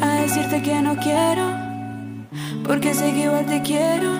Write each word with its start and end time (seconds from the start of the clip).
a 0.00 0.20
decirte 0.20 0.62
que 0.62 0.80
no 0.80 0.96
quiero, 0.96 1.44
porque 2.64 2.94
sé 2.94 3.12
que 3.12 3.24
igual 3.24 3.46
te 3.46 3.62
quiero. 3.62 4.12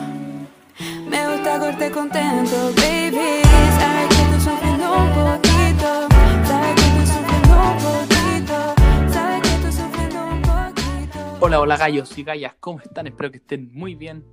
Me 1.09 1.27
gusta 1.33 1.59
verte 1.59 1.91
contento, 1.91 2.73
baby. 2.77 3.43
Sabes 3.79 4.09
que 4.09 4.23
estoy 4.23 4.41
sufriendo 4.41 4.97
un 4.97 5.09
poquito, 5.11 6.09
sabes 6.45 6.75
que 6.75 6.87
estoy 6.89 7.07
sufriendo 7.07 7.55
un 7.55 7.79
poquito, 7.79 9.13
sabes 9.13 9.43
que 9.43 9.49
estoy 9.55 9.73
sufriendo 9.73 10.25
un 10.25 10.43
poquito. 10.43 11.37
Hola, 11.41 11.61
hola 11.61 11.77
gallos 11.77 12.19
y 12.19 12.23
gallas, 12.25 12.55
¿cómo 12.61 12.81
están? 12.81 13.07
Espero 13.07 13.31
que 13.31 13.39
estén 13.39 13.71
muy 13.73 13.95
bien. 13.95 14.25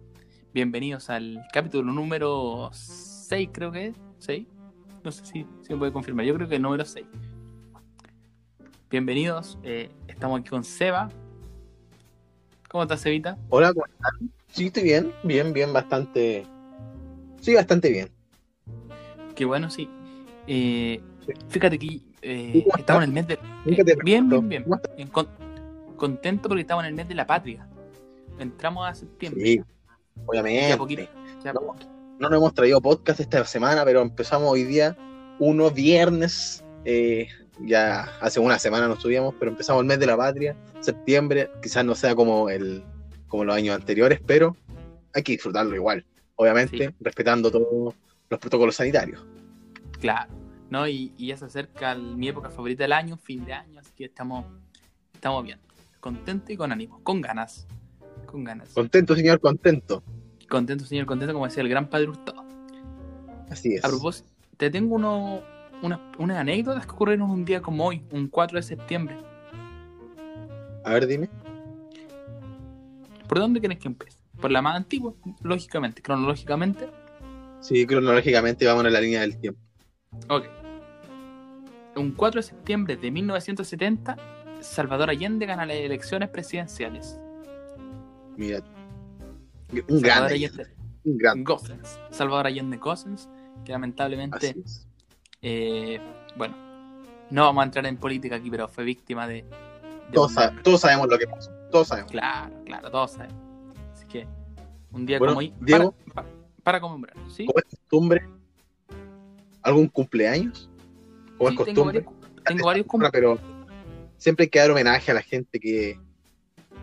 Bienvenidos 0.54 1.10
al 1.10 1.46
capítulo 1.52 1.92
número 1.92 2.70
6, 2.74 3.50
creo 3.52 3.72
que 3.72 3.88
es. 3.88 3.96
¿6? 4.20 4.48
No 5.04 5.12
sé 5.12 5.26
si, 5.26 5.46
si 5.62 5.74
me 5.74 5.78
puede 5.78 5.92
confirmar. 5.92 6.26
Yo 6.26 6.34
creo 6.36 6.48
que 6.48 6.56
el 6.56 6.62
número 6.62 6.84
6. 6.84 7.06
Bienvenidos. 8.90 9.58
eh, 9.64 9.90
estamos 10.08 10.40
aquí 10.40 10.50
con 10.50 10.64
Seba. 10.64 11.10
¿Cómo 12.70 12.84
estás, 12.84 13.02
Sebita? 13.02 13.38
Hola, 13.50 13.74
¿cómo 13.74 13.86
están? 13.86 14.32
Sí, 14.50 14.68
estoy 14.68 14.84
bien, 14.84 15.12
bien, 15.24 15.54
bien, 15.54 15.74
bastante. 15.74 16.46
Sí, 17.42 17.54
bastante 17.56 17.90
bien. 17.90 18.10
Qué 19.36 19.46
bueno, 19.46 19.70
sí. 19.70 19.90
Eh, 20.48 21.02
Sí. 21.26 21.32
fíjate 21.50 21.80
que 21.80 22.00
eh, 22.22 22.64
¿Cómo 22.66 22.78
estamos 22.78 23.04
en 23.04 23.10
el 23.10 23.14
mes 23.14 23.28
de. 23.28 23.34
Eh, 23.34 23.96
bien, 24.04 24.30
bien, 24.30 24.48
bien. 24.50 24.66
Bien, 24.96 25.08
con- 25.10 25.28
contento 25.96 26.48
porque 26.50 26.62
estamos 26.62 26.84
en 26.84 26.90
el 26.90 26.94
mes 26.96 27.08
de 27.08 27.16
la 27.16 27.26
patria. 27.26 27.68
Entramos 28.40 28.88
a 28.88 28.94
septiembre. 28.94 29.42
Sí, 29.44 29.58
Ya 29.58 29.64
obviamente. 30.26 30.78
poquito. 30.78 31.04
ya 31.44 31.54
No. 31.54 31.62
poquito. 31.62 31.88
No 32.20 32.30
nos 32.30 32.38
hemos 32.38 32.54
traído 32.54 32.80
podcast 32.82 33.20
esta 33.20 33.44
semana, 33.46 33.84
pero 33.84 34.02
empezamos 34.02 34.50
hoy 34.52 34.64
día, 34.64 34.96
uno 35.40 35.70
viernes. 35.72 36.64
eh, 36.88 37.28
ya 37.62 38.04
hace 38.22 38.40
una 38.40 38.60
semana 38.60 38.88
no 38.88 38.94
estuvimos, 38.96 39.34
pero 39.40 39.52
empezamos 39.52 39.82
el 39.82 39.88
mes 39.88 40.00
de 40.00 40.06
la 40.08 40.18
patria, 40.18 40.56
septiembre. 40.82 41.50
Quizás 41.62 41.86
no 41.86 41.96
sea 41.96 42.16
como, 42.16 42.50
el, 42.50 42.84
como 43.28 43.44
los 43.46 43.56
años 43.56 43.76
anteriores, 43.76 44.20
pero 44.26 44.56
hay 45.14 45.24
que 45.24 45.34
disfrutarlo 45.34 45.76
igual. 45.76 46.06
Obviamente, 46.36 46.90
Sí. 46.90 46.96
respetando 47.00 47.50
todos 47.52 47.94
los 48.30 48.40
protocolos 48.40 48.76
sanitarios. 48.76 49.26
Claro, 50.00 50.32
¿no? 50.70 50.88
Y, 50.88 51.14
y 51.18 51.28
ya 51.28 51.38
se 51.38 51.46
acerca 51.46 51.94
el- 51.94 52.18
mi 52.18 52.28
época 52.28 52.50
favorita 52.50 52.84
del 52.84 52.92
año, 52.94 53.16
fin 53.18 53.46
de 53.46 53.54
año, 53.54 53.80
así 53.80 53.92
que 53.96 54.06
estamos, 54.06 54.46
estamos 55.14 55.44
bien. 55.44 55.60
Contento 56.02 56.52
y 56.52 56.58
con 56.58 56.72
ánimo, 56.72 57.00
con 57.04 57.22
ganas. 57.22 57.66
Con 58.26 58.44
ganas. 58.44 58.70
Contento, 58.74 59.16
señor, 59.16 59.40
contento. 59.40 60.04
Contento, 60.50 60.86
señor, 60.86 61.06
contento, 61.06 61.34
como 61.34 61.46
decía 61.46 61.64
el 61.64 61.70
gran 61.70 61.90
padre 61.90 62.10
Hurtado. 62.10 62.44
Así 63.50 63.76
es. 63.76 63.86
A 63.86 63.88
propósito, 63.88 64.30
te 64.58 64.70
tengo 64.70 64.96
uno, 64.96 65.42
unas, 65.82 66.00
unas 66.18 66.38
anécdotas 66.38 66.86
que 66.86 66.92
ocurrieron 66.92 67.30
un 67.30 67.46
día 67.46 67.62
como 67.62 67.86
hoy, 67.86 68.04
un 68.12 68.28
4 68.28 68.58
de 68.58 68.64
septiembre. 68.64 69.18
A 70.84 70.94
ver, 70.94 71.08
dime. 71.08 71.30
¿Por 73.28 73.40
dónde 73.40 73.60
quieres 73.60 73.80
que 73.80 73.88
empiece? 73.88 74.20
Por 74.40 74.52
la 74.52 74.62
más 74.62 74.76
antigua, 74.76 75.14
lógicamente, 75.42 76.02
cronológicamente. 76.02 76.90
Sí, 77.62 77.86
cronológicamente 77.88 78.66
vamos 78.66 78.86
en 78.86 78.94
la 78.94 79.02
línea 79.02 79.22
del 79.22 79.40
tiempo. 79.40 79.60
Ok. 80.30 80.46
Un 81.96 82.12
4 82.12 82.40
de 82.40 82.44
septiembre 82.44 82.98
de 82.98 83.10
1970, 83.10 84.18
Salvador 84.60 85.10
Allende 85.10 85.46
gana 85.46 85.66
las 85.66 85.78
elecciones 85.78 86.30
presidenciales. 86.30 87.20
Mira. 88.38 88.60
Un 89.72 90.00
Salvador 90.00 90.02
grande. 90.02 90.34
Allende, 90.34 90.68
Un. 91.06 91.44
Gossens, 91.44 92.00
Salvador 92.12 92.48
Allende 92.48 92.78
Gossens, 92.78 93.30
que 93.64 93.72
lamentablemente. 93.72 94.56
Eh, 95.48 96.00
bueno, 96.36 96.56
no 97.30 97.44
vamos 97.44 97.62
a 97.62 97.66
entrar 97.66 97.86
en 97.86 97.98
política 97.98 98.36
aquí, 98.38 98.50
pero 98.50 98.68
fue 98.68 98.84
víctima 98.84 99.28
de... 99.28 99.44
de 99.44 99.46
Todos, 100.14 100.36
un 100.36 100.62
todos 100.64 100.82
sabemos 100.82 101.08
lo 101.08 101.18
que 101.18 101.28
pasó. 101.28 101.52
Todos 101.72 101.88
sabemos. 101.90 102.12
Claro, 102.12 102.54
claro, 102.66 102.90
todos 102.92 103.12
sabemos. 103.12 103.36
Así 103.94 104.06
que, 104.08 104.28
un 104.92 105.06
día 105.06 105.20
Bueno, 105.20 105.34
como 105.34 105.40
hoy, 105.40 105.54
Diego. 105.62 105.92
para, 106.14 106.28
para, 106.28 106.28
para 106.64 106.82
conmemorar, 106.82 107.16
¿sí? 107.30 107.46
Como 107.46 107.60
es 107.60 107.66
costumbre, 107.66 108.28
¿algún 109.62 109.88
cumpleaños? 109.88 110.70
Como 111.38 111.50
Sí, 111.50 111.56
es 111.58 111.64
tengo 111.66 111.84
costumbre. 111.84 112.00
varios, 112.02 112.44
tengo 112.46 112.66
varios 112.66 112.88
cum- 112.88 113.04
Pero 113.12 113.38
siempre 114.18 114.44
hay 114.46 114.50
que 114.50 114.60
dar 114.60 114.72
homenaje 114.72 115.12
a 115.12 115.14
la 115.14 115.22
gente 115.22 115.60
que, 115.60 116.00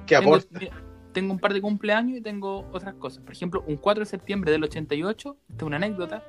que 0.07 0.17
tengo, 0.17 0.35
aporta. 0.37 0.59
mira, 0.59 0.77
tengo 1.13 1.33
un 1.33 1.39
par 1.39 1.53
de 1.55 1.61
cumpleaños 1.61 2.19
y 2.19 2.21
tengo 2.21 2.69
otras 2.73 2.95
cosas. 2.95 3.23
Por 3.23 3.33
ejemplo, 3.33 3.65
un 3.67 3.77
4 3.77 4.03
de 4.03 4.07
septiembre 4.07 4.51
del 4.53 4.63
88, 4.65 5.37
esta 5.51 5.57
es 5.57 5.63
una 5.67 5.77
anécdota, 5.77 6.23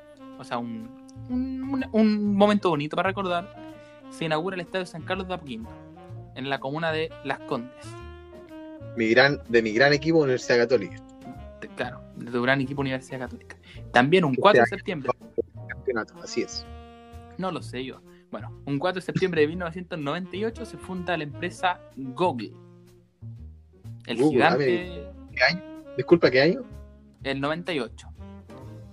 o 0.44 0.46
sea, 0.46 0.58
un, 0.58 0.90
un, 1.30 2.36
momento 2.36 2.70
bonito 2.70 2.98
para 2.98 3.08
recordar, 3.08 3.56
se 4.10 4.26
inaugura 4.26 4.56
el 4.56 4.62
Estadio 4.62 4.86
San 4.86 5.04
Carlos 5.04 5.26
de 5.30 5.36
Apoquindo, 5.36 5.70
en 6.36 6.50
la 6.50 6.60
comuna 6.60 6.92
de 6.92 7.10
Las 7.24 7.40
Condes. 7.40 7.72
Mi 8.98 9.10
gran, 9.10 9.40
de 9.48 9.62
mi 9.62 9.72
gran 9.72 9.94
equipo, 9.94 10.20
Universidad 10.20 10.58
Católica. 10.58 11.02
De- 11.62 11.70
claro, 11.70 12.02
de 12.18 12.30
tu 12.30 12.42
gran 12.42 12.60
equipo 12.60 12.82
Universidad 12.82 13.20
Católica. 13.20 13.56
También 13.94 14.26
un 14.26 14.36
4 14.36 14.64
de 14.64 14.68
septiembre, 14.68 15.10
Campeonato, 15.70 16.14
así 16.22 16.42
es. 16.42 16.66
no 17.38 17.50
lo 17.50 17.62
sé 17.62 17.86
yo. 17.86 18.02
Bueno, 18.30 18.52
un 18.66 18.80
4 18.80 19.00
de 19.00 19.06
septiembre 19.06 19.42
de 19.42 19.48
1998 19.48 20.66
se 20.66 20.78
funda 20.78 21.16
la 21.16 21.24
empresa 21.24 21.80
Google. 21.96 22.52
El 24.08 24.18
Google, 24.18 24.32
gigante, 24.32 25.08
¿Qué 25.32 25.44
año? 25.44 25.64
Disculpa, 25.96 26.30
¿qué 26.30 26.42
año? 26.42 26.64
el 27.24 27.40
98. 27.40 28.08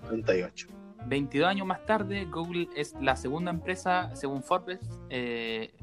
98. 0.04 0.79
22 1.06 1.48
años 1.48 1.66
más 1.66 1.84
tarde, 1.86 2.26
Google 2.26 2.68
es 2.76 2.94
la 3.00 3.16
segunda 3.16 3.50
empresa, 3.50 4.10
según 4.14 4.42
Forbes, 4.42 4.80
eh, 5.08 5.74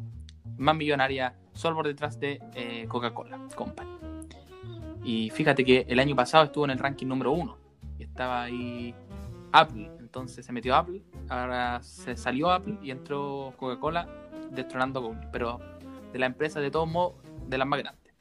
más 0.57 0.75
millonaria, 0.75 1.35
solo 1.53 1.75
por 1.75 1.87
detrás 1.87 2.19
de 2.19 2.39
eh, 2.55 2.85
Coca-Cola 2.87 3.39
Company. 3.55 3.89
Y 5.03 5.29
fíjate 5.29 5.63
que 5.63 5.85
el 5.87 5.99
año 5.99 6.15
pasado 6.15 6.45
estuvo 6.45 6.65
en 6.65 6.71
el 6.71 6.79
ranking 6.79 7.07
número 7.07 7.31
uno 7.31 7.57
y 7.97 8.03
estaba 8.03 8.43
ahí 8.43 8.93
Apple. 9.51 9.89
Entonces 9.99 10.45
se 10.45 10.51
metió 10.51 10.75
Apple, 10.75 11.01
ahora 11.29 11.81
se 11.81 12.17
salió 12.17 12.51
Apple 12.51 12.77
y 12.81 12.91
entró 12.91 13.53
Coca-Cola 13.57 14.07
destronando 14.51 15.01
Google. 15.01 15.27
Pero 15.31 15.59
de 16.11 16.19
la 16.19 16.25
empresa, 16.25 16.59
de 16.59 16.71
todos 16.71 16.89
modos, 16.89 17.15
de 17.47 17.57
las 17.57 17.67
más 17.67 17.79
grandes. 17.79 18.13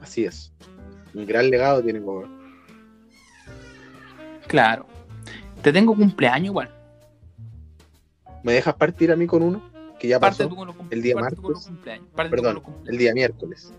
Así 0.00 0.24
es. 0.24 0.52
Un 1.14 1.26
gran 1.26 1.50
legado 1.50 1.82
tiene 1.82 2.00
Google. 2.00 2.28
Claro. 4.46 4.86
Te 5.66 5.72
tengo 5.72 5.96
cumpleaños 5.96 6.44
igual. 6.50 6.70
¿Me 8.44 8.52
dejas 8.52 8.74
partir 8.76 9.10
a 9.10 9.16
mí 9.16 9.26
con 9.26 9.42
uno? 9.42 9.60
Que 9.98 10.06
ya 10.06 10.20
Parte 10.20 10.44
pasó. 10.44 10.48
tú 10.48 10.54
con 10.54 10.68
los 10.68 10.76
cum- 10.76 10.86
el 10.90 11.02
día 11.02 11.16
parte 11.16 11.34
martes. 11.42 11.68
Perdón, 12.14 12.62
el 12.86 12.96
día 12.96 13.12
miércoles. 13.12 13.72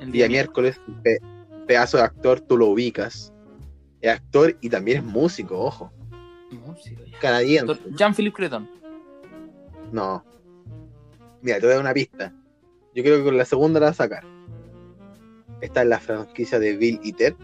El 0.00 0.10
día 0.10 0.28
miércoles, 0.28 0.80
pe- 1.04 1.20
pedazo 1.68 1.98
de 1.98 2.02
actor, 2.02 2.40
tú 2.40 2.56
lo 2.56 2.66
ubicas. 2.66 3.32
Es 4.00 4.10
actor 4.14 4.56
y 4.60 4.68
también 4.68 4.98
es 4.98 5.04
músico, 5.04 5.60
ojo. 5.60 5.92
Músico, 6.50 7.04
ya. 7.04 7.20
Canadiense. 7.20 7.78
Jean-Philippe 7.96 8.34
Creton. 8.34 8.68
No. 9.92 10.24
Mira, 11.40 11.58
te 11.60 11.66
voy 11.66 11.70
a 11.70 11.74
dar 11.76 11.84
una 11.84 11.94
pista. 11.94 12.32
Yo 12.96 13.04
creo 13.04 13.18
que 13.18 13.22
con 13.26 13.38
la 13.38 13.44
segunda 13.44 13.78
la 13.78 13.86
vas 13.86 14.00
a 14.00 14.04
sacar. 14.06 14.24
Está 15.60 15.82
en 15.82 15.90
la 15.90 16.00
franquicia 16.00 16.58
de 16.58 16.76
Bill 16.76 16.98
y 17.04 17.12
Ted. 17.12 17.34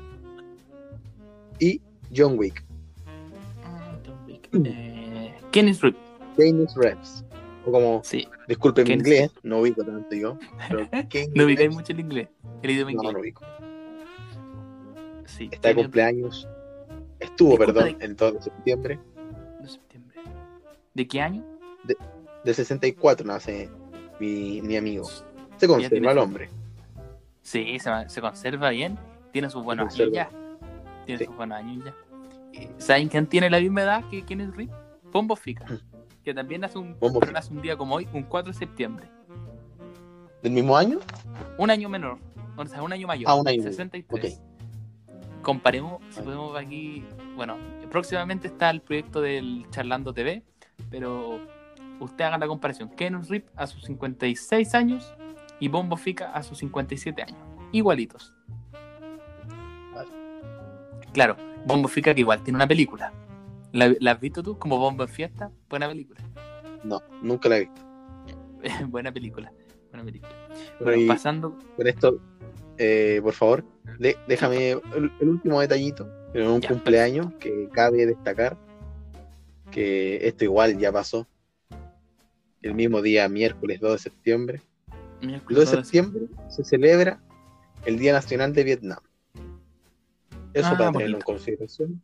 Y 1.60 1.80
John 2.12 2.36
Wick. 2.36 2.64
Eh, 4.52 5.34
Kenneth 6.36 6.72
Reeves. 6.76 7.24
O 7.66 7.72
como, 7.72 8.00
Sí. 8.04 8.26
disculpen 8.48 8.86
mi 8.88 8.94
inglés, 8.94 9.30
no 9.42 9.58
ubico 9.60 9.84
tanto 9.84 10.14
yo. 10.16 10.38
Pero 10.68 10.88
No 11.34 11.44
ubicáis 11.44 11.70
mucho 11.72 11.92
el 11.92 12.00
inglés. 12.00 12.28
El 12.62 12.70
idioma 12.70 12.92
No, 12.92 13.02
no 13.02 13.08
inglés. 13.10 13.14
lo 13.14 13.20
ubico. 13.20 13.44
Sí. 15.26 15.48
Está 15.52 15.68
de 15.68 15.74
Kenneth 15.74 15.82
cumpleaños. 15.84 16.48
Estuvo, 17.18 17.56
perdón, 17.58 17.96
de- 17.98 18.04
el 18.04 18.16
2 18.16 18.34
de 18.34 18.42
septiembre 18.42 18.98
de 19.60 19.68
septiembre. 19.68 20.20
¿De 20.94 21.06
qué 21.06 21.20
año? 21.20 21.44
del 22.44 22.54
64 22.54 23.26
nace 23.26 23.68
mi, 24.18 24.62
mi 24.62 24.76
amigo. 24.78 25.04
Se 25.04 25.20
tiene 25.58 25.74
conserva 25.74 26.12
el 26.12 26.18
hombre. 26.18 26.48
Sí, 27.42 27.78
se, 27.78 27.90
se 28.08 28.20
conserva 28.22 28.70
bien. 28.70 28.98
Tiene 29.32 29.50
sus 29.50 29.62
buenos 29.62 29.94
años 29.94 30.10
ya. 30.12 30.30
Tiene 31.04 31.18
Sí. 31.18 31.24
sus 31.26 31.36
buenos 31.36 31.58
años 31.58 31.84
ya. 31.84 31.94
¿Saben 32.78 33.08
quién 33.08 33.26
tiene 33.26 33.50
la 33.50 33.60
misma 33.60 33.82
edad 33.82 34.04
que 34.08 34.22
Kenneth 34.22 34.54
Reed? 34.54 34.70
Pombo 35.12 35.36
Fica. 35.36 35.66
Que 36.22 36.34
también 36.34 36.60
nace 36.60 36.76
un, 36.76 36.94
Pombo 36.96 37.18
pero 37.18 37.30
Fica. 37.30 37.40
nace 37.40 37.50
un 37.50 37.62
día 37.62 37.78
como 37.78 37.94
hoy, 37.94 38.06
un 38.12 38.24
4 38.24 38.52
de 38.52 38.58
septiembre. 38.58 39.08
¿Del 40.42 40.52
mismo 40.52 40.76
año? 40.76 40.98
Un 41.56 41.70
año 41.70 41.88
menor. 41.88 42.18
O 42.56 42.66
sea, 42.66 42.82
un 42.82 42.92
año 42.92 43.06
mayor. 43.06 43.30
Ah, 43.30 43.34
un 43.34 43.48
año 43.48 43.56
menor. 43.56 43.72
63. 43.72 44.40
Comparemos, 45.40 46.02
si 46.10 46.20
podemos 46.20 46.52
ver 46.52 46.66
aquí. 46.66 47.04
Bueno, 47.36 47.56
próximamente 47.90 48.48
está 48.48 48.68
el 48.68 48.82
proyecto 48.82 49.22
del 49.22 49.66
Charlando 49.70 50.12
TV, 50.12 50.42
pero 50.90 51.40
usted 52.00 52.24
haga 52.24 52.36
la 52.36 52.46
comparación. 52.46 52.90
Keanu 52.90 53.22
Rip 53.22 53.48
a 53.56 53.66
sus 53.66 53.84
56 53.84 54.74
años 54.74 55.14
y 55.58 55.68
Bombo 55.68 55.96
Fica 55.96 56.32
a 56.32 56.42
sus 56.42 56.58
57 56.58 57.22
años. 57.22 57.38
Igualitos. 57.72 58.34
Vale. 59.94 60.10
Claro, 61.12 61.36
Bombo 61.64 61.88
Fica 61.88 62.14
que 62.14 62.20
igual 62.20 62.42
tiene 62.42 62.56
una 62.56 62.66
película. 62.68 63.12
¿La, 63.72 63.94
la 64.00 64.12
has 64.12 64.20
visto 64.20 64.42
tú? 64.42 64.58
Como 64.58 64.78
Bombo 64.78 65.02
en 65.04 65.08
Fiesta. 65.08 65.50
Buena 65.68 65.88
película. 65.88 66.20
No, 66.84 67.02
nunca 67.22 67.48
la 67.48 67.58
he 67.58 67.60
visto. 67.60 67.82
buena 68.88 69.12
película. 69.12 69.52
Buena 69.90 70.04
película. 70.04 70.32
Bueno, 70.48 70.64
Bueno, 70.80 71.02
y 71.02 71.06
pasando. 71.06 71.58
con 71.76 71.86
esto, 71.86 72.20
eh, 72.78 73.20
por 73.22 73.32
favor, 73.34 73.64
de- 73.98 74.16
déjame 74.28 74.70
el, 74.72 75.12
el 75.20 75.28
último 75.28 75.60
detallito. 75.60 76.08
En 76.32 76.46
un 76.46 76.60
Ya, 76.60 76.68
cumpleaños 76.68 77.32
que 77.40 77.68
cabe 77.72 78.06
destacar 78.06 78.56
que 79.70 80.26
esto 80.26 80.44
igual 80.44 80.78
ya 80.78 80.92
pasó. 80.92 81.26
El 82.62 82.74
mismo 82.74 83.00
día, 83.02 83.28
miércoles 83.28 83.80
2 83.80 83.92
de 83.92 83.98
septiembre. 83.98 84.62
Miércoles 85.22 85.58
2 85.58 85.70
de 85.70 85.76
septiembre 85.84 86.22
se 86.48 86.64
celebra 86.64 87.20
el 87.84 87.98
Día 87.98 88.12
Nacional 88.12 88.52
de 88.52 88.64
Vietnam. 88.64 88.98
Eso 90.52 90.68
Ah, 90.72 90.76
para 90.78 90.92
tenerlo 90.92 91.16
en 91.18 91.22
consideración. 91.22 92.02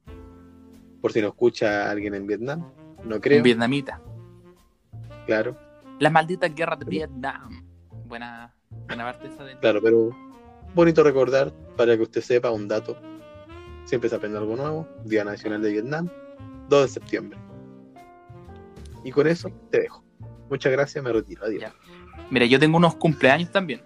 Por 1.01 1.13
si 1.13 1.21
no 1.21 1.29
escucha 1.29 1.91
alguien 1.91 2.15
en 2.15 2.27
Vietnam. 2.27 2.65
No 3.05 3.17
Un 3.17 3.21
creo, 3.21 3.43
vietnamita. 3.43 4.01
claro. 5.27 5.57
Las 5.99 6.13
malditas 6.13 6.55
guerras 6.55 6.79
de 6.81 6.85
Vietnam. 6.87 7.65
Buena, 8.07 8.55
buena 8.87 9.05
parte 9.05 9.29
esa 9.29 9.45
de. 9.45 9.57
Claro, 9.61 9.81
pero 9.83 10.11
bonito 10.75 11.03
recordar 11.03 11.53
para 11.77 11.97
que 11.97 12.03
usted 12.03 12.21
sepa 12.21 12.51
un 12.51 12.69
dato. 12.69 12.97
Siempre 13.85 14.11
se 14.11 14.17
aprende 14.17 14.39
algo 14.39 14.57
nuevo. 14.57 14.87
Día 15.05 15.25
Nacional 15.25 15.63
de 15.63 15.71
Vietnam, 15.73 16.09
2 16.69 16.83
de 16.83 16.89
septiembre. 16.89 17.39
Y 19.05 19.13
con 19.13 19.27
eso 19.29 19.49
te 19.71 19.81
dejo. 19.83 20.05
Muchas 20.51 20.73
gracias, 20.73 21.03
me 21.03 21.13
retiro. 21.13 21.45
Adiós. 21.45 21.63
Ya. 21.63 21.73
Mira, 22.31 22.47
yo 22.47 22.59
tengo 22.59 22.77
unos 22.77 22.97
cumpleaños 22.97 23.51
también. 23.53 23.81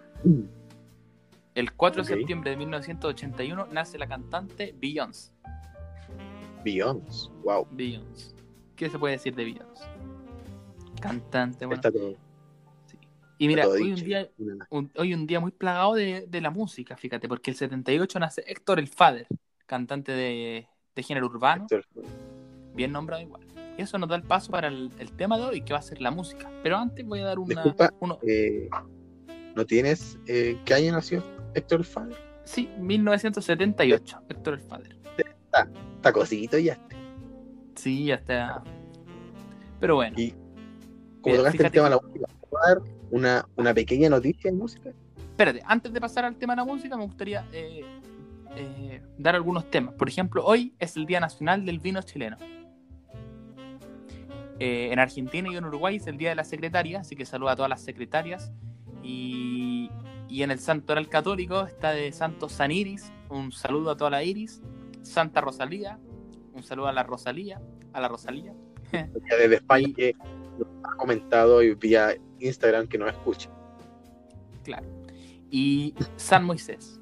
El 1.54 1.72
4 1.72 2.02
de 2.02 2.08
septiembre 2.08 2.50
de 2.50 2.56
1981 2.56 3.66
nace 3.72 3.98
la 3.98 4.06
cantante 4.06 4.74
Beyoncé. 4.78 5.32
Beyoncé. 6.64 7.28
Wow. 7.42 7.66
Beyoncé. 7.70 8.34
¿Qué 8.76 8.88
se 8.88 8.98
puede 8.98 9.14
decir 9.14 9.34
de 9.34 9.44
Beyoncé? 9.44 9.84
Cantante, 11.00 11.66
bueno. 11.66 11.80
Está 11.80 11.90
todo, 11.90 12.14
Y 13.38 13.48
mira, 13.48 13.62
todo 13.64 13.74
hoy 13.74 13.90
un 13.92 14.04
día, 14.04 14.28
Una- 14.38 14.66
un- 14.70 14.92
hoy 14.96 15.14
un 15.14 15.26
día 15.26 15.40
muy 15.40 15.50
plagado 15.50 15.94
de, 15.94 16.26
de 16.28 16.40
la 16.40 16.50
música, 16.50 16.96
fíjate, 16.96 17.26
porque 17.28 17.50
el 17.50 17.56
78 17.56 18.18
nace 18.20 18.44
Héctor 18.46 18.78
El 18.78 18.88
Fader, 18.88 19.26
cantante 19.66 20.12
de, 20.12 20.66
de 20.94 21.02
género 21.02 21.26
urbano, 21.26 21.66
bien 22.74 22.92
nombrado 22.92 23.22
igual. 23.22 23.46
Y 23.78 23.82
eso 23.82 23.96
nos 23.98 24.08
da 24.10 24.16
el 24.16 24.22
paso 24.22 24.50
para 24.52 24.68
el, 24.68 24.90
el 24.98 25.12
tema 25.12 25.38
de 25.38 25.44
hoy, 25.44 25.62
que 25.62 25.72
va 25.72 25.78
a 25.78 25.82
ser 25.82 26.02
la 26.02 26.10
música. 26.10 26.50
Pero 26.62 26.76
antes 26.76 27.04
voy 27.06 27.20
a 27.20 27.24
dar 27.26 27.38
una... 27.38 27.54
Disculpa. 27.54 27.92
uno- 28.00 28.18
Eh, 28.26 28.68
¿No 29.56 29.64
tienes 29.64 30.18
eh, 30.28 30.58
qué 30.64 30.74
año 30.74 30.92
nació 30.92 31.24
Héctor 31.54 31.84
Fader? 31.84 32.16
sí, 32.44 32.68
1978, 32.78 34.22
Héctor 34.28 34.54
El 34.54 34.60
Fader. 34.60 34.96
Está 35.96 36.12
cosito 36.12 36.58
ya. 36.58 36.78
Sí, 37.74 38.06
ya 38.06 38.14
está. 38.16 38.62
Pero 39.78 39.96
bueno, 39.96 40.14
Y 40.18 40.32
como 41.20 41.34
Mira, 41.34 41.38
tocaste 41.38 41.66
el 41.66 41.72
tema 41.72 41.84
de 41.84 41.96
la 41.96 42.00
música, 42.00 42.26
¿puedo 42.48 42.64
dar 42.66 42.78
una, 43.10 43.48
una 43.56 43.74
pequeña 43.74 44.08
noticia 44.08 44.50
de 44.50 44.56
música? 44.56 44.90
espérate, 45.40 45.62
antes 45.64 45.90
de 45.90 46.00
pasar 46.02 46.26
al 46.26 46.36
tema 46.36 46.52
de 46.52 46.58
la 46.58 46.64
música, 46.64 46.96
me 46.98 47.04
gustaría 47.04 47.46
eh, 47.52 47.82
eh, 48.56 49.00
dar 49.16 49.34
algunos 49.34 49.70
temas. 49.70 49.94
Por 49.94 50.06
ejemplo, 50.06 50.44
hoy 50.44 50.74
es 50.78 50.96
el 50.96 51.06
Día 51.06 51.18
Nacional 51.18 51.64
del 51.64 51.78
Vino 51.78 52.02
Chileno. 52.02 52.36
Eh, 54.58 54.90
en 54.92 54.98
Argentina 54.98 55.48
y 55.50 55.56
en 55.56 55.64
Uruguay 55.64 55.96
es 55.96 56.06
el 56.06 56.18
Día 56.18 56.28
de 56.28 56.34
la 56.34 56.44
Secretaria, 56.44 57.00
así 57.00 57.16
que 57.16 57.24
saluda 57.24 57.52
a 57.52 57.56
todas 57.56 57.70
las 57.70 57.80
secretarias. 57.80 58.52
Y, 59.02 59.69
y 60.30 60.44
en 60.44 60.52
el 60.52 60.60
Santoral 60.60 61.08
Católico 61.08 61.64
está 61.64 61.90
de 61.90 62.12
Santo 62.12 62.48
San 62.48 62.70
Iris, 62.70 63.12
un 63.28 63.50
saludo 63.50 63.90
a 63.90 63.96
toda 63.96 64.10
la 64.10 64.22
Iris. 64.22 64.62
Santa 65.02 65.40
Rosalía, 65.40 65.98
un 66.52 66.62
saludo 66.62 66.86
a 66.86 66.92
la 66.92 67.02
Rosalía, 67.02 67.60
a 67.92 68.00
la 68.00 68.08
Rosalía. 68.08 68.54
Desde 68.92 69.56
España 69.56 69.88
que 69.96 70.14
nos 70.58 70.68
ha 70.84 70.96
comentado 70.96 71.62
y 71.62 71.74
vía 71.74 72.14
Instagram 72.38 72.86
que 72.86 72.98
nos 72.98 73.10
escucha. 73.10 73.50
Claro. 74.62 74.86
Y 75.50 75.94
San 76.16 76.44
Moisés. 76.44 77.00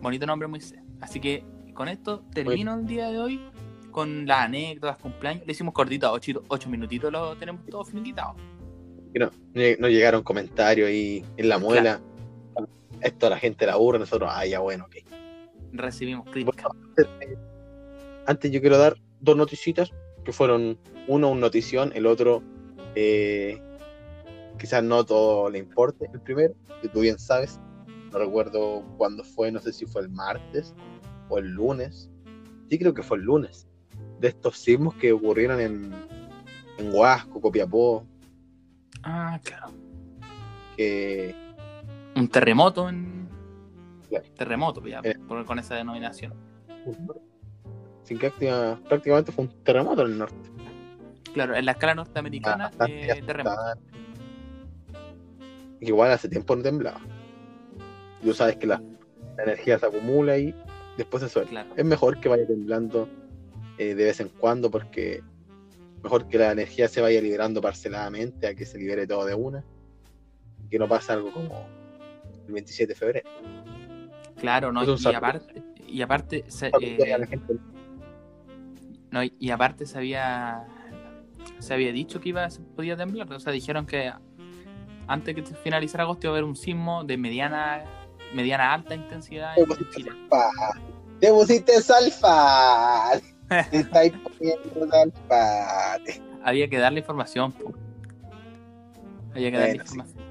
Bonito 0.00 0.26
nombre 0.26 0.46
Moisés. 0.46 0.80
Así 1.00 1.18
que 1.18 1.44
con 1.72 1.88
esto 1.88 2.24
termino 2.32 2.74
el 2.74 2.86
día 2.86 3.08
de 3.08 3.18
hoy 3.18 3.40
con 3.90 4.26
las 4.26 4.44
anécdotas, 4.44 4.98
cumpleaños. 4.98 5.44
Le 5.46 5.52
hicimos 5.52 5.74
cortito, 5.74 6.12
ocho, 6.12 6.42
ocho 6.48 6.68
minutitos 6.68 7.10
lo 7.10 7.36
tenemos 7.36 7.64
todo 7.66 7.84
finiquitado. 7.84 8.36
No, 9.14 9.30
no 9.78 9.88
llegaron 9.88 10.22
comentarios 10.22 10.88
ahí 10.88 11.24
en 11.36 11.48
la 11.48 11.58
muela. 11.58 12.00
Esto 13.00 13.26
a 13.26 13.30
la 13.30 13.38
gente 13.38 13.66
la 13.66 13.74
aburre, 13.74 13.98
nosotros, 13.98 14.30
ah, 14.32 14.46
ya 14.46 14.60
bueno, 14.60 14.84
ok. 14.84 14.96
Recibimos 15.72 16.28
críticas. 16.30 16.66
Antes 18.26 18.50
yo 18.50 18.60
quiero 18.60 18.78
dar 18.78 18.96
dos 19.20 19.36
noticitas 19.36 19.92
que 20.24 20.32
fueron 20.32 20.78
uno 21.08 21.30
un 21.30 21.40
notición, 21.40 21.92
el 21.94 22.06
otro 22.06 22.42
eh, 22.94 23.60
quizás 24.58 24.82
no 24.82 25.04
todo 25.04 25.50
le 25.50 25.58
importe. 25.58 26.08
El 26.12 26.20
primero, 26.20 26.54
que 26.80 26.88
tú 26.88 27.00
bien 27.00 27.18
sabes, 27.18 27.60
no 28.12 28.18
recuerdo 28.18 28.82
cuándo 28.96 29.24
fue, 29.24 29.50
no 29.52 29.60
sé 29.60 29.72
si 29.72 29.84
fue 29.84 30.02
el 30.02 30.08
martes 30.08 30.74
o 31.28 31.38
el 31.38 31.48
lunes. 31.48 32.10
Sí 32.70 32.78
creo 32.78 32.94
que 32.94 33.02
fue 33.02 33.18
el 33.18 33.24
lunes. 33.24 33.68
De 34.20 34.28
estos 34.28 34.58
sismos 34.58 34.94
que 34.94 35.12
ocurrieron 35.12 35.60
en, 35.60 35.92
en 36.78 36.94
Huasco, 36.94 37.40
Copiapó, 37.40 38.06
Ah, 39.06 39.38
claro. 39.44 39.70
que 40.76 41.34
Un 42.16 42.28
terremoto 42.28 42.88
en. 42.88 43.28
Terremoto, 44.36 44.86
ya, 44.86 45.00
Eh. 45.02 45.16
por- 45.26 45.44
con 45.44 45.58
esa 45.58 45.74
denominación. 45.74 46.32
sin 48.04 48.18
que 48.18 48.26
activa- 48.26 48.78
prácticamente 48.86 49.32
fue 49.32 49.44
un 49.46 49.50
terremoto 49.64 50.02
en 50.02 50.12
el 50.12 50.18
norte. 50.18 50.50
Claro, 51.32 51.54
en 51.56 51.64
la 51.64 51.72
escala 51.72 51.94
norteamericana, 51.94 52.64
Bastante 52.64 53.10
eh, 53.18 53.22
terremoto. 53.22 53.56
Igual 55.80 56.10
hace 56.12 56.28
tiempo 56.28 56.54
no 56.54 56.62
temblaba. 56.62 57.00
Tú 58.22 58.34
sabes 58.34 58.56
que 58.56 58.66
la, 58.66 58.82
la 59.38 59.42
energía 59.44 59.78
se 59.78 59.86
acumula 59.86 60.36
y 60.36 60.54
después 60.98 61.22
se 61.22 61.28
suelta. 61.30 61.50
Claro. 61.50 61.70
Es 61.76 61.84
mejor 61.84 62.20
que 62.20 62.28
vaya 62.28 62.46
temblando 62.46 63.08
eh, 63.78 63.94
de 63.94 64.04
vez 64.04 64.20
en 64.20 64.28
cuando 64.28 64.70
porque 64.70 65.22
mejor 66.02 66.28
que 66.28 66.36
la 66.38 66.52
energía 66.52 66.88
se 66.88 67.00
vaya 67.00 67.20
liberando 67.22 67.60
parceladamente 67.62 68.46
a 68.46 68.54
que 68.54 68.66
se 68.66 68.76
libere 68.78 69.06
todo 69.06 69.24
de 69.24 69.34
una. 69.34 69.64
Que 70.70 70.78
no 70.78 70.86
pase 70.88 71.12
algo 71.12 71.32
como 71.32 71.66
el 72.46 72.52
27 72.52 72.92
de 72.92 72.98
febrero. 72.98 73.28
Claro, 74.36 74.72
no, 74.72 74.82
y 74.84 75.14
aparte, 75.14 75.62
y 75.86 76.02
aparte, 76.02 76.44
eh, 76.80 77.16
No, 79.10 79.22
y- 79.22 79.50
aparte 79.50 79.86
se 79.86 79.96
había 79.98 80.66
se 81.60 81.72
había 81.74 81.92
dicho 81.92 82.20
que 82.20 82.30
iba 82.30 82.50
se 82.50 82.60
podía 82.60 82.96
temblar, 82.96 83.32
o 83.32 83.40
sea, 83.40 83.52
dijeron 83.52 83.86
que 83.86 84.12
antes 85.06 85.34
que 85.34 85.44
se 85.46 85.54
finalizara 85.54 86.04
agosto 86.04 86.26
iba 86.26 86.32
a 86.32 86.34
haber 86.34 86.44
un 86.44 86.56
sismo 86.56 87.04
de 87.04 87.16
mediana 87.16 87.84
mediana 88.34 88.72
alta 88.72 88.94
intensidad 88.94 89.56
en 89.56 89.66
Chile. 89.90 90.10
Te 91.20 91.30
pusiste 91.30 91.80
salfate. 91.80 93.24
Te 93.70 93.76
estáis 93.78 94.12
poniendo 94.12 94.88
salfate. 94.90 96.20
Había 96.42 96.68
que 96.68 96.78
darle 96.78 97.00
información. 97.00 97.52
po. 97.52 97.72
Había 99.34 99.50
que 99.50 99.56
darle 99.56 99.74
Bueno, 99.76 99.82
información. 99.82 100.23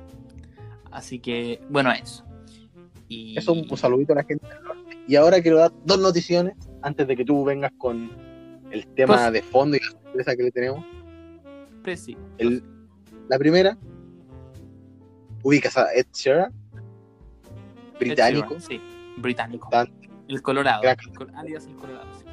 Así 0.94 1.20
que, 1.20 1.60
bueno, 1.70 1.92
eso. 1.92 2.24
Y 3.10 3.38
Eso 3.38 3.52
un, 3.54 3.66
un 3.70 3.78
saludito 3.78 4.14
a 4.14 4.18
la 4.18 4.24
gente 4.24 4.48
del 4.48 4.64
norte. 4.64 4.98
Y 5.08 5.16
ahora 5.16 5.42
quiero 5.42 5.58
dar 5.58 5.72
dos 5.86 6.00
noticiones 6.00 6.56
antes 6.82 7.08
de 7.08 7.16
que 7.18 7.26
tú 7.26 7.44
vengas 7.44 7.72
con 7.78 8.12
el 8.72 8.86
tema 8.96 9.16
Pues- 9.16 9.32
de 9.34 9.42
fondo 9.42 9.76
y 9.78 9.80
la 9.80 9.92
sorpresa 9.92 10.36
que 10.36 10.44
le 10.44 10.52
tenemos. 10.52 10.86
Pues 11.84 12.00
sí. 12.02 12.16
El- 12.38 12.64
la 13.28 13.38
primera, 13.40 13.78
ubicas 15.44 15.78
a 15.78 15.94
Ed 15.94 16.06
Sheeran, 16.14 16.54
británico, 18.00 18.54
Ed 18.56 18.60
Sheeran, 18.60 18.62
Sí, 18.62 18.82
británico. 19.22 19.70
El 20.28 20.42
Colorado. 20.42 20.82
Gran- 20.82 20.98
alias 21.36 21.68
el 21.68 21.76
Colorado. 21.76 22.08
sí. 22.20 22.26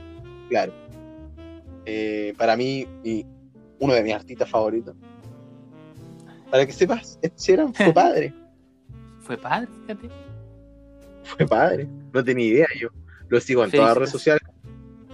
claro. 0.49 0.73
Eh, 1.87 2.35
para 2.37 2.57
mí, 2.57 2.87
y 3.03 3.25
uno 3.81 3.95
de 3.95 4.03
mis 4.03 4.15
artistas 4.15 4.49
favoritos. 4.49 4.95
Para 6.51 6.67
que 6.67 6.73
sepas, 6.73 7.19
Ed 7.23 7.33
Sheeran 7.37 7.73
fue 7.75 7.93
padre. 7.95 8.35
Fue 9.31 9.37
padre, 9.37 9.69
fíjate. 9.87 10.11
fue 11.23 11.47
padre. 11.47 11.89
No 12.13 12.25
tenía 12.25 12.47
idea 12.47 12.67
yo. 12.77 12.89
Lo 13.29 13.39
sigo 13.41 13.63
en 13.63 13.71
todas 13.71 13.91
las 13.91 13.97
redes 13.97 14.11
sociales. 14.11 14.43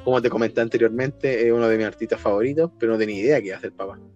Como 0.04 0.22
te 0.22 0.30
comenté 0.30 0.62
anteriormente, 0.62 1.46
es 1.46 1.52
uno 1.52 1.68
de 1.68 1.76
mis 1.76 1.84
artistas 1.84 2.18
favoritos, 2.18 2.70
pero 2.78 2.92
no 2.92 2.98
tenía 2.98 3.16
idea 3.16 3.40
que 3.42 3.48
iba 3.48 3.58
a 3.58 3.60
ser 3.60 3.72
papá. 3.72 3.98
Bueno, 3.98 4.10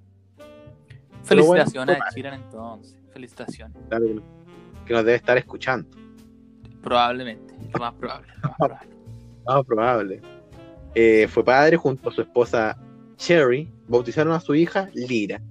Felicitaciones 1.23 1.99
fue 1.99 2.07
a 2.07 2.11
Chiran 2.15 2.41
entonces. 2.41 2.97
Felicitaciones. 3.13 3.77
Claro 3.91 4.07
que, 4.07 4.21
que 4.87 4.95
nos 4.95 5.05
debe 5.05 5.17
estar 5.17 5.37
escuchando. 5.37 5.91
Probablemente. 6.83 7.55
Lo 7.75 7.81
más 7.81 7.93
probable. 7.93 8.29
Lo 8.43 9.55
más 9.55 9.67
probable. 9.67 10.23
Eh, 10.95 11.29
fue 11.29 11.45
padre 11.45 11.77
junto 11.77 12.09
a 12.09 12.13
su 12.13 12.23
esposa 12.23 12.79
Cherry. 13.17 13.71
Bautizaron 13.87 14.33
a 14.33 14.41
su 14.41 14.55
hija 14.55 14.89
Lira. 14.95 15.43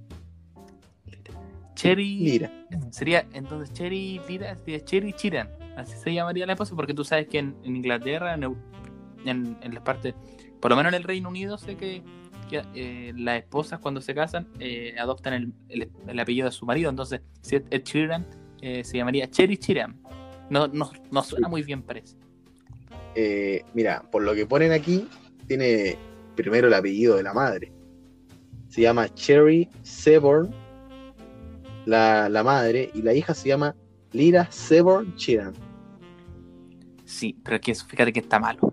Cherry. 1.82 2.18
Lira. 2.18 2.50
Sería 2.90 3.26
entonces 3.32 3.72
Cherry 3.72 4.20
Lira, 4.28 4.56
sería 4.64 4.84
Cherry 4.84 5.12
Chiran. 5.12 5.48
Así 5.76 5.96
se 5.96 6.12
llamaría 6.12 6.46
la 6.46 6.52
esposa, 6.52 6.74
porque 6.76 6.94
tú 6.94 7.04
sabes 7.04 7.26
que 7.28 7.38
en, 7.38 7.56
en 7.64 7.76
Inglaterra, 7.76 8.34
en, 8.34 8.44
en, 9.24 9.56
en 9.62 9.74
las 9.74 9.82
partes, 9.82 10.14
por 10.60 10.70
lo 10.70 10.76
menos 10.76 10.92
en 10.92 10.96
el 10.98 11.04
Reino 11.04 11.28
Unido, 11.28 11.56
sé 11.58 11.76
que, 11.76 12.02
que, 12.50 12.62
eh, 12.74 13.12
las 13.16 13.38
esposas 13.38 13.78
cuando 13.80 14.00
se 14.00 14.14
casan 14.14 14.48
eh, 14.58 14.94
adoptan 14.98 15.32
el, 15.34 15.52
el- 15.68 15.90
el 16.06 16.20
apellido 16.20 16.46
de 16.46 16.52
su 16.52 16.66
marido. 16.66 16.90
Entonces, 16.90 17.20
si 17.40 17.56
es 17.56 17.62
Ed 17.70 17.82
Sheeran, 17.84 18.26
eh, 18.60 18.84
se 18.84 18.98
llamaría 18.98 19.30
Cherry 19.30 19.56
Chiram. 19.56 19.96
No, 20.50 20.66
no, 20.68 20.90
no 21.10 21.22
suena 21.22 21.48
muy 21.48 21.62
bien, 21.62 21.82
parece. 21.82 22.16
Mira, 23.74 24.02
por 24.10 24.22
lo 24.22 24.34
que 24.34 24.46
ponen 24.46 24.72
aquí, 24.72 25.08
tiene 25.46 25.96
primero 26.36 26.68
el 26.68 26.74
apellido 26.74 27.16
de 27.16 27.22
la 27.22 27.32
madre. 27.32 27.72
Se 28.68 28.80
llama 28.82 29.08
Cherry 29.14 29.68
Seborn, 29.82 30.50
la, 31.86 32.28
la 32.28 32.42
madre, 32.42 32.90
y 32.94 33.02
la 33.02 33.14
hija 33.14 33.34
se 33.34 33.48
llama 33.48 33.74
Lira 34.12 34.50
Seborn 34.50 35.14
Chiran. 35.16 35.52
Sí, 37.04 37.36
pero 37.42 37.56
es 37.56 37.62
que 37.62 37.72
eso, 37.72 37.86
fíjate 37.86 38.12
que 38.12 38.20
está 38.20 38.38
malo. 38.38 38.72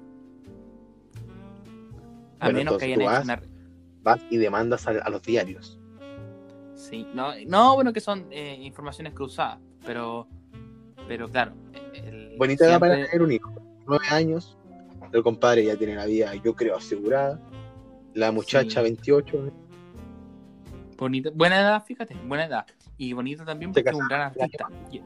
A 2.39 2.45
Bueno, 2.45 2.57
menos 2.59 2.77
que 2.77 2.85
hayan 2.85 3.01
hecho 3.01 3.09
vas- 3.09 3.23
una. 3.23 3.41
Vas 4.03 4.21
y 4.29 4.37
demandas 4.37 4.87
a, 4.87 4.91
a 4.91 5.09
los 5.09 5.21
diarios. 5.23 5.79
Sí, 6.75 7.05
no, 7.13 7.31
no 7.47 7.75
bueno, 7.75 7.91
que 7.91 7.99
son 7.99 8.27
eh, 8.31 8.57
informaciones 8.61 9.13
cruzadas, 9.13 9.59
pero. 9.85 10.27
Pero 11.07 11.29
claro. 11.29 11.53
el- 11.93 12.35
Bonita 12.37 12.65
edad 12.65 12.79
para 12.79 12.95
tener 12.95 13.21
un 13.21 13.31
hijo. 13.31 13.51
Nueve 13.87 14.05
años, 14.11 14.57
el 15.11 15.23
compadre 15.23 15.65
ya 15.65 15.75
tiene 15.77 15.95
la 15.95 16.05
vida, 16.05 16.33
yo 16.35 16.55
creo, 16.55 16.75
asegurada. 16.77 17.39
La 18.13 18.31
muchacha, 18.31 18.79
Sí. 18.81 18.83
28. 18.83 19.51
Bonita, 20.97 21.29
buena 21.33 21.59
edad, 21.61 21.83
fíjate, 21.85 22.15
buena 22.25 22.45
edad. 22.45 22.65
Y 22.97 23.13
bonito 23.13 23.45
también 23.45 23.71
porque 23.71 23.89
es 23.89 23.95
un 23.95 24.07
gran 24.07 24.21
artista. 24.21 24.67
Y, 24.91 25.01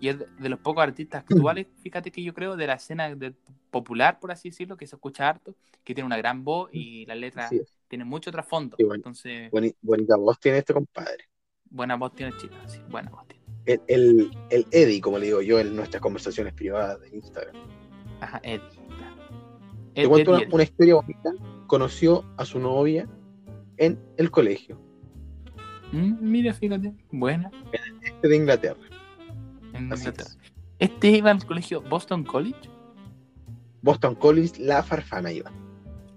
y 0.00 0.08
es 0.08 0.18
de, 0.18 0.48
los 0.48 0.58
pocos 0.60 0.82
artistas 0.82 1.24
actuales, 1.28 1.66
fíjate 1.82 2.10
que 2.10 2.22
yo 2.22 2.32
creo, 2.34 2.56
de 2.56 2.66
la 2.66 2.74
escena 2.74 3.14
de- 3.14 3.34
popular, 3.70 4.18
por 4.18 4.30
así 4.32 4.50
decirlo, 4.50 4.76
que 4.76 4.86
se 4.86 4.96
escucha 4.96 5.28
harto, 5.28 5.54
que 5.84 5.94
tiene 5.94 6.06
una 6.06 6.16
gran 6.16 6.44
voz 6.44 6.70
y 6.72 7.04
las 7.06 7.16
letras 7.18 7.50
tienen 7.88 8.08
mucho 8.08 8.30
trasfondo. 8.32 8.76
Sí, 8.78 8.84
bueno. 8.84 8.96
Entonces, 8.96 9.50
Boni- 9.50 9.74
bonita 9.82 10.16
voz 10.16 10.38
tiene 10.40 10.58
este 10.58 10.72
compadre. 10.74 11.24
buena 11.70 11.96
voz 11.96 12.14
tiene 12.14 12.32
Chile, 12.38 12.56
sí, 12.66 12.80
buena 12.88 13.10
voz 13.10 13.26
tiene. 13.28 13.44
El, 13.66 13.80
el, 13.88 14.30
el 14.50 14.66
Eddie, 14.70 15.00
como 15.00 15.18
le 15.18 15.26
digo 15.26 15.42
yo 15.42 15.58
en 15.58 15.74
nuestras 15.74 16.00
conversaciones 16.00 16.52
privadas 16.54 17.00
de 17.00 17.08
Instagram. 17.16 17.56
Ajá, 18.20 18.40
Eddie. 18.42 18.60
Te 19.94 20.06
cuento 20.08 20.30
Eddie, 20.30 20.34
una, 20.34 20.42
Eddie. 20.44 20.54
una 20.54 20.62
historia 20.62 20.94
bonita. 20.94 21.30
Conoció 21.66 22.24
a 22.36 22.44
su 22.44 22.58
novia 22.60 23.08
en 23.76 23.98
el 24.16 24.30
colegio 24.30 24.80
Mm, 25.92 26.16
mira, 26.20 26.52
fíjate, 26.54 26.92
buena. 27.12 27.50
este 28.02 28.28
de 28.28 28.36
Inglaterra. 28.36 28.80
en 29.72 29.92
Así 29.92 30.02
Inglaterra. 30.08 30.30
es. 30.30 30.38
Este 30.78 31.08
iba 31.08 31.30
al 31.30 31.44
colegio 31.44 31.80
Boston 31.82 32.24
College. 32.24 32.68
Boston 33.82 34.14
College, 34.16 34.52
la 34.62 34.82
farfana 34.82 35.32
iba. 35.32 35.50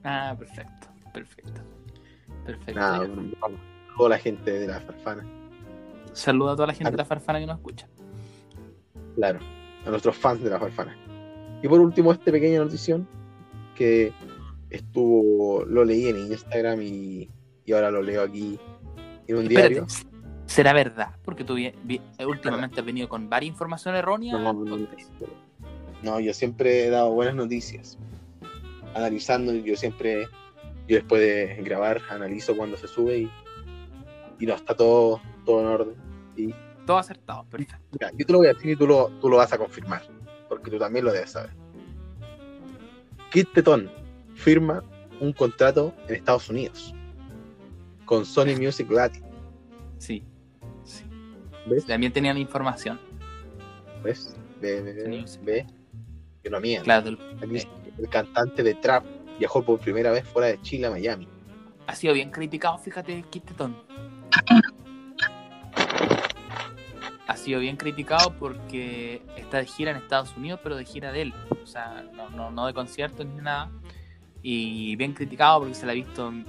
Ah, 0.03 0.35
perfecto, 0.37 0.87
perfecto. 1.13 1.61
Perfecto. 2.45 2.79
Nada. 2.79 3.07
Toda 3.97 4.09
la 4.09 4.17
gente 4.17 4.51
de 4.51 4.67
la 4.67 4.79
farfana. 4.79 5.23
Saluda 6.13 6.53
a 6.53 6.55
toda 6.55 6.67
la 6.67 6.73
gente 6.73 6.91
de 6.91 6.97
la 6.97 7.05
farfana 7.05 7.39
que 7.39 7.45
nos 7.45 7.57
escucha. 7.57 7.87
Claro, 9.15 9.39
a 9.85 9.89
nuestros 9.89 10.15
fans 10.15 10.41
de 10.41 10.49
la 10.49 10.59
farfana. 10.59 10.95
Y 11.61 11.67
por 11.67 11.79
último, 11.79 12.11
esta 12.11 12.31
pequeña 12.31 12.59
notición 12.59 13.07
que 13.75 14.11
estuvo, 14.69 15.63
lo 15.65 15.83
leí 15.83 16.07
en 16.07 16.17
Instagram 16.17 16.81
y, 16.81 17.29
y 17.65 17.73
ahora 17.73 17.91
lo 17.91 18.01
leo 18.01 18.23
aquí 18.23 18.57
en 19.31 19.37
un 19.37 19.43
Espérate, 19.43 19.73
diario. 19.75 19.87
¿será 20.45 20.73
verdad? 20.73 21.09
Porque 21.23 21.43
tú 21.43 21.55
vi- 21.55 21.73
vi- 21.83 22.01
últimamente 22.25 22.79
has 22.79 22.85
venido 22.85 23.07
con 23.09 23.29
varias 23.29 23.49
informaciones 23.49 23.99
erróneas. 23.99 24.39
No, 24.39 24.53
no, 24.53 24.87
no, 26.03 26.19
yo 26.19 26.33
siempre 26.33 26.85
he 26.85 26.89
dado 26.89 27.11
buenas 27.11 27.35
noticias. 27.35 27.97
Analizando, 28.95 29.53
yo 29.53 29.75
siempre, 29.75 30.23
yo 30.87 30.95
después 30.97 31.21
de 31.21 31.61
grabar, 31.63 32.01
analizo 32.09 32.55
cuando 32.57 32.77
se 32.77 32.87
sube 32.87 33.19
y, 33.19 33.31
y 34.39 34.45
no, 34.45 34.55
está 34.55 34.75
todo, 34.75 35.21
todo 35.45 35.61
en 35.61 35.67
orden. 35.67 35.95
Y 36.35 36.53
Todo 36.85 36.97
acertado, 36.97 37.43
perfecto. 37.45 37.75
mira, 37.91 38.11
yo 38.17 38.25
te 38.25 38.31
lo 38.33 38.39
voy 38.39 38.47
a 38.47 38.53
decir 38.53 38.71
y 38.71 38.75
tú 38.75 38.87
lo, 38.87 39.09
tú 39.21 39.29
lo 39.29 39.37
vas 39.37 39.53
a 39.53 39.57
confirmar, 39.59 40.01
porque 40.47 40.71
tú 40.71 40.79
también 40.79 41.05
lo 41.05 41.11
debes 41.11 41.31
saber. 41.31 41.51
Kit 43.31 43.47
Teton 43.53 43.91
firma 44.33 44.83
un 45.19 45.33
contrato 45.33 45.93
en 46.07 46.15
Estados 46.15 46.49
Unidos 46.49 46.95
con 48.09 48.25
Sony 48.25 48.57
Music 48.59 48.89
Latin. 48.89 49.23
Sí. 49.99 50.23
sí. 50.83 51.03
¿Ves? 51.67 51.85
También 51.85 52.11
tenían 52.11 52.39
información. 52.39 52.99
¿Ves? 54.03 54.35
Ve, 54.59 54.81
ve, 54.81 54.93
ve, 54.93 55.67
miento. 56.59 56.85
Claro, 56.85 57.11
eh, 57.11 57.67
el 57.99 58.09
cantante 58.09 58.63
de 58.63 58.73
trap 58.73 59.05
viajó 59.37 59.63
por 59.63 59.79
primera 59.79 60.09
vez 60.09 60.27
fuera 60.27 60.47
de 60.47 60.59
Chile 60.63 60.87
a 60.87 60.89
Miami. 60.89 61.27
ha 61.85 61.93
sido 61.93 62.15
bien 62.15 62.31
criticado, 62.31 62.79
fíjate, 62.79 63.23
Kit 63.29 63.45
Teton. 63.45 63.77
Ha 67.27 67.37
sido 67.37 67.59
bien 67.59 67.77
criticado 67.77 68.33
porque 68.39 69.21
está 69.37 69.59
de 69.59 69.67
gira 69.67 69.91
en 69.91 69.97
Estados 69.97 70.35
Unidos, 70.35 70.59
pero 70.63 70.77
de 70.77 70.85
gira 70.85 71.11
de 71.11 71.21
él. 71.21 71.33
O 71.61 71.67
sea, 71.67 72.03
no, 72.15 72.31
no, 72.31 72.49
no 72.49 72.65
de 72.65 72.73
conciertos 72.73 73.27
ni 73.27 73.39
nada. 73.39 73.69
Y 74.41 74.95
bien 74.95 75.13
criticado 75.13 75.59
porque 75.59 75.73
se 75.75 75.85
le 75.85 75.91
ha 75.91 75.95
visto 75.95 76.29
en, 76.29 76.45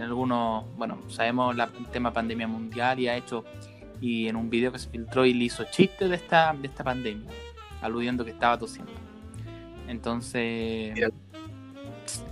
algunos. 0.00 0.64
Bueno, 0.76 0.98
sabemos 1.08 1.54
la- 1.54 1.70
el 1.78 1.86
tema 1.86 2.12
pandemia 2.12 2.48
mundial 2.48 2.98
y 2.98 3.08
ha 3.08 3.16
hecho. 3.16 3.44
Y 4.00 4.28
en 4.28 4.36
un 4.36 4.48
video 4.48 4.72
que 4.72 4.78
se 4.78 4.88
filtró 4.88 5.26
y 5.26 5.34
le 5.34 5.44
hizo 5.44 5.64
chistes 5.70 6.08
de 6.08 6.16
esta, 6.16 6.54
de 6.54 6.66
esta 6.68 6.82
pandemia, 6.82 7.30
aludiendo 7.82 8.24
que 8.24 8.30
estaba 8.30 8.58
tosiendo. 8.58 8.92
Entonces. 9.88 10.94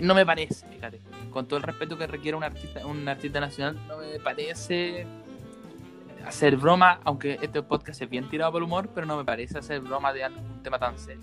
No 0.00 0.14
me 0.14 0.24
parece, 0.24 0.66
fíjate. 0.66 1.00
Con 1.30 1.46
todo 1.46 1.58
el 1.58 1.62
respeto 1.62 1.98
que 1.98 2.06
requiere 2.06 2.36
un 2.36 2.42
artista, 2.42 2.86
un 2.86 3.06
artista 3.06 3.38
nacional, 3.38 3.78
no 3.86 3.98
me 3.98 4.18
parece 4.18 5.06
hacer 6.26 6.56
broma, 6.56 7.00
aunque 7.04 7.38
este 7.40 7.62
podcast 7.62 8.02
es 8.02 8.10
bien 8.10 8.28
tirado 8.28 8.52
por 8.52 8.60
el 8.60 8.64
humor, 8.64 8.90
pero 8.94 9.06
no 9.06 9.16
me 9.16 9.24
parece 9.24 9.58
hacer 9.58 9.80
broma 9.80 10.12
de 10.12 10.24
algún 10.24 10.62
tema 10.62 10.78
tan 10.78 10.98
serio. 10.98 11.22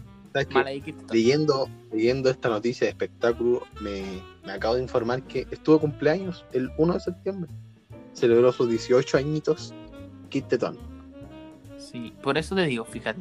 Leyendo, 1.12 1.70
leyendo 1.92 2.30
esta 2.30 2.50
noticia 2.50 2.86
de 2.86 2.92
espectáculo, 2.92 3.64
me, 3.82 4.04
me 4.46 4.52
acabo 4.52 4.76
de 4.76 4.82
informar 4.82 5.24
que 5.24 5.48
estuvo 5.52 5.80
cumpleaños 5.80 6.46
el 6.52 6.70
1 6.78 6.94
de 6.94 7.00
septiembre. 7.00 7.52
Celebró 8.14 8.52
sus 8.52 8.70
18 8.70 9.18
añitos 9.18 9.74
Kit 10.30 10.48
Teton. 10.48 10.78
Sí, 11.78 12.14
por 12.22 12.38
eso 12.38 12.56
te 12.56 12.66
digo, 12.66 12.86
fíjate. 12.86 13.20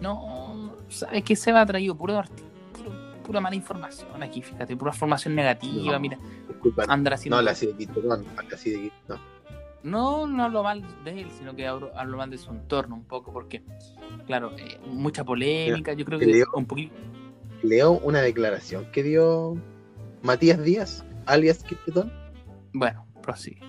No, 0.00 0.74
¿sabes 0.88 1.22
qué 1.24 1.36
se 1.36 1.52
va 1.52 1.62
a 1.62 1.66
traído? 1.66 1.96
Puro, 1.96 2.22
puro- 2.72 2.92
pura 3.24 3.40
mala 3.40 3.56
información 3.56 4.22
aquí, 4.22 4.42
fíjate, 4.42 4.76
pura 4.76 4.92
formación 4.92 5.34
negativa, 5.34 5.92
No. 5.92 6.00
mira, 6.00 6.18
Disculpa, 6.48 6.84
andar 6.88 7.18
no 7.28 7.36
habla 7.36 7.50
así 7.52 7.66
de 7.66 7.74
Kit 7.74 7.92
Teton, 7.92 8.24
habla 8.36 8.54
así 8.54 8.70
de 8.70 8.80
Kit, 8.82 8.92
no. 9.08 9.35
No, 9.86 10.26
no 10.26 10.42
hablo 10.42 10.62
mal 10.64 10.82
de 11.04 11.20
él, 11.20 11.28
sino 11.30 11.54
que 11.54 11.66
hablo, 11.66 11.92
hablo 11.96 12.16
mal 12.16 12.28
de 12.28 12.38
su 12.38 12.50
entorno 12.50 12.96
un 12.96 13.04
poco, 13.04 13.32
porque, 13.32 13.62
claro, 14.26 14.50
eh, 14.58 14.78
mucha 14.86 15.22
polémica, 15.24 15.92
yo 15.92 16.04
creo 16.04 16.18
que 16.18 16.26
Leo- 16.26 16.46
un 16.54 16.66
poquito... 16.66 16.92
Leo 17.62 17.92
una 17.92 18.20
declaración 18.20 18.84
que 18.92 19.02
dio 19.04 19.56
Matías 20.22 20.62
Díaz, 20.62 21.04
alias 21.26 21.64
Teton, 21.64 22.12
Bueno, 22.72 23.06
prosigue. 23.22 23.60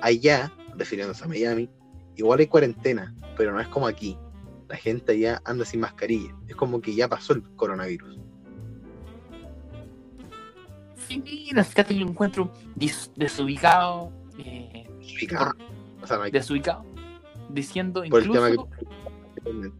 allá, 0.00 0.52
refiriéndose 0.76 1.24
a 1.24 1.28
Miami, 1.28 1.68
igual 2.16 2.38
hay 2.38 2.46
cuarentena, 2.46 3.14
pero 3.36 3.52
no 3.52 3.60
es 3.60 3.68
como 3.68 3.86
aquí. 3.88 4.16
La 4.68 4.76
gente 4.76 5.12
allá 5.12 5.40
anda 5.44 5.64
sin 5.64 5.80
mascarilla. 5.80 6.34
Es 6.46 6.54
como 6.54 6.80
que 6.80 6.94
ya 6.94 7.08
pasó 7.08 7.32
el 7.32 7.42
coronavirus. 7.56 8.18
Sí, 10.96 11.22
Mira, 11.24 11.64
fíjate 11.64 11.94
que 11.94 12.00
lo 12.00 12.08
encuentro 12.08 12.52
desubicado, 13.16 14.12
eh, 14.38 14.87
Ubicado. 15.16 15.52
O 16.02 16.06
sea, 16.06 16.16
no 16.18 16.22
hay 16.24 16.30
desubicado, 16.30 16.84
diciendo 17.48 18.04
incluso... 18.04 18.68
que 19.42 19.70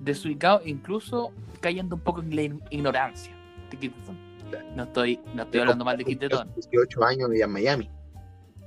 desubicado, 0.00 0.62
incluso 0.64 1.32
cayendo 1.60 1.96
un 1.96 2.02
poco 2.02 2.20
en 2.22 2.34
la 2.34 2.42
ignorancia 2.70 3.32
de 3.70 3.76
Kiteton. 3.78 4.16
No 4.76 4.82
estoy, 4.84 5.18
no 5.34 5.42
estoy 5.44 5.60
hablando 5.60 5.84
mal 5.84 5.96
de 5.96 6.04
Kiteton. 6.04 6.48
18 6.54 7.04
años 7.04 7.28
vivía 7.30 7.44
en 7.44 7.52
Miami. 7.52 7.90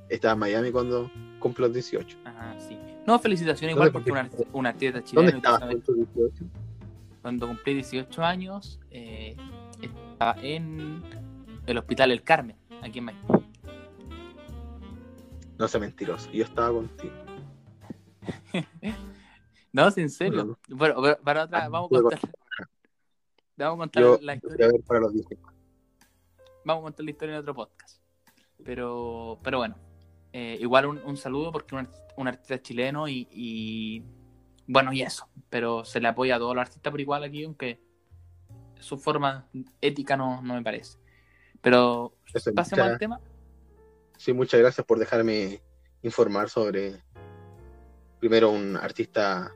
Estaba 0.10 0.34
en 0.34 0.40
Miami 0.40 0.72
cuando 0.72 1.12
cumplió 1.40 1.68
los 1.68 1.74
18. 1.76 2.18
Ajá, 2.26 2.56
sí. 2.60 2.78
No, 3.06 3.20
felicitaciones 3.20 3.76
igual 3.76 3.92
¿Dónde 3.92 4.12
porque 4.12 4.12
un, 4.12 4.18
cumpliste? 4.18 4.44
art- 4.44 4.56
un 4.56 4.66
artista 4.68 5.02
¿Dónde 5.14 5.32
y 5.32 6.06
18? 6.16 6.46
cuando 7.22 7.48
cumplí 7.48 7.74
18 7.76 8.24
años, 8.24 8.80
eh, 8.92 9.36
estaba 9.82 10.36
en 10.42 11.02
el 11.66 11.78
Hospital 11.78 12.12
El 12.12 12.24
Carmen, 12.24 12.56
aquí 12.84 13.00
en 13.00 13.06
Miami. 13.06 13.45
No 15.58 15.68
sé 15.68 15.80
mentiroso. 15.80 16.30
Yo 16.32 16.44
estaba 16.44 16.72
contigo. 16.72 17.14
No, 19.72 19.92
sí, 19.92 20.00
en 20.00 20.10
serio. 20.10 20.46
No, 20.46 20.58
Bueno, 20.70 21.02
pero 21.02 21.18
para 21.22 21.44
otra, 21.44 21.66
Ah, 21.66 21.68
vamos 21.68 21.92
a 21.92 22.02
contar. 22.02 22.20
Vamos 23.58 23.76
a 23.76 23.78
contar 23.80 24.04
Yo 24.04 24.18
la 24.22 24.36
historia. 24.36 24.66
a 24.68 24.72
ver 24.72 24.82
para 24.84 25.00
los 25.02 25.14
18. 25.14 25.42
vamos 26.64 26.82
a 26.82 26.84
contar 26.86 27.04
la 27.04 27.12
historia 27.12 27.34
en 27.36 27.42
otro 27.42 27.54
podcast. 27.56 28.00
Pero, 28.64 29.38
pero 29.44 29.58
bueno, 29.58 29.76
eh, 30.32 30.58
igual 30.62 30.86
un, 30.86 30.98
un 31.00 31.18
saludo 31.18 31.52
porque 31.52 31.76
un, 31.76 31.90
un 32.16 32.28
artista 32.30 32.62
chileno 32.62 33.10
y, 33.10 33.28
y 33.32 34.04
bueno, 34.66 34.94
y 34.94 35.02
eso. 35.02 35.28
Pero 35.50 35.84
se 35.84 36.00
le 36.00 36.08
apoya 36.08 36.38
a 36.38 36.40
todos 36.40 36.56
los 36.56 36.62
artistas 36.62 36.90
por 36.92 37.02
igual 37.02 37.26
aquí, 37.26 37.44
aunque 37.44 37.82
su 38.80 38.98
forma 38.98 39.46
ética 39.82 40.16
no, 40.16 40.42
no 40.42 40.54
me 40.54 40.62
parece. 40.64 40.98
Pero 41.60 42.16
pasemos 42.56 42.86
al 42.88 42.98
tema. 42.98 43.20
Sí, 44.18 44.34
muchas 44.34 44.60
gracias 44.60 44.86
por 44.86 45.00
dejarme 45.00 45.62
informar 46.02 46.50
sobre 46.50 47.02
primero 48.20 48.52
un 48.52 48.76
artista 48.78 49.54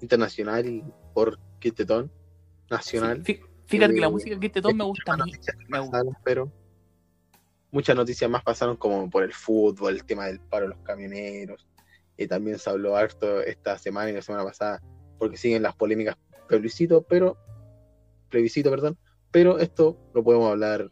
internacional 0.00 0.82
por 1.14 1.38
Quintetón 1.58 2.10
nacional. 2.70 3.22
Sí, 3.24 3.40
Fíjate 3.66 3.94
que 3.94 4.00
la 4.00 4.06
Eh, 4.06 4.10
música 4.10 4.60
ton 4.62 4.76
me 4.76 4.84
gusta 4.84 5.12
a 5.12 5.16
mí. 5.16 5.30
noticias 5.30 5.56
que 5.56 5.64
me 5.68 5.78
gusta. 5.78 5.92
pasaron, 5.92 6.16
pero 6.24 6.52
muchas 7.70 7.94
noticias 7.96 8.30
más 8.30 8.42
pasaron 8.42 8.76
como 8.76 9.10
por 9.10 9.22
el 9.24 9.32
fútbol, 9.34 9.94
el 9.94 10.04
tema 10.04 10.26
del 10.26 10.40
paro 10.40 10.68
de 10.68 10.74
los 10.74 10.82
camioneros. 10.84 11.66
Y 12.16 12.26
también 12.26 12.58
se 12.58 12.70
habló 12.70 12.96
harto 12.96 13.40
esta 13.42 13.76
semana 13.78 14.10
y 14.10 14.14
la 14.14 14.22
semana 14.22 14.44
pasada 14.44 14.80
porque 15.18 15.36
siguen 15.36 15.62
las 15.62 15.74
polémicas 15.76 16.16
plebiscito, 16.48 17.02
pero 17.02 17.36
plebiscito, 18.30 18.70
perdón, 18.70 18.96
pero 19.30 19.58
esto 19.58 19.98
lo 20.14 20.24
podemos 20.24 20.50
hablar 20.50 20.88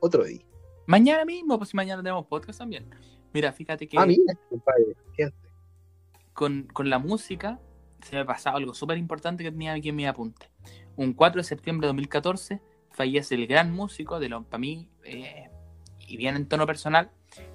otro 0.00 0.24
día. 0.24 0.40
Mañana 0.88 1.26
mismo, 1.26 1.58
pues 1.58 1.68
si 1.68 1.76
mañana 1.76 2.02
tenemos 2.02 2.24
podcast 2.26 2.58
también. 2.60 2.88
Mira, 3.34 3.52
fíjate 3.52 3.86
que 3.86 3.98
Ah, 3.98 4.06
mira, 4.06 4.34
compadre, 4.48 4.96
gente. 5.14 5.36
con, 6.32 6.62
con 6.72 6.88
la 6.88 6.98
música 6.98 7.60
se 8.02 8.16
me 8.16 8.22
ha 8.22 8.24
pasado 8.24 8.56
algo 8.56 8.72
súper 8.72 8.96
importante 8.96 9.44
que 9.44 9.50
tenía 9.50 9.74
aquí 9.74 9.90
en 9.90 9.96
mi 9.96 10.06
apunte. 10.06 10.50
Un 10.96 11.12
4 11.12 11.40
de 11.40 11.44
septiembre 11.44 11.84
de 11.84 11.88
2014 11.88 12.62
fallece 12.90 13.34
el 13.34 13.46
gran 13.46 13.70
músico 13.70 14.18
de 14.18 14.30
lo 14.30 14.44
para 14.44 14.58
mí, 14.60 14.88
eh, 15.04 15.50
y 16.00 16.16
bien 16.16 16.36
en 16.36 16.48
tono 16.48 16.66
personal, 16.66 17.10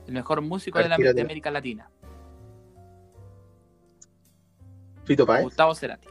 el 0.06 0.14
mejor 0.14 0.42
músico 0.42 0.78
de, 0.78 0.90
la, 0.90 0.98
de 0.98 1.20
América 1.22 1.50
Latina, 1.50 1.90
Fito 5.06 5.26
Páez. 5.26 5.44
Gustavo 5.44 5.74
Cerati. 5.76 6.08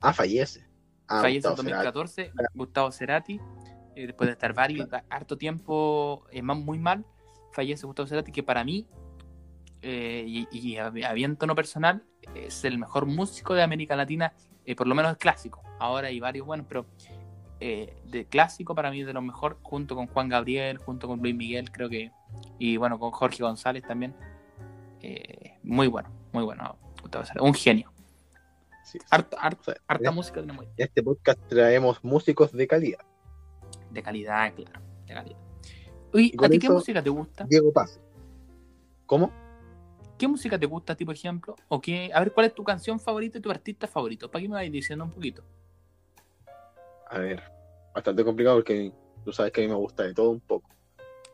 Ah, 0.00 0.12
fallece. 0.12 0.66
Ah, 1.08 1.22
fallece 1.22 1.48
en 1.48 1.54
Gustavo 1.54 1.68
Cerati. 1.68 1.86
2014, 1.94 2.32
Gustavo 2.54 2.92
Cerati, 2.92 3.40
eh, 4.02 4.06
después 4.06 4.26
de 4.28 4.32
estar 4.32 4.52
varios, 4.54 4.88
harto 5.08 5.36
tiempo 5.36 6.24
eh, 6.30 6.42
muy 6.42 6.78
mal, 6.78 7.04
fallece 7.52 7.86
Gustavo 7.86 8.06
Cerati, 8.08 8.32
que 8.32 8.42
para 8.42 8.64
mí, 8.64 8.86
eh, 9.82 10.24
y, 10.26 10.48
y 10.50 10.76
a, 10.76 10.90
bien 10.90 11.36
tono 11.36 11.54
personal, 11.54 12.02
es 12.34 12.64
el 12.64 12.78
mejor 12.78 13.06
músico 13.06 13.54
de 13.54 13.62
América 13.62 13.96
Latina, 13.96 14.32
eh, 14.64 14.74
por 14.74 14.86
lo 14.86 14.94
menos 14.94 15.16
clásico. 15.16 15.62
Ahora 15.78 16.08
hay 16.08 16.20
varios 16.20 16.46
buenos, 16.46 16.66
pero 16.68 16.86
de 17.58 18.26
clásico 18.30 18.74
para 18.74 18.90
mí 18.90 19.00
es 19.02 19.06
de 19.06 19.12
los 19.12 19.22
mejor, 19.22 19.58
junto 19.62 19.94
con 19.94 20.06
Juan 20.06 20.28
Gabriel, 20.30 20.78
junto 20.78 21.06
con 21.08 21.20
Luis 21.20 21.34
Miguel, 21.34 21.70
creo 21.70 21.90
que, 21.90 22.10
y 22.58 22.78
bueno, 22.78 22.98
con 22.98 23.10
Jorge 23.10 23.42
González 23.42 23.82
también. 23.82 24.14
Muy 25.62 25.86
bueno, 25.86 26.08
muy 26.32 26.44
bueno, 26.44 26.78
Gustavo 27.02 27.24
Cerati, 27.24 27.46
un 27.46 27.54
genio. 27.54 27.92
Sí, 28.84 28.98
sí. 28.98 29.06
Harta, 29.10 29.36
harta- 29.40 29.74
harta 29.86 30.08
en 30.08 30.14
música 30.14 30.40
tenemos 30.40 30.64
ahí. 30.64 30.72
este 30.78 31.02
podcast 31.02 31.38
traemos 31.48 32.02
músicos 32.02 32.50
de 32.52 32.66
calidad. 32.66 32.98
De 33.90 34.02
calidad, 34.02 34.54
claro. 34.54 34.80
De 35.06 35.14
calidad. 35.14 35.38
Oye, 36.12 36.32
¿a 36.42 36.48
ti 36.48 36.58
qué 36.58 36.70
música 36.70 37.02
te 37.02 37.10
gusta? 37.10 37.44
Diego 37.48 37.72
Paz. 37.72 38.00
¿Cómo? 39.06 39.30
¿Qué 40.18 40.28
música 40.28 40.58
te 40.58 40.66
gusta 40.66 40.92
a 40.92 40.96
ti, 40.96 41.04
por 41.04 41.14
ejemplo? 41.14 41.56
¿O 41.68 41.80
qué? 41.80 42.10
A 42.12 42.20
ver, 42.20 42.32
¿cuál 42.32 42.46
es 42.46 42.54
tu 42.54 42.62
canción 42.62 43.00
favorita 43.00 43.38
y 43.38 43.40
tu 43.40 43.50
artista 43.50 43.86
favorito? 43.86 44.30
¿Para 44.30 44.42
qué 44.42 44.48
me 44.48 44.54
vais 44.54 44.70
diciendo 44.70 45.04
un 45.04 45.10
poquito? 45.10 45.42
A 47.08 47.18
ver, 47.18 47.42
bastante 47.94 48.24
complicado 48.24 48.56
porque 48.58 48.92
tú 49.24 49.32
sabes 49.32 49.50
que 49.52 49.62
a 49.62 49.64
mí 49.64 49.68
me 49.70 49.76
gusta 49.76 50.02
de 50.04 50.14
todo 50.14 50.30
un 50.30 50.40
poco. 50.40 50.68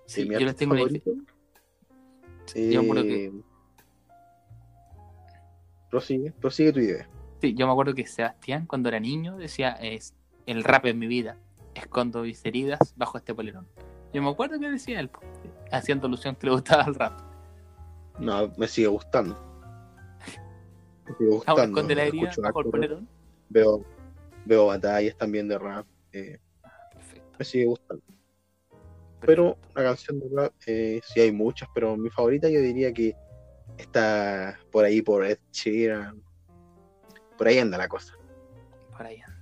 Sí, 0.06 0.24
mi 0.24 0.34
yo 0.34 0.40
les 0.46 0.56
tengo 0.56 0.74
favorito, 0.76 1.10
Sí, 2.46 2.70
yo 2.70 2.82
me 2.82 2.86
acuerdo 2.86 3.02
que- 3.08 3.24
eh, 3.26 3.32
Prosigue, 5.90 6.32
prosigue 6.32 6.72
tu 6.72 6.80
idea. 6.80 7.08
Sí, 7.40 7.54
yo 7.54 7.66
me 7.66 7.72
acuerdo 7.72 7.94
que 7.94 8.06
Sebastián, 8.06 8.66
cuando 8.66 8.88
era 8.88 9.00
niño, 9.00 9.36
decía: 9.36 9.72
es 9.72 10.14
El 10.46 10.62
rap 10.62 10.86
es 10.86 10.94
mi 10.94 11.06
vida. 11.06 11.36
Escondo 11.76 12.22
mis 12.22 12.44
heridas 12.44 12.94
bajo 12.96 13.18
este 13.18 13.34
polerón. 13.34 13.66
Yo 14.12 14.22
me 14.22 14.30
acuerdo 14.30 14.58
que 14.58 14.70
decía 14.70 15.00
él, 15.00 15.10
haciendo 15.70 16.06
alusión 16.06 16.34
que 16.36 16.46
le 16.46 16.52
gustaba 16.52 16.84
el 16.84 16.94
rap. 16.94 17.20
No, 18.18 18.50
me 18.56 18.66
sigue 18.66 18.86
gustando. 18.88 19.36
Me 21.06 21.14
sigue 21.16 21.30
gustando. 21.30 21.62
esconde 21.62 21.94
la 21.94 22.04
herida 22.04 22.30
bajo 22.42 22.60
el 22.60 22.70
polerón. 22.70 23.08
Veo, 23.48 23.84
veo 24.44 24.66
batallas 24.66 25.16
también 25.16 25.48
de 25.48 25.58
rap. 25.58 25.86
eh, 26.12 26.38
Perfecto. 26.92 27.36
me 27.38 27.44
sigue 27.44 27.66
gustando. 27.66 28.02
Pero 29.20 29.58
una 29.74 29.84
canción 29.84 30.20
de 30.20 30.28
rap, 30.34 30.52
eh, 30.66 31.00
sí 31.04 31.20
hay 31.20 31.32
muchas, 31.32 31.68
pero 31.74 31.96
mi 31.96 32.10
favorita 32.10 32.48
yo 32.48 32.60
diría 32.60 32.92
que 32.92 33.14
está 33.76 34.58
por 34.70 34.84
ahí 34.84 35.02
por 35.02 35.24
Ed 35.24 35.38
Sheeran. 35.52 36.22
Por 37.36 37.48
ahí 37.48 37.58
anda 37.58 37.76
la 37.76 37.88
cosa. 37.88 38.14
Por 38.96 39.04
ahí 39.04 39.20
anda. 39.20 39.35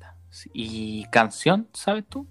¿Y 0.53 1.05
canción, 1.07 1.68
sabes 1.73 2.05
tú? 2.09 2.27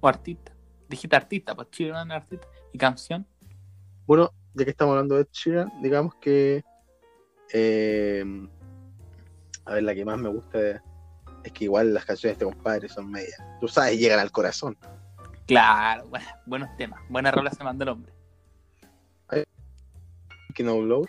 ¿O 0.00 0.08
artista? 0.08 0.52
Dijiste 0.88 1.14
artista, 1.16 1.54
pues 1.54 1.68
no 1.78 2.14
artista. 2.14 2.46
¿Y 2.72 2.78
canción? 2.78 3.26
Bueno, 4.06 4.32
ya 4.54 4.64
que 4.64 4.70
estamos 4.70 4.92
hablando 4.92 5.14
de 5.16 5.22
Ed 5.22 5.28
Sheeran, 5.32 5.72
digamos 5.82 6.14
que. 6.16 6.64
eh, 7.52 8.24
a 9.64 9.74
ver, 9.74 9.82
la 9.82 9.94
que 9.94 10.04
más 10.04 10.18
me 10.18 10.28
gusta 10.28 10.82
es 11.44 11.52
que 11.52 11.64
igual 11.64 11.94
las 11.94 12.04
canciones 12.04 12.38
de 12.38 12.44
este 12.44 12.56
compadre 12.56 12.88
son 12.88 13.10
medias. 13.10 13.40
Tú 13.60 13.68
sabes, 13.68 13.98
llegan 13.98 14.18
al 14.18 14.32
corazón. 14.32 14.76
Claro, 15.46 16.08
bueno, 16.08 16.26
buenos 16.46 16.76
temas. 16.76 17.00
Buena 17.08 17.30
rola 17.30 17.50
se 17.50 17.62
manda 17.62 17.84
el 17.84 17.90
hombre. 17.90 18.12
Que 20.54 20.64
No 20.64 20.80
Blow. 20.80 21.06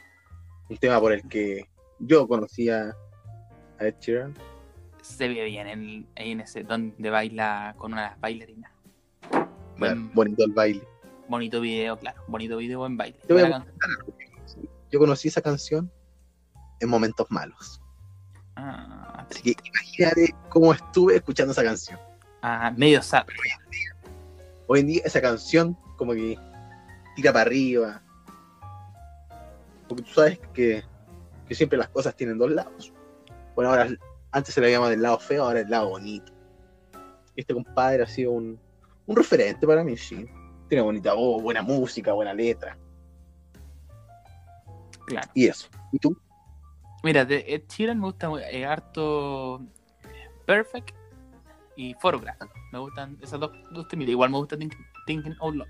Un 0.69 0.78
tema 0.78 1.00
por 1.00 1.12
el 1.12 1.28
que 1.28 1.67
yo 2.00 2.28
conocía 2.28 2.95
a 3.80 3.86
Ed 3.86 3.95
Sheeran. 4.00 4.36
Se 5.02 5.28
ve 5.28 5.46
bien 5.46 5.68
en, 5.68 6.08
en 6.16 6.42
ese 6.42 6.64
donde 6.64 7.10
baila 7.10 7.74
con 7.78 7.94
una 7.94 8.16
bailarina. 8.20 8.72
Buen, 9.78 10.14
Bonito 10.14 10.44
el 10.44 10.52
baile. 10.52 10.88
bonito 11.28 11.60
video, 11.62 11.98
claro. 11.98 12.22
Bonito 12.28 12.58
video, 12.58 12.80
buen 12.80 12.98
baile. 12.98 13.18
Voy 13.28 13.42
a. 13.42 13.66
Yo 14.92 15.00
conocí 15.00 15.30
esa 15.30 15.42
canción 15.42 15.92
en 16.80 16.90
momentos 16.90 17.26
malos. 17.32 17.82
Ah, 18.56 19.26
Así 19.30 19.42
que 19.42 19.56
imagínate 19.64 20.36
cómo 20.50 20.74
estuve 20.74 21.16
escuchando 21.16 21.52
esa 21.54 21.64
canción. 21.64 22.00
ah, 22.42 22.72
medio 22.76 23.02
sad. 23.02 23.26
Hoy 24.68 24.82
en 24.82 24.88
día 24.88 25.02
esa 25.06 25.22
canción 25.22 25.76
como 25.98 26.14
que 26.14 26.38
tira 27.16 27.32
para 27.34 27.46
arriba. 27.46 28.02
Porque 29.88 30.04
tú 30.04 30.12
sabes 30.14 30.40
que, 30.54 30.84
que 31.48 31.56
siempre 31.56 31.78
las 31.78 31.90
cosas 31.90 32.16
tienen 32.16 32.38
dos 32.38 32.52
lados. 32.52 32.94
Bueno, 33.56 33.72
ahora 33.72 33.88
antes 34.32 34.54
se 34.54 34.62
le 34.62 34.72
llamaba 34.72 34.89
del 34.91 35.02
lado 35.02 35.20
feo, 35.20 35.44
ahora 35.44 35.60
el 35.62 35.70
lado 35.70 35.89
bonito. 35.89 36.32
Este 37.36 37.54
compadre 37.54 38.04
ha 38.04 38.08
sido 38.08 38.32
un, 38.32 38.60
un 39.06 39.15
referente 39.15 39.65
para 39.65 39.84
mí, 39.84 39.98
sí. 39.98 40.26
Tiene 40.67 40.82
bonita 40.84 41.13
voz, 41.13 41.41
buena 41.41 41.62
música, 41.62 42.13
buena 42.13 42.34
letra. 42.34 42.78
Claro. 45.06 45.30
Y 45.34 45.48
eso. 45.48 45.67
¿Y 45.91 46.00
tú? 46.00 46.17
Mira, 47.04 47.26
de 47.26 47.44
Ed 47.48 47.63
Sheeran 47.67 48.00
me 48.00 48.06
gusta 48.06 48.30
eh, 48.52 48.65
harto 48.65 49.62
Perfect 50.46 50.96
y 51.76 51.94
Photograph. 51.96 52.38
Me 52.72 52.80
gustan 52.80 53.17
esas 53.22 53.39
dos, 53.39 53.52
dos 53.72 53.88
temitas. 53.88 54.12
Igual 54.12 54.30
me 54.30 54.38
gusta 54.38 54.56
Think- 54.56 54.78
Thinking 55.06 55.36
Out 55.41 55.56
Loud. 55.56 55.67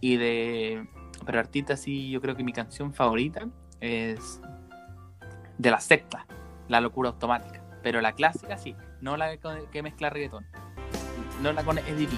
Y 0.00 0.16
de. 0.16 0.88
Pero 1.24 1.38
artista, 1.38 1.76
sí, 1.76 2.10
yo 2.10 2.20
creo 2.20 2.34
que 2.34 2.42
mi 2.42 2.52
canción 2.52 2.92
favorita 2.92 3.46
es 3.80 4.40
de 5.58 5.70
la 5.70 5.78
secta, 5.80 6.26
La 6.68 6.80
Locura 6.80 7.10
Automática. 7.10 7.62
Pero 7.82 8.00
la 8.00 8.12
clásica, 8.12 8.56
sí, 8.58 8.76
no 9.00 9.16
la 9.16 9.36
que, 9.36 9.82
mezcla 9.82 10.10
reggaetón. 10.10 10.46
No 11.42 11.52
la 11.52 11.64
con 11.64 11.78
Eddie 11.78 12.06
B. 12.06 12.12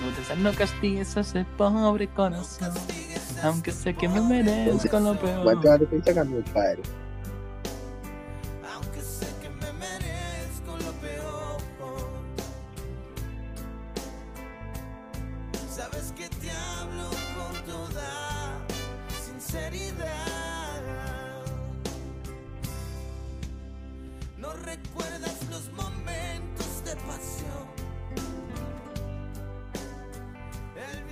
Me 0.00 0.06
gusta 0.06 0.22
esa, 0.22 0.34
no 0.34 0.52
castigues 0.52 1.16
a 1.16 1.20
ese 1.20 1.44
pobre 1.56 2.08
corazón. 2.08 2.72
Aunque 3.42 3.70
sé 3.70 3.94
que 3.94 4.08
me 4.08 4.20
merezco 4.20 4.98
lo 4.98 5.14
peor. 5.18 5.44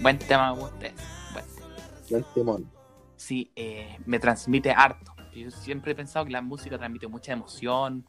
Buen 0.05 0.19
tema 0.19 0.53
me 0.53 0.61
gusta 0.61 0.87
ese. 0.87 1.03
Bueno. 1.33 1.49
Buen 2.11 2.25
temón. 2.35 2.71
sí, 3.17 3.51
eh, 3.57 3.97
me 4.05 4.19
transmite 4.19 4.71
harto. 4.71 5.14
Yo 5.35 5.51
siempre 5.51 5.93
he 5.93 5.95
pensado 5.95 6.27
que 6.27 6.31
la 6.31 6.43
música 6.43 6.77
transmite 6.77 7.09
mucha 7.09 7.33
emoción, 7.33 8.07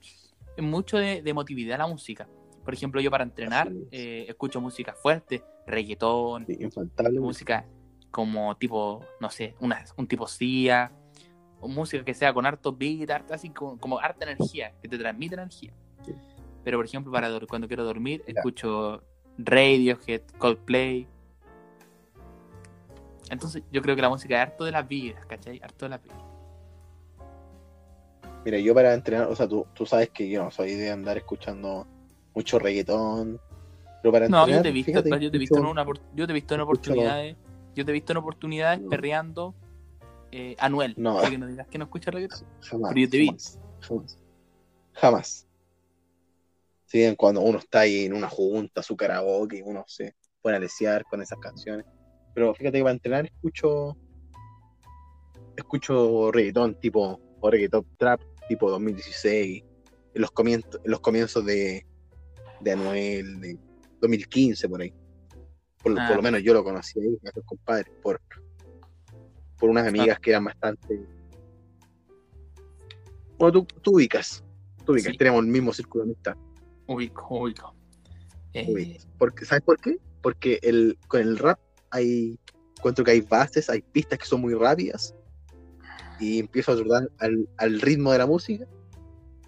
mucho 0.57 0.97
de, 0.97 1.21
de 1.21 1.29
emotividad 1.29 1.77
la 1.77 1.87
música. 1.87 2.27
Por 2.65 2.73
ejemplo, 2.73 2.99
yo 2.99 3.09
para 3.09 3.23
entrenar 3.23 3.69
es. 3.69 3.87
eh, 3.91 4.25
escucho 4.27 4.59
música 4.59 4.93
fuerte, 4.93 5.41
reggaetón, 5.65 6.45
Sí, 6.45 6.59
música 7.17 7.65
como 8.11 8.57
tipo, 8.57 9.05
no 9.21 9.29
sé, 9.29 9.55
una, 9.61 9.81
un 9.95 10.05
tipo 10.05 10.27
Sia, 10.27 10.91
o 11.61 11.69
música 11.69 12.03
que 12.03 12.13
sea 12.13 12.33
con 12.33 12.45
harto 12.45 12.75
beat, 12.75 13.09
harta, 13.09 13.35
así 13.35 13.51
como, 13.51 13.79
como 13.79 13.99
harta 13.99 14.29
energía, 14.29 14.73
que 14.81 14.89
te 14.89 14.97
transmite 14.97 15.35
energía. 15.35 15.73
Sí. 16.05 16.13
Pero 16.61 16.77
por 16.77 16.85
ejemplo, 16.87 17.09
para 17.09 17.29
cuando 17.47 17.69
quiero 17.69 17.85
dormir, 17.85 18.21
Mira. 18.27 18.41
escucho 18.41 19.01
Radiohead, 19.37 20.23
Coldplay. 20.37 21.07
Entonces 23.29 23.63
yo 23.71 23.81
creo 23.81 23.95
que 23.95 24.01
la 24.01 24.09
música 24.09 24.35
es 24.35 24.41
harto 24.49 24.65
de 24.65 24.71
las 24.71 24.87
vidas, 24.87 25.25
¿cachai? 25.25 25.59
Harto 25.63 25.85
de 25.85 25.89
las 25.89 26.01
vidas. 26.03 26.17
Mira, 28.45 28.59
yo 28.59 28.73
para 28.75 28.93
entrenar, 28.93 29.27
o 29.27 29.35
sea, 29.35 29.47
tú, 29.47 29.65
tú 29.73 29.85
sabes 29.85 30.09
que 30.11 30.29
yo 30.29 30.43
no 30.43 30.51
soy 30.51 30.75
de 30.75 30.91
andar 30.91 31.17
escuchando 31.17 31.87
mucho 32.35 32.59
reggaetón. 32.59 33.39
Pero 34.03 34.11
para 34.11 34.29
No, 34.29 34.41
entrenar, 34.41 34.59
yo 34.59 34.61
te 34.61 34.69
he 34.69 34.71
visto, 34.71 34.91
fíjate 34.91 35.09
yo 35.19 35.31
te 35.31 35.37
he 35.37 35.39
visto 35.39 35.57
en 35.57 35.65
una 35.65 35.85
yo 36.13 36.27
te 36.27 36.31
he 36.31 36.33
visto 36.33 36.53
en 36.53 36.61
oportunidades, 36.61 37.35
yo 37.73 37.85
te 37.85 37.91
he 37.91 37.93
visto 37.93 38.11
en 38.11 38.17
oportunidades 38.17 38.81
No. 38.81 38.89
perreando 38.89 39.55
eh, 40.31 40.55
Anuel. 40.59 40.93
No. 40.97 41.19
Que 41.21 41.37
no 41.37 41.47
digas 41.47 41.67
que 41.67 41.77
no 41.79 41.85
escuchas 41.85 42.13
reggaetón. 42.13 42.45
Jamás. 42.61 42.89
Pero 42.93 43.01
yo 43.05 43.09
te 43.09 43.17
vi. 43.17 43.27
Jamás. 43.27 43.59
Jamás. 43.81 44.19
Jamás. 44.93 45.47
Si 46.85 46.99
bien 46.99 47.15
cuando 47.15 47.41
uno 47.41 47.57
está 47.57 47.79
ahí 47.79 48.05
en 48.05 48.13
una 48.13 48.29
junta, 48.29 48.83
su 48.83 48.95
karaoke, 48.95 49.63
uno 49.63 49.83
se 49.87 50.13
pone 50.41 50.57
a 50.57 50.59
lesear 50.59 51.03
con 51.05 51.21
esas 51.21 51.39
canciones. 51.39 51.85
Pero 52.35 52.53
fíjate 52.53 52.77
que 52.77 52.83
para 52.83 52.93
entrenar 52.93 53.25
escucho. 53.25 53.97
Escucho 55.57 56.31
reggaetón 56.31 56.79
tipo. 56.79 57.19
O 57.39 57.49
reggaetón 57.49 57.85
trap 57.97 58.21
tipo 58.47 58.69
2016. 58.69 59.63
En 60.13 60.21
los 60.21 60.31
comienzos, 60.31 60.79
en 60.83 60.91
los 60.91 60.99
comienzos 60.99 61.45
de, 61.45 61.85
de 62.61 62.71
Anuel, 62.71 63.39
de 63.41 63.57
2015 64.01 64.69
por 64.69 64.81
ahí. 64.81 64.93
Por, 65.81 65.93
lo- 65.93 66.01
Ah. 66.01 66.07
por 66.07 66.17
lo 66.17 66.21
menos 66.23 66.41
yo 66.43 66.53
lo 66.53 66.63
conocí 66.63 66.99
ahí, 66.99 67.17
a 67.27 67.41
compadres, 67.41 67.91
por, 68.01 68.21
por 69.57 69.69
unas 69.69 69.87
amigas 69.87 70.19
que 70.19 70.29
eran 70.31 70.45
bastante 70.45 71.05
bueno, 73.37 73.51
tú, 73.51 73.67
tú 73.81 73.95
ubicas. 73.95 74.43
Tú 74.85 74.93
ubicas. 74.93 75.11
Sí. 75.11 75.17
Tenemos 75.17 75.43
el 75.43 75.51
mismo 75.51 75.73
círculo 75.73 76.05
de 76.05 76.11
amistad. 76.11 76.35
Ubico, 76.87 77.27
ubico. 77.39 77.75
Eh. 78.53 78.97
Porque, 79.17 79.43
¿Sabes 79.45 79.63
por 79.63 79.77
qué? 79.79 79.97
Porque 80.21 80.59
el, 80.63 80.97
con 81.07 81.19
el 81.21 81.37
rap 81.37 81.59
hay. 81.95 82.39
Encuentro 82.77 83.03
que 83.03 83.11
hay 83.11 83.21
bases, 83.21 83.69
hay 83.69 83.81
pistas 83.81 84.19
que 84.19 84.25
son 84.25 84.41
muy 84.41 84.53
rápidas. 84.53 85.15
Y 86.19 86.39
empiezo 86.39 86.73
a 86.73 86.75
trotar 86.75 87.09
al, 87.19 87.49
al 87.57 87.81
ritmo 87.81 88.11
de 88.11 88.17
la 88.19 88.25
música. 88.25 88.65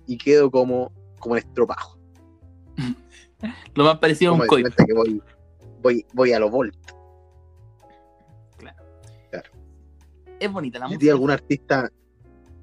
Y 0.05 0.17
quedo 0.17 0.49
como, 0.49 0.91
como 1.19 1.36
en 1.36 1.43
estropajo. 1.43 1.99
lo 3.75 3.83
más 3.83 3.99
parecido 3.99 4.31
a 4.31 4.36
un 4.36 4.47
coito. 4.47 4.69
que 4.86 4.93
voy, 4.93 5.21
voy, 5.81 6.05
voy 6.13 6.31
a 6.33 6.39
lo 6.39 6.49
volt. 6.49 6.75
Es 10.39 10.51
bonita 10.51 10.77
la 10.79 10.86
¿A 10.86 10.89
ti 10.89 10.95
música. 10.95 11.12
algún 11.13 11.31
artista? 11.31 11.91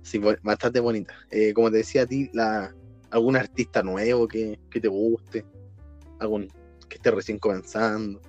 Sí, 0.02 0.20
bastante 0.42 0.80
bonita. 0.80 1.14
Eh, 1.30 1.52
como 1.52 1.70
te 1.70 1.78
decía 1.78 2.02
a 2.02 2.06
ti, 2.06 2.30
la, 2.32 2.72
algún 3.10 3.36
artista 3.36 3.82
nuevo 3.82 4.28
que, 4.28 4.60
que 4.70 4.80
te 4.80 4.88
guste. 4.88 5.44
Algún 6.20 6.48
que 6.88 6.96
esté 6.96 7.10
recién 7.10 7.38
comenzando. 7.38 8.20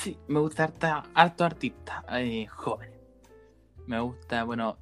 Sí, 0.00 0.16
me 0.28 0.40
gusta 0.40 0.64
harta, 0.64 1.02
harto 1.12 1.44
artista 1.44 2.02
eh, 2.12 2.46
joven. 2.46 2.90
Me 3.86 4.00
gusta, 4.00 4.44
bueno, 4.44 4.78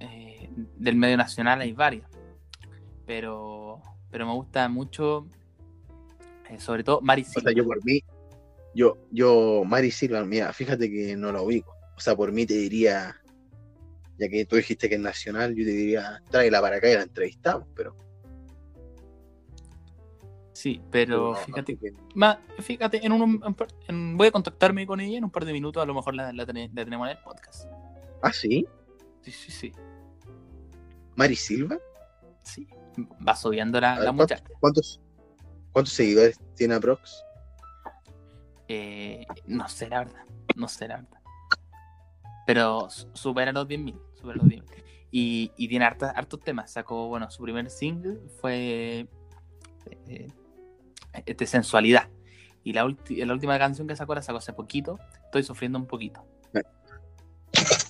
eh, 0.00 0.50
del 0.76 0.96
medio 0.96 1.16
nacional 1.16 1.62
hay 1.62 1.72
varios, 1.72 2.06
pero, 3.06 3.80
pero 4.10 4.26
me 4.26 4.34
gusta 4.34 4.68
mucho, 4.68 5.28
eh, 6.50 6.60
sobre 6.60 6.84
todo 6.84 7.00
Mari 7.00 7.22
O 7.22 7.24
Silva. 7.24 7.42
sea, 7.42 7.52
yo 7.56 7.64
por 7.64 7.82
mí, 7.86 8.02
yo, 8.74 8.98
yo, 9.10 9.62
Mari 9.64 9.90
Silva, 9.90 10.22
mira, 10.26 10.52
fíjate 10.52 10.90
que 10.90 11.16
no 11.16 11.32
la 11.32 11.40
ubico. 11.40 11.74
O 11.96 12.00
sea, 12.00 12.14
por 12.14 12.32
mí 12.32 12.44
te 12.44 12.54
diría, 12.54 13.16
ya 14.18 14.28
que 14.28 14.44
tú 14.44 14.56
dijiste 14.56 14.90
que 14.90 14.96
es 14.96 15.00
nacional, 15.00 15.54
yo 15.54 15.64
te 15.64 15.70
diría, 15.70 16.22
tráela 16.30 16.60
para 16.60 16.76
acá 16.76 16.90
y 16.90 16.94
la 16.96 17.02
entrevistamos, 17.02 17.66
pero. 17.74 17.96
Sí, 20.52 20.82
pero 20.90 21.30
no, 21.30 21.34
fíjate, 21.34 21.78
no 22.14 22.36
fíjate, 22.60 23.04
en 23.06 23.12
un, 23.12 23.40
par- 23.54 23.68
en- 23.88 24.16
voy 24.18 24.26
a 24.28 24.30
contactarme 24.30 24.86
con 24.86 25.00
ella 25.00 25.16
en 25.18 25.24
un 25.24 25.30
par 25.30 25.44
de 25.46 25.52
minutos, 25.52 25.82
a 25.82 25.86
lo 25.86 25.94
mejor 25.94 26.14
la, 26.14 26.32
la 26.32 26.44
tene- 26.44 26.70
la 26.74 26.84
tenemos 26.84 27.08
en 27.08 27.16
el 27.16 27.22
podcast. 27.22 27.66
Ah, 28.22 28.32
sí, 28.32 28.66
Sí, 29.22 29.30
sí, 29.32 29.50
sí, 29.52 29.72
Mari 31.16 31.36
Silva. 31.36 31.78
sí. 32.42 32.66
Va 33.26 33.34
subiendo 33.34 33.80
la, 33.80 33.94
ver, 33.94 34.04
la 34.04 34.12
¿cuántos, 34.12 34.40
muchacha. 34.40 34.58
cuántos, 34.60 35.00
cuántos 35.72 35.94
seguidores 35.94 36.38
tiene 36.56 36.74
Aprox? 36.74 37.22
Eh, 38.68 39.24
no 39.46 39.68
sé, 39.68 39.88
la 39.88 40.00
verdad. 40.00 40.24
No 40.56 40.68
sé, 40.68 40.88
la 40.88 40.96
verdad. 40.96 41.20
Pero 42.46 42.90
su- 42.90 43.08
supera 43.14 43.52
los 43.52 43.66
10.000. 43.68 43.98
Supera 44.14 44.36
los 44.36 44.46
10.000. 44.46 44.64
Y, 45.10 45.52
y 45.56 45.68
tiene 45.68 45.84
harta- 45.84 46.10
hartos 46.10 46.40
temas. 46.40 46.70
Sacó, 46.72 47.08
bueno, 47.08 47.30
su 47.30 47.42
primer 47.42 47.70
single 47.70 48.18
fue 48.40 49.06
eh, 50.08 50.28
este, 51.12 51.46
Sensualidad. 51.46 52.08
Y 52.64 52.72
la, 52.72 52.82
la 53.08 53.32
última 53.32 53.58
canción 53.58 53.88
que 53.88 53.96
sacó 53.96 54.14
la 54.14 54.22
sacó 54.22 54.38
hace 54.38 54.52
poquito. 54.52 54.98
Estoy 55.24 55.42
sufriendo 55.42 55.78
un 55.78 55.86
poquito. 55.86 56.24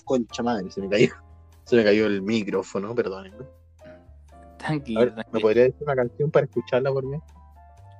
Concha 0.05 0.43
madre, 0.43 0.69
se 0.71 0.81
me 0.81 0.89
cayó. 0.89 1.13
Se 1.63 1.75
me 1.75 1.83
cayó 1.83 2.07
el 2.07 2.21
micrófono, 2.21 2.93
perdónenme. 2.93 3.45
Tranquilo. 4.57 5.13
¿me 5.31 5.39
podría 5.39 5.63
decir 5.63 5.81
una 5.81 5.95
canción 5.95 6.31
para 6.31 6.45
escucharla 6.45 6.91
por 6.91 7.05
mí? 7.05 7.17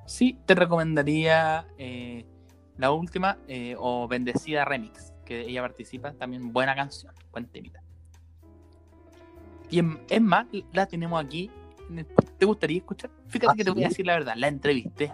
Sí, 0.05 0.37
te 0.45 0.55
recomendaría 0.55 1.67
eh, 1.77 2.25
la 2.77 2.91
última 2.91 3.37
eh, 3.47 3.75
o 3.77 4.07
Bendecida 4.07 4.65
Remix, 4.65 5.13
que 5.25 5.41
ella 5.41 5.61
participa, 5.61 6.11
también 6.13 6.51
buena 6.51 6.75
canción, 6.75 7.13
buen 7.31 7.47
temita. 7.47 7.81
Y 9.69 9.79
en- 9.79 10.01
es 10.09 10.21
más, 10.21 10.47
la 10.73 10.85
tenemos 10.85 11.23
aquí. 11.23 11.49
¿Te 12.37 12.45
gustaría 12.45 12.77
escuchar? 12.77 13.09
Fíjate 13.27 13.51
Ah, 13.51 13.55
que 13.55 13.63
te 13.63 13.71
voy 13.71 13.83
a 13.83 13.89
decir 13.89 14.05
la 14.05 14.13
verdad, 14.13 14.33
la 14.35 14.47
entrevisté. 14.47 15.13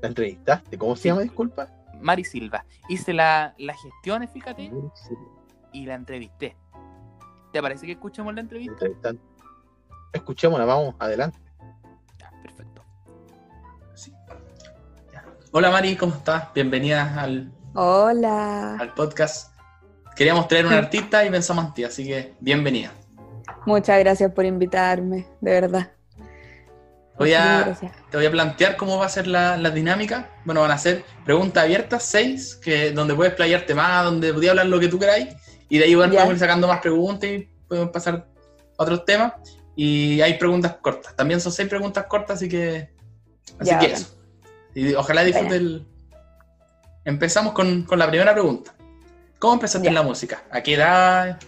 ¿La 0.00 0.08
entrevistaste? 0.08 0.78
¿Cómo 0.78 0.96
se 0.96 1.02
Sí. 1.02 1.08
llama, 1.08 1.22
disculpa? 1.22 1.68
Mari 2.00 2.24
Silva. 2.24 2.64
Hice 2.88 3.12
la, 3.12 3.54
las 3.58 3.80
gestiones, 3.80 4.30
fíjate, 4.30 4.72
y 5.72 5.86
la 5.86 5.94
entrevisté. 5.94 6.56
¿Te 7.52 7.60
parece 7.62 7.86
que 7.86 7.92
escuchemos 7.92 8.34
la 8.34 8.40
entrevista? 8.40 8.86
Escuchémosla, 10.12 10.64
vamos, 10.64 10.94
adelante. 10.98 11.38
Ya, 12.18 12.30
perfecto. 12.42 12.82
Sí. 13.94 14.12
Ya. 15.12 15.24
Hola 15.52 15.70
Mari, 15.70 15.96
¿cómo 15.96 16.14
estás? 16.14 16.52
Bienvenida 16.54 17.20
al, 17.20 17.52
Hola. 17.74 18.76
al 18.76 18.92
podcast. 18.94 19.52
Queríamos 20.16 20.48
traer 20.48 20.66
un 20.66 20.72
artista 20.74 21.24
y 21.24 21.30
pensamos 21.30 21.66
en 21.66 21.74
ti, 21.74 21.84
así 21.84 22.04
que 22.06 22.34
bienvenida. 22.40 22.92
Muchas 23.66 23.98
gracias 24.00 24.32
por 24.32 24.44
invitarme, 24.44 25.26
de 25.40 25.50
verdad. 25.60 25.90
Voy 27.18 27.34
a, 27.34 27.78
te 28.10 28.16
voy 28.16 28.26
a 28.26 28.30
plantear 28.30 28.76
cómo 28.76 28.98
va 28.98 29.06
a 29.06 29.08
ser 29.08 29.26
la, 29.26 29.56
la 29.56 29.70
dinámica. 29.70 30.30
Bueno, 30.44 30.62
van 30.62 30.70
a 30.72 30.78
ser 30.78 31.04
preguntas 31.24 31.62
abiertas, 31.62 32.02
seis, 32.02 32.56
que, 32.56 32.90
donde 32.90 33.14
puedes 33.14 33.34
playarte 33.34 33.74
más, 33.74 34.04
donde 34.04 34.32
podías 34.32 34.50
hablar 34.50 34.66
lo 34.66 34.80
que 34.80 34.88
tú 34.88 34.98
queráis, 34.98 35.28
y 35.68 35.78
de 35.78 35.84
ahí 35.84 35.90
Ya. 35.92 35.96
podemos 35.98 36.30
ir 36.32 36.38
sacando 36.38 36.66
más 36.66 36.80
preguntas 36.80 37.28
y 37.30 37.48
podemos 37.68 37.90
pasar 37.90 38.26
a 38.78 38.82
otros 38.82 39.04
temas. 39.04 39.34
Y 39.76 40.20
hay 40.20 40.34
preguntas 40.34 40.76
cortas. 40.82 41.14
También 41.14 41.40
son 41.40 41.52
seis 41.52 41.68
preguntas 41.68 42.04
cortas, 42.06 42.36
así 42.36 42.48
que. 42.48 42.90
Así 43.58 43.70
Ya, 43.70 43.78
que 43.78 43.92
eso. 43.92 44.18
Y 44.74 44.94
ojalá 44.94 45.22
disfrutes 45.22 45.52
el. 45.52 45.86
Empezamos 47.04 47.52
con, 47.52 47.82
con 47.84 47.98
la 47.98 48.08
primera 48.08 48.32
pregunta. 48.32 48.74
¿Cómo 49.38 49.54
empezaste 49.54 49.84
Ya. 49.86 49.90
en 49.90 49.94
la 49.94 50.02
música? 50.02 50.42
¿A 50.50 50.62
qué 50.62 50.74
edad? 50.74 51.38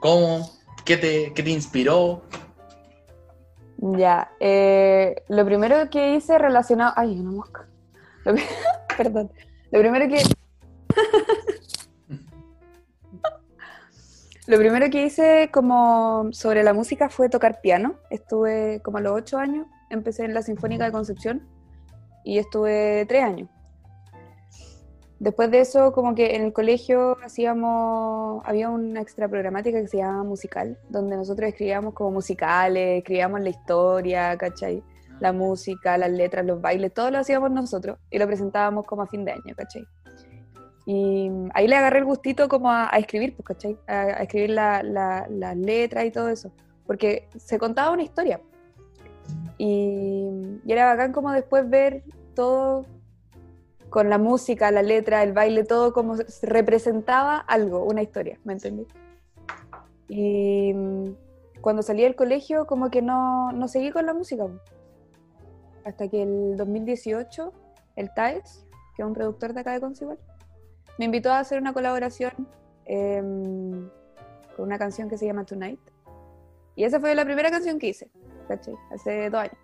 ¿Cómo? 0.00 0.50
¿Qué 0.84 0.96
te, 0.96 1.32
qué 1.34 1.42
te 1.42 1.50
inspiró? 1.50 2.22
Ya, 3.78 4.30
eh, 4.40 5.22
lo 5.28 5.44
primero 5.44 5.88
que 5.90 6.14
hice 6.14 6.38
relacionado... 6.38 6.92
Ay, 6.96 7.18
una 7.18 7.30
mosca. 7.30 7.66
Perdón. 8.96 9.30
Lo 9.70 9.78
primero 9.80 10.08
que... 10.08 10.22
Lo 14.46 14.58
primero 14.58 14.90
que 14.90 15.06
hice 15.06 15.48
como 15.52 16.28
sobre 16.32 16.64
la 16.64 16.72
música 16.74 17.08
fue 17.08 17.28
tocar 17.28 17.60
piano. 17.60 17.94
Estuve 18.10 18.80
como 18.82 18.98
a 18.98 19.00
los 19.00 19.12
ocho 19.12 19.38
años, 19.38 19.66
empecé 19.90 20.24
en 20.24 20.34
la 20.34 20.42
Sinfónica 20.42 20.84
de 20.84 20.90
Concepción 20.90 21.46
y 22.24 22.38
estuve 22.38 23.06
tres 23.06 23.22
años. 23.22 23.48
Después 25.20 25.50
de 25.50 25.60
eso, 25.60 25.92
como 25.92 26.14
que 26.14 26.34
en 26.34 26.42
el 26.44 26.52
colegio 26.54 27.18
hacíamos, 27.22 28.42
había 28.46 28.70
una 28.70 29.02
extra 29.02 29.28
programática 29.28 29.78
que 29.78 29.86
se 29.86 29.98
llamaba 29.98 30.24
musical, 30.24 30.78
donde 30.88 31.14
nosotros 31.14 31.46
escribíamos 31.46 31.92
como 31.92 32.10
musicales, 32.10 32.98
escribíamos 33.00 33.42
la 33.42 33.50
historia, 33.50 34.36
¿cachai? 34.38 34.82
La 35.20 35.32
música, 35.34 35.98
las 35.98 36.10
letras, 36.10 36.46
los 36.46 36.62
bailes, 36.62 36.94
todo 36.94 37.10
lo 37.10 37.18
hacíamos 37.18 37.50
nosotros 37.50 37.98
y 38.10 38.18
lo 38.18 38.26
presentábamos 38.26 38.86
como 38.86 39.02
a 39.02 39.06
fin 39.06 39.26
de 39.26 39.32
año, 39.32 39.54
¿cachai? 39.54 39.84
Y 40.86 41.30
ahí 41.52 41.68
le 41.68 41.76
agarré 41.76 41.98
el 41.98 42.06
gustito 42.06 42.48
como 42.48 42.70
a, 42.70 42.88
a 42.92 42.98
escribir, 42.98 43.36
pues, 43.36 43.46
¿cachai? 43.48 43.76
A, 43.86 44.00
a 44.00 44.22
escribir 44.22 44.50
la- 44.50 44.82
la- 44.82 45.26
las 45.28 45.54
letras 45.54 46.06
y 46.06 46.10
todo 46.10 46.30
eso, 46.30 46.50
porque 46.86 47.28
se 47.36 47.58
contaba 47.58 47.90
una 47.92 48.02
historia. 48.04 48.40
Y, 49.58 50.30
y 50.64 50.72
era 50.72 50.86
bacán 50.86 51.12
como 51.12 51.30
después 51.30 51.68
ver 51.68 52.02
todo 52.34 52.86
con 53.90 54.08
la 54.08 54.18
música, 54.18 54.70
la 54.70 54.82
letra, 54.82 55.22
el 55.22 55.32
baile, 55.32 55.64
todo 55.64 55.92
como 55.92 56.16
se- 56.16 56.46
representaba 56.46 57.36
algo, 57.38 57.84
una 57.84 58.02
historia, 58.02 58.38
¿me 58.44 58.52
entendí? 58.54 58.86
Y 60.08 60.72
mm, 60.72 61.14
cuando 61.60 61.82
salí 61.82 62.02
del 62.02 62.14
colegio 62.16 62.66
como 62.66 62.90
que 62.90 63.02
no, 63.02 63.52
no 63.52 63.68
seguí 63.68 63.90
con 63.90 64.06
la 64.06 64.14
música. 64.14 64.46
Hasta 65.84 66.08
que 66.08 66.22
el 66.22 66.56
2018, 66.56 67.52
el 67.96 68.12
TAES, 68.14 68.66
que 68.96 69.02
es 69.02 69.06
un 69.06 69.12
productor 69.14 69.52
de 69.54 69.60
acá 69.60 69.72
de 69.72 69.80
Conce 69.80 70.04
igual, 70.04 70.18
me 70.98 71.06
invitó 71.06 71.30
a 71.32 71.38
hacer 71.38 71.60
una 71.60 71.72
colaboración 71.72 72.32
em, 72.84 73.88
con 74.56 74.66
una 74.66 74.78
canción 74.78 75.08
que 75.08 75.16
se 75.16 75.26
llama 75.26 75.44
Tonight. 75.44 75.80
Y 76.76 76.84
esa 76.84 77.00
fue 77.00 77.14
la 77.14 77.24
primera 77.24 77.50
canción 77.50 77.78
que 77.78 77.88
hice, 77.88 78.10
¿cachai? 78.48 78.74
Hace 78.92 79.30
dos 79.30 79.40
años. 79.40 79.56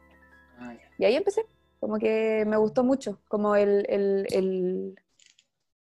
Ah. 0.59 0.75
Y 0.99 1.05
ahí 1.05 1.15
empecé. 1.17 1.45
Como 1.81 1.99
que 1.99 2.45
me 2.47 2.57
gustó 2.57 2.85
mucho. 2.85 3.21
Como 3.29 3.55
el, 3.57 3.85
el, 3.89 4.27
el, 4.31 4.95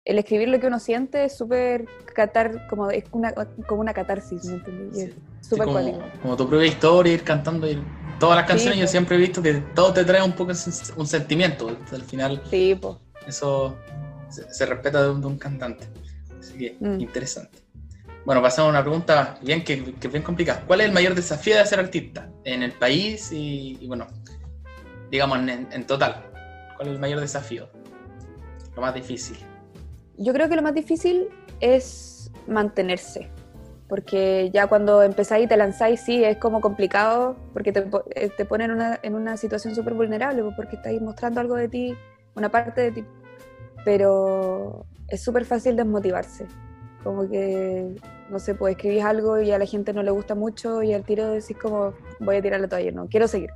el 0.04 0.18
escribir 0.18 0.48
lo 0.48 0.60
que 0.60 0.66
uno 0.66 0.78
siente 0.78 1.24
es 1.24 1.36
súper 1.36 1.86
catar, 2.14 2.66
como, 2.68 2.90
es 2.90 3.04
una, 3.12 3.32
como 3.66 3.80
una 3.80 3.92
catarsis, 3.94 4.44
¿me 4.44 4.54
entendí? 4.54 5.00
Sí, 5.00 5.14
Súper 5.40 5.66
como, 5.66 5.80
cuático. 5.80 6.04
como 6.22 6.36
tu 6.36 6.48
propia 6.48 6.66
historia, 6.66 7.12
ir 7.14 7.24
cantando. 7.24 7.68
Ir... 7.68 7.82
Todas 8.18 8.36
las 8.36 8.46
canciones 8.46 8.74
Sí, 8.76 8.80
yo 8.82 8.86
siempre 8.86 9.16
he 9.16 9.18
visto 9.18 9.40
que 9.42 9.54
todo 9.74 9.94
te 9.94 10.04
trae 10.04 10.22
un 10.22 10.32
poco 10.32 10.52
un 10.96 11.06
sentimiento. 11.06 11.68
Al 11.90 12.02
final 12.02 12.42
Sí, 12.50 12.78
pues. 12.80 12.96
eso 13.26 13.76
se, 14.28 14.52
se 14.52 14.66
respeta 14.66 15.02
de 15.02 15.10
un, 15.10 15.20
de 15.22 15.26
un 15.26 15.38
cantante. 15.38 15.86
Así 16.38 16.58
que 16.58 16.76
Mm. 16.78 17.00
interesante. 17.00 17.58
Bueno, 18.26 18.42
pasamos 18.42 18.68
a 18.68 18.70
una 18.72 18.82
pregunta 18.82 19.38
bien 19.40 19.64
que, 19.64 19.94
que 19.94 20.08
bien 20.08 20.22
complicada. 20.22 20.62
¿Cuál 20.66 20.82
es 20.82 20.88
el 20.88 20.92
mayor 20.92 21.14
desafío 21.14 21.56
de 21.56 21.64
ser 21.64 21.80
artista 21.80 22.30
en 22.44 22.62
el 22.62 22.72
país 22.72 23.32
y, 23.32 23.78
y 23.80 23.86
bueno, 23.86 24.06
digamos 25.10 25.38
en, 25.38 25.68
en 25.70 25.86
total? 25.86 26.30
¿Cuál 26.76 26.88
es 26.88 26.94
el 26.94 27.00
mayor 27.00 27.20
desafío? 27.20 27.68
Lo 28.74 28.82
más 28.82 28.94
difícil. 28.94 29.36
Yo 30.16 30.32
creo 30.32 30.48
que 30.48 30.56
lo 30.56 30.62
más 30.62 30.74
difícil 30.74 31.28
es 31.60 32.30
mantenerse. 32.46 33.30
Porque 33.88 34.50
ya 34.52 34.68
cuando 34.68 35.02
empezáis 35.02 35.46
y 35.46 35.48
te 35.48 35.56
lanzáis, 35.56 36.00
sí, 36.00 36.22
es 36.22 36.36
como 36.36 36.60
complicado, 36.60 37.36
porque 37.52 37.72
te, 37.72 37.88
eh, 38.14 38.30
te 38.36 38.44
pone 38.44 38.64
en 38.64 38.70
una, 38.70 39.00
en 39.02 39.16
una 39.16 39.36
situación 39.36 39.74
súper 39.74 39.94
vulnerable, 39.94 40.42
pues, 40.42 40.54
porque 40.54 40.76
estáis 40.76 41.02
mostrando 41.02 41.40
algo 41.40 41.56
de 41.56 41.68
ti, 41.68 41.94
una 42.36 42.50
parte 42.50 42.80
de 42.82 42.92
ti. 42.92 43.04
Pero 43.84 44.86
es 45.08 45.22
súper 45.22 45.44
fácil 45.44 45.74
desmotivarse. 45.74 46.46
Como 47.02 47.28
que, 47.28 47.96
no 48.28 48.38
sé, 48.38 48.54
pues 48.54 48.76
escribís 48.76 49.02
algo 49.02 49.40
y 49.40 49.50
a 49.50 49.58
la 49.58 49.66
gente 49.66 49.92
no 49.92 50.02
le 50.02 50.12
gusta 50.12 50.34
mucho 50.34 50.82
y 50.82 50.92
al 50.92 51.02
tiro 51.02 51.32
decís 51.32 51.56
como, 51.60 51.94
voy 52.20 52.36
a 52.36 52.42
tirar 52.42 52.60
la 52.60 52.68
toalla, 52.68 52.92
no, 52.92 53.08
quiero 53.08 53.26
seguir. 53.26 53.50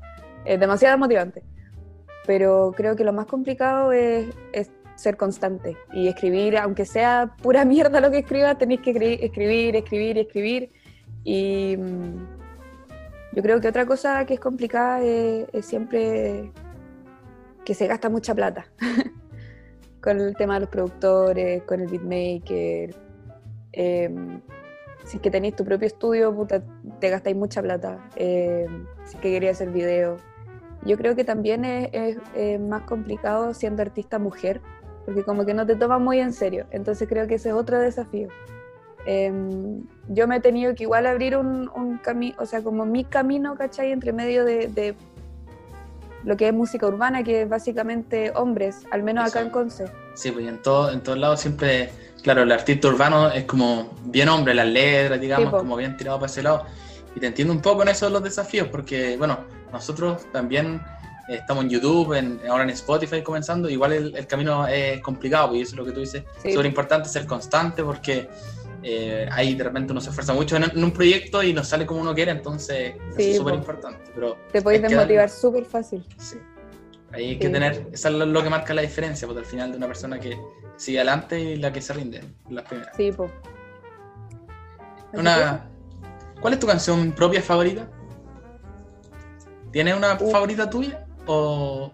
Es 0.45 0.61
demasiado 0.61 0.99
motivante. 0.99 1.43
Pero 2.27 2.73
creo 2.77 2.97
que 2.97 3.05
lo 3.05 3.13
más 3.13 3.27
complicado 3.27 3.93
es, 3.93 4.27
ser 4.97 5.17
constante 5.17 5.77
y 5.93 6.07
escribir, 6.07 6.57
aunque 6.57 6.85
sea 6.85 7.35
pura 7.43 7.65
mierda 7.75 8.01
lo 8.01 8.11
que 8.11 8.19
escribas, 8.19 8.57
tenéis 8.59 8.81
que 8.81 8.93
escri- 8.95 9.19
escribir, 9.21 9.77
escribir, 9.77 10.19
escribir. 10.19 10.71
Y 11.25 11.77
mm, 11.77 12.27
yo 13.33 13.43
creo 13.43 13.61
que 13.61 13.69
otra 13.69 13.87
cosa 13.87 14.25
que 14.25 14.35
es 14.35 14.41
complicada 14.41 15.03
es, 15.03 15.67
siempre 15.67 16.53
que 17.65 17.75
se 17.75 17.87
gasta 17.87 18.09
mucha 18.09 18.35
plata 18.35 18.67
con 20.03 20.21
el 20.21 20.37
tema 20.37 20.55
de 20.55 20.61
los 20.61 20.69
productores, 20.69 21.63
con 21.65 21.81
el 21.81 21.89
beatmaker. 21.89 22.95
em, 23.73 24.41
si 25.05 25.19
que 25.19 25.31
tenéis 25.31 25.57
tu 25.57 25.65
propio 25.65 25.87
estudio, 25.87 26.35
puta, 26.35 26.63
te 27.01 27.11
gastáis 27.11 27.37
mucha 27.37 27.61
plata. 27.63 27.99
em, 28.17 28.87
si 29.05 29.17
es 29.17 29.21
que 29.21 29.31
querías 29.33 29.57
hacer 29.57 29.71
video. 29.71 30.17
Yo 30.85 30.97
creo 30.97 31.15
que 31.17 31.25
también 31.25 31.65
es, 31.65 31.89
es- 31.93 32.19
es 32.35 32.61
más 32.61 32.83
complicado 32.83 33.55
siendo 33.55 33.83
artista 33.83 34.19
mujer, 34.19 34.61
porque 35.07 35.23
como 35.23 35.45
que 35.47 35.55
no 35.55 35.67
te 35.67 35.77
toman 35.77 36.03
muy 36.03 36.19
en 36.21 36.33
serio. 36.33 36.67
Entonces 36.71 37.09
creo 37.09 37.27
que 37.27 37.35
ese 37.37 37.51
es 37.51 37.55
otro 37.55 37.79
desafío. 37.79 38.29
Em, 39.07 39.83
yo 40.09 40.27
me 40.27 40.37
he 40.37 40.41
tenido 40.41 40.75
que 40.75 40.85
igual 40.85 41.07
abrir 41.07 41.37
un, 41.37 41.69
un 41.75 41.99
camino, 41.99 42.37
o 42.39 42.47
sea, 42.47 42.63
como 42.63 42.87
mi 42.87 43.05
camino, 43.05 43.55
¿cachai? 43.55 43.93
Entre 43.93 44.13
medio 44.13 44.45
de, 44.47 44.69
de 44.69 44.95
lo 46.25 46.37
que 46.39 46.49
es 46.49 46.55
música 46.55 46.87
urbana, 46.87 47.23
que 47.23 47.43
es 47.43 47.49
básicamente 47.49 48.33
hombres, 48.35 48.87
al 48.91 49.03
menos 49.03 49.29
acá 49.29 49.41
en. 49.43 49.51
Conce. 49.51 49.85
Sí, 50.15 50.31
pues 50.31 50.47
en, 50.47 50.63
todo, 50.63 50.91
en 50.91 51.03
todos 51.03 51.19
lados 51.19 51.41
siempre, 51.41 51.91
claro, 52.23 52.43
el 52.45 52.53
artista 52.53 52.89
urbano 52.89 53.31
es 53.31 53.45
como 53.45 53.91
bien 54.07 54.29
hombre, 54.31 54.55
las 54.55 54.69
letras, 54.69 55.21
digamos, 55.21 55.51
Sí, 55.51 55.57
como 55.59 55.77
bien 55.77 55.97
tirado 55.99 56.19
para 56.19 56.31
ese 56.31 56.43
lado. 56.43 56.65
Y 57.15 57.21
te 57.21 57.27
entiendo 57.27 57.53
un 57.53 57.61
poco 57.61 57.83
en 57.83 57.89
eso 57.89 58.09
los 58.09 58.23
desafíos, 58.23 58.69
porque, 58.69 59.17
bueno, 59.19 59.39
nosotros 59.75 60.31
también 60.33 60.81
eh, 61.29 61.37
estamos 61.37 61.65
en 61.65 61.71
YouTube, 61.71 62.15
en, 62.15 62.41
ahora 62.49 62.65
en 62.65 62.71
Spotify 62.71 63.23
comenzando, 63.23 63.69
igual 63.69 63.93
el, 63.93 64.17
el 64.17 64.27
camino 64.27 64.67
es 64.67 65.01
complicado, 65.03 65.49
pues, 65.49 65.59
y 65.59 65.63
eso 65.63 65.73
es 65.73 65.77
lo 65.79 65.85
que 65.85 65.93
tú 65.93 66.01
dices, 66.01 66.25
Sí. 66.43 66.53
súper 66.53 66.67
importante 66.67 67.09
ser 67.09 67.27
constante, 67.27 67.83
porque 67.83 68.29
eh, 68.83 69.27
ahí 69.33 69.55
de 69.55 69.65
repente 69.65 69.93
uno 69.93 70.01
se 70.01 70.11
esfuerza 70.11 70.33
mucho 70.35 70.57
en, 70.57 70.65
en 70.65 70.85
un 70.85 70.91
proyecto 70.93 71.43
y 71.43 71.53
no 71.53 71.65
sale 71.65 71.87
como 71.87 72.01
uno 72.03 72.15
quiere, 72.15 72.31
entonces 72.33 72.95
eso 73.11 73.17
Sí, 73.17 73.31
es 73.31 73.37
súper 73.39 73.55
po. 73.55 73.59
importante. 73.61 74.11
Pero 74.15 74.37
Te 74.53 74.63
podéis 74.63 74.83
desmotivar 74.83 75.29
súper 75.31 75.65
fácil. 75.65 76.05
Sí. 76.19 76.37
Ahí 77.13 77.31
hay 77.31 77.39
que 77.39 77.47
Sí. 77.47 77.53
tener, 77.53 77.87
eso 77.93 78.09
es 78.09 78.15
lo, 78.15 78.43
que 78.43 78.51
marca 78.51 78.75
la 78.75 78.83
diferencia, 78.83 79.27
porque 79.27 79.41
al 79.41 79.47
final 79.47 79.71
de 79.71 79.77
una 79.79 79.87
persona 79.87 80.19
que 80.21 80.37
sigue 80.77 80.99
adelante 80.99 81.41
y 81.41 81.57
la 81.57 81.73
que 81.73 81.81
se 81.81 81.93
rinde, 81.95 82.23
las 82.51 82.65
primeras. 82.65 82.95
Sí, 82.97 83.11
po. 83.13 83.31
Así 85.13 85.21
Una, 85.21 85.71
¿Cuál 86.41 86.55
es 86.55 86.61
tu 86.61 86.67
canción 86.67 87.13
propia 87.13 87.41
favorita? 87.41 87.89
¿Tienes 89.75 89.95
una 89.97 90.15
Uh. 90.21 90.31
favorita 90.31 90.71
tuya? 90.71 91.05
O 91.27 91.91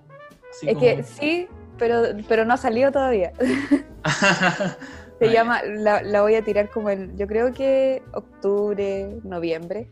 así 0.51 0.69
Es 0.69 0.75
como- 0.75 0.81
que 0.87 1.03
sí, 1.03 1.49
pero, 1.79 2.03
pero 2.29 2.45
no 2.45 2.55
ha 2.55 2.57
salido 2.59 2.93
todavía. 2.93 3.33
Se 5.19 5.31
llama, 5.33 5.63
la, 5.63 6.03
la 6.03 6.23
voy 6.23 6.35
a 6.35 6.43
tirar 6.45 6.71
como 6.71 6.89
en, 6.91 7.17
yo 7.19 7.27
creo 7.27 7.53
que 7.53 8.03
octubre, 8.13 9.19
noviembre, 9.23 9.89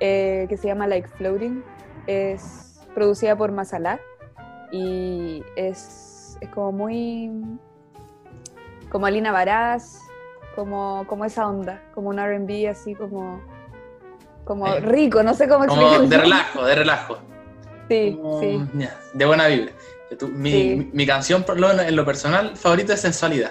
eh, 0.00 0.46
que 0.48 0.56
se 0.56 0.66
llama 0.68 0.86
Like 0.88 1.08
Floating. 1.08 1.62
Es 2.08 2.80
producida 2.94 3.36
por 3.36 3.52
Masala 3.52 4.00
y 4.72 5.42
es, 5.56 6.36
es 6.40 6.48
como 6.50 6.72
muy, 6.72 7.30
como 8.90 9.06
Alina 9.06 9.30
Baraz, 9.32 10.00
como, 10.56 11.04
como 11.06 11.24
esa 11.24 11.46
onda, 11.48 11.80
como 11.94 12.08
un 12.08 12.18
RB 12.18 12.68
así 12.68 12.94
como, 12.94 13.40
como 14.46 14.66
Eh, 14.68 14.80
rico, 14.80 15.22
no 15.22 15.34
sé 15.34 15.46
cómo 15.48 15.66
Como 15.66 15.82
explicarlo. 15.82 16.08
de 16.08 16.16
relajo, 16.18 16.64
de 16.64 16.74
relajo. 16.74 17.18
Sí, 17.90 18.18
Como, 18.22 18.40
sí. 18.40 18.68
de 19.12 19.24
buena 19.26 19.46
vibra. 19.48 19.72
Tu- 20.18 20.28
mi, 20.28 20.50
Sí. 20.52 20.76
mi- 20.76 20.90
mi 20.92 21.06
canción, 21.06 21.42
por 21.42 21.58
lo 21.60 21.70
en 21.78 21.94
lo 21.96 22.04
personal, 22.06 22.56
favorita 22.56 22.94
es 22.94 23.00
Sensualidad. 23.00 23.50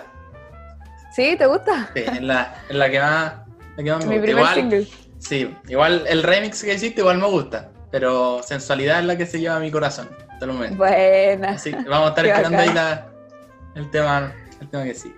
¿Sí? 1.16 1.36
¿Te 1.38 1.46
gusta? 1.46 1.90
Sí, 1.94 2.02
es 2.06 2.22
la, 2.22 2.56
es 2.70 2.76
la 2.76 2.90
que 2.90 3.00
más, 3.00 3.34
la 3.78 3.84
que 3.84 3.92
más 3.92 4.06
me 4.06 4.12
Mi 4.12 4.16
gusta. 4.18 4.22
primer 4.22 4.30
Igual, 4.30 4.56
single. 4.56 4.88
Sí, 5.20 5.56
igual 5.68 6.04
el 6.08 6.24
remix 6.24 6.64
que 6.64 6.74
hiciste 6.74 7.02
igual 7.02 7.18
me 7.18 7.28
gusta, 7.28 7.72
pero 7.92 8.42
sensualidad 8.44 9.00
es 9.00 9.06
la 9.06 9.18
que 9.18 9.26
se 9.26 9.40
lleva 9.40 9.58
a 9.58 9.60
mi 9.60 9.72
corazón, 9.72 10.10
hasta 10.30 10.46
el 10.46 10.52
momento. 10.52 10.78
Buena. 10.78 11.52
Así 11.52 11.72
que 11.72 11.84
vamos 11.90 12.08
a 12.08 12.10
estar 12.10 12.24
Qué 12.26 12.32
esperando 12.32 12.58
ahí 12.60 12.74
la- 12.74 13.08
el, 13.76 13.90
tema, 13.92 14.34
el 14.62 14.70
tema 14.70 14.84
que 14.86 14.94
sigue. 14.96 15.16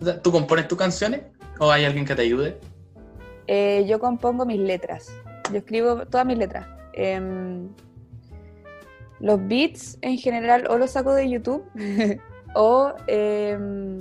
O 0.00 0.04
sea, 0.04 0.20
¿Tú 0.22 0.30
compones 0.32 0.68
tus 0.68 0.78
canciones 0.78 1.22
o 1.58 1.70
hay 1.70 1.84
alguien 1.84 2.04
que 2.04 2.14
te 2.14 2.22
ayude? 2.22 2.58
Eh, 3.48 3.84
yo 3.88 3.98
compongo 4.00 4.44
mis 4.46 4.58
letras. 4.60 5.08
Yo 5.52 5.58
escribo 5.58 6.06
todas 6.06 6.26
mis 6.26 6.38
letras. 6.38 6.66
Em, 6.92 7.68
los 9.20 9.46
beats 9.48 9.98
en 10.02 10.18
general 10.18 10.66
o 10.68 10.76
los 10.78 10.90
saco 10.90 11.12
de 11.14 11.28
YouTube 11.30 11.64
o 12.54 12.92
em, 13.06 14.00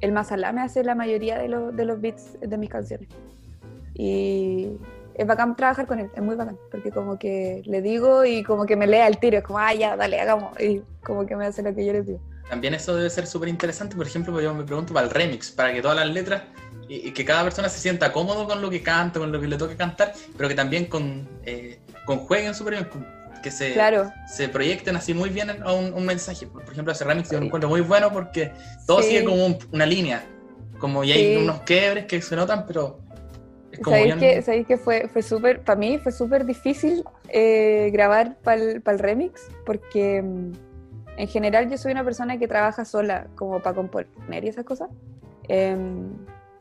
el 0.00 0.12
Masalá 0.12 0.52
me 0.52 0.62
hace 0.62 0.82
la 0.84 0.94
mayoría 0.94 1.38
de, 1.38 1.48
los- 1.48 1.74
de 1.76 1.84
los 1.84 2.00
beats 2.00 2.38
de 2.40 2.56
mis 2.58 2.70
canciones. 2.70 3.08
Y 3.94 4.70
es 5.14 5.26
bacán 5.26 5.54
trabajar 5.56 5.86
con 5.86 5.98
él, 6.00 6.10
es 6.14 6.22
muy 6.22 6.34
bacán, 6.34 6.56
porque 6.70 6.90
como 6.90 7.18
que 7.18 7.62
le 7.66 7.82
digo 7.82 8.24
y 8.24 8.42
como 8.42 8.64
que 8.64 8.76
me 8.76 8.86
lea 8.86 9.06
el 9.06 9.18
tiro, 9.18 9.38
es 9.38 9.44
como, 9.44 9.58
ah, 9.58 9.74
ya, 9.74 9.96
dale, 9.96 10.18
hagamos. 10.20 10.58
Y 10.60 10.82
como 11.04 11.26
que 11.26 11.36
me 11.36 11.44
hace 11.46 11.62
lo 11.62 11.74
que 11.74 11.84
yo 11.84 11.92
le 11.92 12.02
pido. 12.02 12.18
También 12.48 12.74
eso 12.74 12.96
debe 12.96 13.10
ser 13.10 13.26
súper 13.26 13.48
interesante, 13.48 13.94
por 13.96 14.06
ejemplo, 14.06 14.40
yo 14.40 14.54
me 14.54 14.64
pregunto 14.64 14.92
para 14.94 15.06
el 15.06 15.12
remix, 15.12 15.50
para 15.50 15.72
que 15.72 15.82
todas 15.82 15.96
las 15.96 16.08
letras 16.08 16.42
y, 16.92 17.08
y 17.08 17.12
que 17.12 17.24
cada 17.24 17.42
persona 17.44 17.68
se 17.70 17.78
sienta 17.80 18.12
cómodo 18.12 18.46
con 18.46 18.60
lo 18.60 18.68
que 18.68 18.82
canta, 18.82 19.18
con 19.18 19.32
lo 19.32 19.40
que 19.40 19.46
le 19.48 19.56
toque 19.56 19.76
cantar, 19.76 20.12
pero 20.36 20.48
que 20.48 20.54
también 20.54 20.86
con, 20.86 21.26
eh, 21.44 21.80
conjueguen 22.04 22.54
súper 22.54 22.74
bien, 22.74 22.88
que 23.42 23.50
se, 23.50 23.72
Claro, 23.72 24.12
se 24.28 24.48
proyecten 24.48 24.94
así 24.96 25.14
muy 25.14 25.30
bien 25.30 25.48
a 25.50 25.72
un, 25.72 25.94
un 25.94 26.04
mensaje. 26.04 26.46
Por 26.46 26.70
ejemplo, 26.70 26.92
ese 26.92 27.04
remix 27.04 27.30
yo 27.30 27.40
lo 27.40 27.46
encuentro 27.46 27.68
muy 27.70 27.80
bueno 27.80 28.12
porque 28.12 28.52
todo 28.86 29.00
Sí. 29.02 29.08
sigue 29.08 29.24
como 29.24 29.46
un- 29.46 29.58
una 29.72 29.86
línea, 29.86 30.22
como 30.78 31.02
y 31.02 31.12
hay 31.12 31.28
Sí. 31.28 31.36
unos 31.36 31.60
quiebres 31.62 32.04
que 32.04 32.20
se 32.20 32.36
notan, 32.36 32.66
pero 32.66 33.00
es 33.72 33.80
como 33.80 33.96
¿Sabéis 33.96 34.16
bien... 34.16 34.18
que, 34.18 34.42
sabéis 34.42 34.66
que 34.66 34.76
fue, 34.76 35.08
fue 35.08 35.22
súper, 35.22 35.62
para 35.62 35.78
mí 35.78 35.98
fue 35.98 36.12
súper 36.12 36.44
difícil 36.44 37.04
eh, 37.28 37.88
grabar 37.90 38.36
para 38.44 38.60
el 38.62 38.98
remix? 38.98 39.48
Porque 39.64 40.20
mm, 40.22 40.52
en 41.16 41.28
general 41.28 41.70
yo 41.70 41.78
soy 41.78 41.92
una 41.92 42.04
persona 42.04 42.38
que 42.38 42.46
trabaja 42.46 42.84
sola, 42.84 43.28
como 43.34 43.60
para 43.60 43.74
componer 43.74 44.44
y 44.44 44.48
esas 44.48 44.64
cosas. 44.66 44.90
Em, 45.48 46.10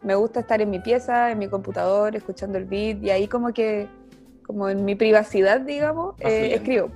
me 0.02 0.16
gusta 0.16 0.40
estar 0.40 0.62
en 0.62 0.70
mi 0.70 0.80
pieza, 0.80 1.32
en 1.32 1.40
mi 1.40 1.48
computador, 1.48 2.16
escuchando 2.16 2.58
el 2.58 2.66
beat 2.66 3.04
y 3.04 3.10
ahí 3.12 3.28
como 3.28 3.54
que, 3.54 3.88
como 4.46 4.70
en 4.70 4.84
mi 4.84 4.96
privacidad, 4.96 5.62
digamos, 5.62 6.16
Va 6.16 6.30
eh, 6.30 6.56
escribo. 6.56 6.90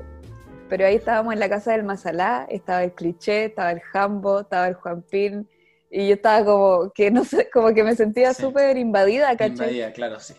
Pero 0.69 0.87
ahí 0.87 0.95
estábamos 0.95 1.33
en 1.33 1.39
la 1.39 1.47
casa 1.47 1.73
del 1.73 1.83
Masalá, 1.83 2.47
estaba 2.49 2.83
el 2.83 2.93
cliché, 2.93 3.45
estaba 3.45 3.71
el 3.71 3.81
Jambo, 3.81 4.39
estaba 4.41 4.67
el 4.67 4.73
Juan 4.73 5.03
Pin, 5.03 5.47
y 5.91 6.07
yo 6.07 6.15
estaba 6.15 6.43
como 6.43 6.91
que 6.91 7.11
no 7.11 7.23
sé, 7.23 7.49
como 7.53 7.73
que 7.73 7.83
me 7.83 7.95
sentía 7.95 8.33
Sí. 8.33 8.41
súper 8.41 8.77
invadida, 8.77 9.29
¿cachai? 9.37 9.51
Invadida, 9.51 9.91
claro, 9.93 10.19
sí. 10.19 10.33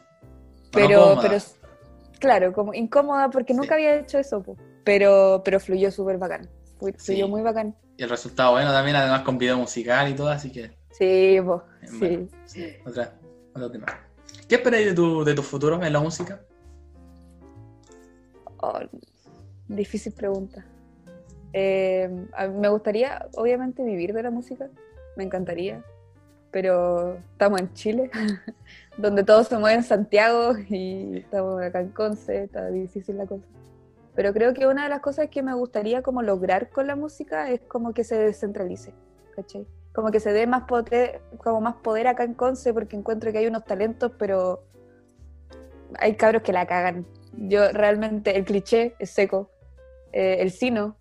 Pero, 0.72 1.16
pero 1.22 1.36
claro, 2.18 2.52
como 2.52 2.74
incómoda 2.74 3.30
porque 3.30 3.52
Sí. 3.54 3.58
nunca 3.60 3.76
había 3.76 3.94
hecho 3.94 4.18
eso, 4.18 4.42
po. 4.42 4.56
pero, 4.84 5.42
pero 5.44 5.58
fluyó 5.60 5.90
súper 5.90 6.18
bacán. 6.18 6.48
Fluyó 6.78 6.96
Sí. 6.98 7.30
muy 7.30 7.42
bacán. 7.42 7.74
Y 7.96 8.02
el 8.02 8.10
resultado 8.10 8.52
bueno 8.52 8.70
también, 8.72 8.96
además 8.96 9.22
con 9.22 9.38
video 9.38 9.56
musical 9.56 10.08
y 10.08 10.14
todo, 10.14 10.28
así 10.28 10.50
que 10.52 10.76
Sí, 10.96 11.36
En 11.36 12.30
sí. 12.46 12.76
otra, 12.86 13.12
otro 13.54 13.70
tema. 13.70 13.86
¿Qué 14.48 14.54
esperáis 14.54 14.86
de 14.86 14.94
tu, 14.94 15.24
de 15.24 15.34
tu 15.34 15.42
futuro 15.42 15.82
en 15.82 15.92
la 15.92 16.00
música? 16.00 16.40
Oh, 18.58 18.78
difícil 19.68 20.12
pregunta. 20.12 20.64
Eh, 21.52 22.08
me 22.58 22.68
gustaría, 22.68 23.26
obviamente, 23.34 23.82
vivir 23.82 24.14
de 24.14 24.22
la 24.22 24.30
música. 24.30 24.68
Me 25.16 25.24
encantaría. 25.24 25.82
Pero 26.50 27.16
estamos 27.32 27.60
en 27.60 27.74
Chile, 27.74 28.10
donde 28.96 29.22
todo 29.22 29.44
se 29.44 29.58
mueve 29.58 29.76
en 29.76 29.84
Santiago 29.84 30.56
y 30.56 31.18
estamos 31.18 31.60
acá 31.60 31.80
en 31.80 31.90
Conce, 31.90 32.44
está 32.44 32.68
difícil 32.70 33.18
la 33.18 33.26
cosa. 33.26 33.44
Pero 34.14 34.32
creo 34.32 34.54
que 34.54 34.66
una 34.66 34.84
de 34.84 34.88
las 34.88 35.00
cosas 35.00 35.28
que 35.28 35.42
me 35.42 35.52
gustaría 35.52 36.00
como 36.00 36.22
lograr 36.22 36.70
con 36.70 36.86
la 36.86 36.96
música 36.96 37.50
es 37.50 37.60
como 37.60 37.92
que 37.92 38.04
se 38.04 38.16
descentralice, 38.16 38.94
¿cachai? 39.34 39.66
Como 39.96 40.10
que 40.10 40.20
se 40.20 40.30
dé 40.34 40.46
más 40.46 40.64
poder, 40.64 41.22
como 41.38 41.62
más 41.62 41.76
poder 41.76 42.06
acá 42.06 42.22
en 42.24 42.34
Conce 42.34 42.74
porque 42.74 42.96
encuentro 42.96 43.32
que 43.32 43.38
hay 43.38 43.46
unos 43.46 43.64
talentos, 43.64 44.12
pero 44.18 44.62
hay 45.98 46.16
cabros 46.16 46.42
que 46.42 46.52
la 46.52 46.66
cagan. 46.66 47.06
Yo 47.32 47.72
realmente, 47.72 48.36
el 48.36 48.44
cliché 48.44 48.94
es 48.98 49.08
seco, 49.10 49.50
eh, 50.12 50.36
el 50.40 50.50
Sino 50.50 50.96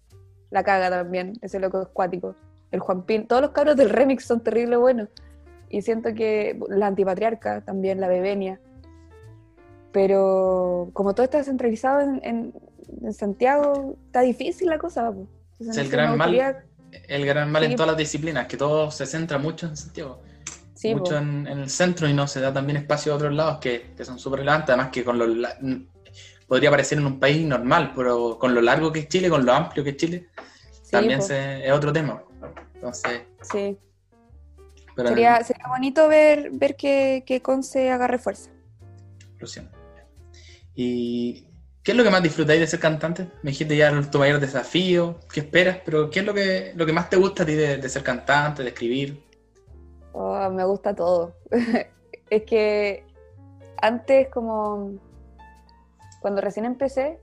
la 0.49 0.63
caga 0.63 0.89
también, 0.89 1.33
ese 1.41 1.59
loco 1.59 1.81
es 1.81 1.87
cuático. 1.89 2.35
El 2.71 2.79
Juanpín, 2.79 3.27
todos 3.27 3.41
los 3.41 3.51
cabros 3.51 3.75
del 3.75 3.89
remix 3.89 4.23
son 4.23 4.39
terrible 4.41 4.77
buenos. 4.77 5.09
Y 5.67 5.81
siento 5.81 6.13
que 6.13 6.57
la 6.69 6.87
antipatriarca 6.87 7.59
también, 7.65 7.99
la 7.99 8.07
Bebenia. 8.07 8.61
Pero 9.91 10.89
como 10.93 11.13
todo 11.13 11.23
está 11.25 11.37
descentralizado 11.39 11.99
en, 12.01 12.19
en- 12.23 12.53
en 13.01 13.13
Santiago, 13.13 13.97
está 14.05 14.21
difícil 14.21 14.69
la 14.69 14.77
cosa. 14.77 15.07
Entonces, 15.59 15.77
el 15.77 15.89
gran 15.89 16.17
mal. 16.17 16.29
El 17.07 17.25
gran 17.25 17.51
mal 17.51 17.63
Sí. 17.63 17.71
en 17.71 17.75
todas 17.75 17.87
las 17.91 17.97
disciplinas, 17.97 18.47
que 18.47 18.57
todo 18.57 18.91
se 18.91 19.05
centra 19.05 19.37
mucho 19.37 19.67
en 19.67 19.77
Santiago. 19.77 20.21
Sí, 20.73 20.93
mucho 20.93 21.17
en, 21.17 21.47
en 21.47 21.59
el 21.59 21.69
centro 21.69 22.07
y 22.07 22.13
no 22.13 22.27
se 22.27 22.41
da 22.41 22.51
también 22.53 22.77
espacio 22.77 23.13
a 23.13 23.15
otros 23.15 23.33
lados 23.33 23.59
que, 23.59 23.93
que 23.95 24.03
son 24.05 24.19
súper 24.19 24.39
relevantes. 24.39 24.69
Además 24.69 24.89
que 24.91 25.03
con 25.03 25.17
lo 25.17 25.25
la- 25.27 25.57
podría 26.47 26.69
parecer 26.69 26.97
en 26.99 27.05
un 27.05 27.19
país 27.19 27.45
normal, 27.45 27.93
pero 27.95 28.37
con 28.37 28.53
lo 28.53 28.61
largo 28.61 28.91
que 28.91 28.99
es 28.99 29.07
Chile, 29.07 29.29
con 29.29 29.45
lo 29.45 29.53
amplio 29.53 29.83
que 29.83 29.91
es 29.91 29.97
Chile, 29.97 30.27
Sí, 30.71 30.91
también 30.91 31.21
se- 31.21 31.65
es 31.65 31.71
otro 31.71 31.91
tema. 31.93 32.21
Entonces, 32.75 33.21
Sí. 33.41 33.77
pero 34.95 35.09
Sería, 35.09 35.43
sería 35.43 35.67
bonito 35.69 36.07
ver, 36.07 36.51
ver 36.51 36.75
que, 36.75 37.23
que 37.25 37.41
Conce 37.41 37.89
agarre 37.89 38.19
fuerza. 38.19 38.51
Inclusión. 39.33 39.69
¿Y 40.75 41.47
qué 41.85 41.91
es 41.91 41.97
lo 41.97 42.03
que 42.03 42.09
más 42.09 42.23
disfrutáis 42.23 42.59
de 42.59 42.67
ser 42.67 42.79
cantante? 42.79 43.27
Me 43.43 43.51
dijiste 43.51 43.77
ya 43.77 43.91
tu 44.09 44.17
mayor 44.17 44.39
desafío, 44.39 45.19
¿qué 45.31 45.41
esperas? 45.41 45.77
Pero 45.85 46.09
¿qué 46.09 46.21
es 46.21 46.25
lo 46.25 46.33
que, 46.33 46.73
lo 46.75 46.85
que 46.85 46.91
más 46.91 47.11
te 47.11 47.15
gusta 47.15 47.43
a 47.43 47.45
ti 47.45 47.53
de, 47.53 47.87
ser 47.87 48.01
cantante, 48.01 48.63
de 48.63 48.69
escribir? 48.69 49.23
Oh, 50.11 50.49
me 50.49 50.65
gusta 50.65 50.95
todo. 50.95 51.35
es 52.31 52.43
que 52.43 53.05
antes, 53.79 54.29
como 54.29 54.93
cuando 56.21 56.41
recién 56.41 56.65
empecé, 56.65 57.19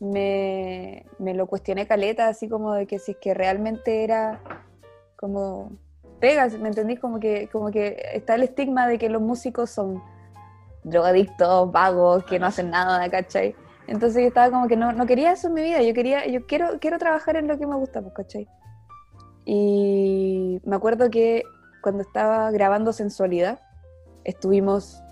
me, 0.00 1.04
me 1.18 1.34
lo 1.34 1.46
cuestioné 1.46 1.86
caleta, 1.86 2.28
así 2.28 2.48
como 2.48 2.72
de 2.72 2.86
que 2.86 2.98
si 2.98 3.12
es 3.12 3.18
que 3.18 3.34
realmente 3.34 4.02
era 4.02 4.40
como 5.16 5.72
pegas, 6.20 6.58
¿me 6.58 6.68
entendís? 6.68 7.00
Como 7.00 7.20
que, 7.20 7.50
como 7.52 7.70
que 7.70 8.02
está 8.14 8.36
el 8.36 8.44
estigma 8.44 8.88
de 8.88 8.96
que 8.96 9.10
los 9.10 9.20
músicos 9.20 9.68
son 9.68 10.02
drogadictos, 10.90 11.70
vagos, 11.72 12.24
que 12.24 12.38
no 12.38 12.46
hacen 12.46 12.70
nada, 12.70 13.08
¿cachai? 13.10 13.54
Entonces 13.86 14.22
yo 14.22 14.28
estaba 14.28 14.50
como 14.50 14.68
que 14.68 14.76
no, 14.76 14.92
no 14.92 15.06
quería 15.06 15.32
eso 15.32 15.48
en 15.48 15.54
mi 15.54 15.62
vida, 15.62 15.82
yo 15.82 15.94
quería, 15.94 16.26
yo 16.26 16.46
quiero, 16.46 16.78
quiero 16.78 16.98
trabajar 16.98 17.36
en 17.36 17.48
lo 17.48 17.58
que 17.58 17.66
me 17.66 17.76
gusta, 17.76 18.02
pues, 18.02 18.14
¿cachai? 18.14 18.48
Y 19.44 20.60
me 20.64 20.76
acuerdo 20.76 21.08
que 21.08 21.42
cuando 21.82 22.02
estaba 22.02 22.50
grabando 22.50 22.92
Sensualidad, 22.92 23.60
estuvimos, 24.24 25.02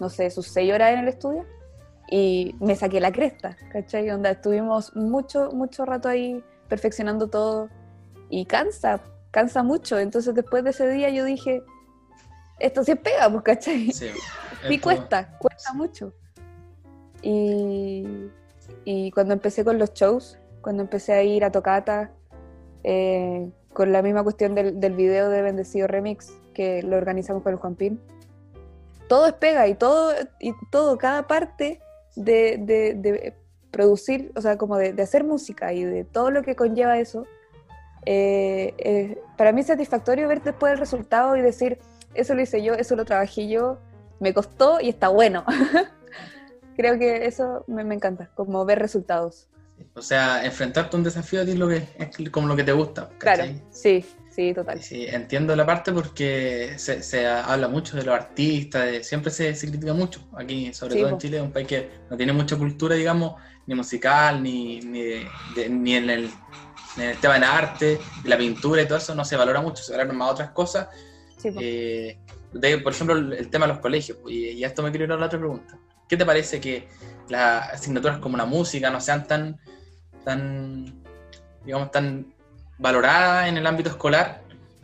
no 0.00 0.08
sé, 0.08 0.30
sus 0.30 0.48
seis 0.48 0.72
horas 0.72 0.94
en 0.94 1.00
el 1.00 1.08
estudio 1.08 1.44
y 2.10 2.56
me 2.58 2.74
saqué 2.74 3.00
la 3.00 3.12
cresta, 3.12 3.56
¿cachai? 3.72 4.10
Onda, 4.10 4.30
estuvimos 4.30 4.94
mucho, 4.96 5.50
mucho 5.52 5.84
rato 5.84 6.08
ahí 6.08 6.42
perfeccionando 6.68 7.28
todo 7.28 7.68
y 8.30 8.46
cansa, 8.46 9.00
cansa 9.30 9.62
mucho. 9.62 9.98
Entonces 9.98 10.34
después 10.34 10.64
de 10.64 10.70
ese 10.70 10.88
día 10.88 11.10
yo 11.10 11.24
dije, 11.24 11.62
esto 12.58 12.82
sí 12.84 12.94
pega, 12.94 13.30
pues, 13.30 13.42
¿cachai? 13.42 13.92
Sí, 13.92 14.06
esto- 14.68 14.82
cuesta, 14.82 15.36
cuesta 15.38 15.72
mucho. 15.74 16.12
Y, 17.22 18.04
y 18.84 19.10
cuando 19.10 19.34
empecé 19.34 19.64
con 19.64 19.78
los 19.78 19.92
shows, 19.94 20.38
cuando 20.60 20.82
empecé 20.82 21.12
a 21.12 21.22
ir 21.22 21.44
a 21.44 21.50
tocata, 21.50 22.10
eh, 22.84 23.50
con 23.72 23.92
la 23.92 24.02
misma 24.02 24.22
cuestión 24.22 24.54
del, 24.54 24.80
del 24.80 24.94
video 24.94 25.28
de 25.28 25.42
Bendecido 25.42 25.86
Remix 25.86 26.32
que 26.54 26.82
lo 26.82 26.96
organizamos 26.96 27.42
con 27.42 27.52
el 27.52 27.58
Juanpín, 27.58 28.00
todo 29.08 29.26
es 29.26 29.34
pega 29.34 29.68
y 29.68 29.74
todo, 29.74 30.12
y 30.40 30.52
todo 30.70 30.96
cada 30.98 31.26
parte 31.26 31.80
de, 32.16 32.56
de- 32.58 32.94
de 32.94 33.34
producir, 33.70 34.32
o 34.34 34.40
sea, 34.40 34.56
como 34.56 34.76
de, 34.78 34.92
de 34.94 35.02
hacer 35.02 35.22
música 35.24 35.72
y 35.74 35.84
de 35.84 36.04
todo 36.04 36.30
lo 36.30 36.42
que 36.42 36.56
conlleva 36.56 36.98
eso, 36.98 37.26
eh, 38.06 38.72
eh, 38.78 39.18
para 39.36 39.52
mí 39.52 39.60
es 39.60 39.66
satisfactorio 39.66 40.26
ver 40.28 40.42
después 40.42 40.72
el 40.72 40.78
resultado 40.78 41.36
y 41.36 41.42
decir, 41.42 41.78
eso 42.16 42.34
lo 42.34 42.42
hice 42.42 42.62
yo, 42.62 42.74
eso 42.74 42.96
lo 42.96 43.04
trabajé 43.04 43.48
yo, 43.48 43.78
me 44.20 44.32
costó 44.34 44.80
y 44.80 44.88
está 44.88 45.08
bueno. 45.08 45.44
Creo 46.76 46.98
que 46.98 47.26
eso 47.26 47.64
me, 47.66 47.84
me 47.84 47.94
encanta, 47.94 48.30
como 48.34 48.64
ver 48.64 48.78
resultados. 48.78 49.48
O 49.94 50.02
sea, 50.02 50.44
enfrentarte 50.44 50.96
a 50.96 50.98
un 50.98 51.04
desafío 51.04 51.42
a 51.42 51.44
ti 51.44 51.52
es, 51.52 51.58
lo 51.58 51.68
que, 51.68 51.86
es 51.98 52.30
como 52.30 52.46
lo 52.48 52.56
que 52.56 52.64
te 52.64 52.72
gusta. 52.72 53.08
Claro, 53.18 53.44
sí, 53.70 54.04
sí, 54.30 54.52
total. 54.54 54.82
Sí, 54.82 55.06
entiendo 55.06 55.54
la 55.56 55.64
parte 55.66 55.92
porque 55.92 56.74
se, 56.78 57.02
se 57.02 57.26
habla 57.26 57.68
mucho 57.68 57.96
de 57.96 58.02
los 58.04 58.14
artistas, 58.14 58.84
de- 58.86 59.04
siempre 59.04 59.30
se, 59.30 59.54
se 59.54 59.68
critica 59.68 59.92
mucho. 59.94 60.20
Aquí, 60.36 60.72
sobre 60.72 60.94
Sí, 60.94 61.00
todo 61.00 61.10
en. 61.10 61.18
Chile, 61.18 61.36
es 61.38 61.42
un 61.42 61.52
país 61.52 61.66
que 61.66 61.90
no 62.10 62.16
tiene 62.16 62.32
mucha 62.32 62.56
cultura, 62.56 62.94
digamos, 62.94 63.40
ni 63.66 63.74
musical, 63.74 64.42
ni, 64.42 64.80
ni, 64.80 65.02
de- 65.02 65.28
de- 65.54 65.68
ni 65.68 65.94
en, 65.94 66.10
el, 66.10 66.30
en 66.96 67.02
el 67.02 67.18
tema 67.18 67.34
del 67.34 67.44
arte, 67.44 67.98
de 68.22 68.28
la 68.28 68.38
pintura 68.38 68.80
y 68.82 68.86
todo 68.86 68.98
eso, 68.98 69.14
no 69.14 69.24
se 69.24 69.36
valora 69.36 69.60
mucho, 69.60 69.82
se 69.82 69.92
valoran 69.92 70.16
más 70.16 70.32
otras 70.32 70.50
cosas. 70.50 70.88
Sí. 71.36 71.50
Eh, 71.60 72.18
de- 72.52 72.78
por 72.78 72.92
ejemplo, 72.92 73.16
el, 73.16 73.48
tema 73.50 73.66
de 73.66 73.72
los 73.74 73.80
colegios, 73.82 74.18
y, 74.26 74.50
y 74.50 74.64
a 74.64 74.68
esto 74.68 74.82
me 74.82 74.90
quiero 74.90 75.04
ir 75.04 75.12
a 75.12 75.16
la 75.16 75.26
otra 75.26 75.38
pregunta. 75.38 75.78
¿Qué 76.08 76.16
te 76.16 76.24
parece 76.24 76.60
que 76.60 76.88
las 77.28 77.72
asignaturas 77.72 78.18
como 78.18 78.36
la 78.36 78.46
música 78.46 78.90
no 78.90 79.00
sean 79.00 79.26
tan, 79.26 79.58
tan, 80.24 81.02
digamos, 81.64 81.90
tan 81.90 82.32
valoradas 82.78 83.48
en 83.48 83.56
el 83.56 83.66
ámbito 83.66 83.90
escolar? 83.90 84.42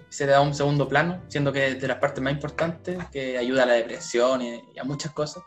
Se 0.09 0.27
le 0.27 0.33
da 0.33 0.41
un 0.43 0.53
segundo 0.55 0.87
plano, 0.89 1.23
siendo 1.29 1.53
que 1.53 1.69
es 1.69 1.81
de 1.81 1.89
las 1.89 1.97
partes 1.99 2.23
más 2.23 2.33
importantes, 2.35 2.99
que 3.11 3.39
ayuda 3.39 3.63
a 3.63 3.67
la 3.67 3.73
depresión 3.75 4.43
y, 4.43 4.61
y 4.75 4.79
a 4.79 4.85
muchas 4.85 5.13
cosas. 5.13 5.43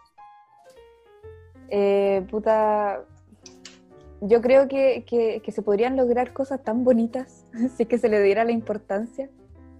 Eh, 1.69 2.25
puta, 2.29 3.03
yo 4.21 4.41
creo 4.41 4.67
que, 4.67 5.03
que- 5.07 5.41
que 5.43 5.51
se 5.51 5.61
podrían 5.61 5.95
lograr 5.97 6.33
cosas 6.33 6.63
tan 6.63 6.83
bonitas 6.83 7.43
si 7.75 7.83
es 7.83 7.89
que 7.89 7.97
se 7.97 8.09
le 8.09 8.21
diera 8.21 8.43
la 8.43 8.51
importancia. 8.51 9.29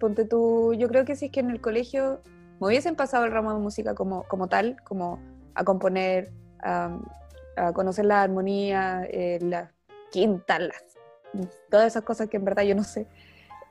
Ponte 0.06 0.24
tú, 0.24 0.76
yo 0.76 0.88
creo 0.88 1.04
que 1.04 1.16
si 1.16 1.26
es 1.26 1.32
que 1.32 1.40
en 1.40 1.50
el 1.50 1.60
colegio 1.60 2.22
me 2.60 2.68
hubiesen 2.68 2.96
pasado 2.96 3.26
el 3.26 3.32
ramo 3.32 3.52
de 3.52 3.60
música 3.60 3.96
como, 3.96 4.22
como 4.28 4.48
tal, 4.48 4.78
como 4.84 5.20
a 5.56 5.64
componer, 5.64 6.32
a, 6.60 6.96
a 7.56 7.74
conocer 7.74 8.06
la 8.06 8.22
armonía, 8.22 9.08
eh, 9.10 9.40
las 9.42 9.72
quintas, 10.12 10.60
las, 10.60 10.84
todas 11.72 11.88
esas 11.88 12.04
cosas 12.04 12.30
que 12.30 12.38
en 12.38 12.46
verdad 12.46 12.62
yo 12.62 12.76
no 12.76 12.84
sé. 12.84 13.08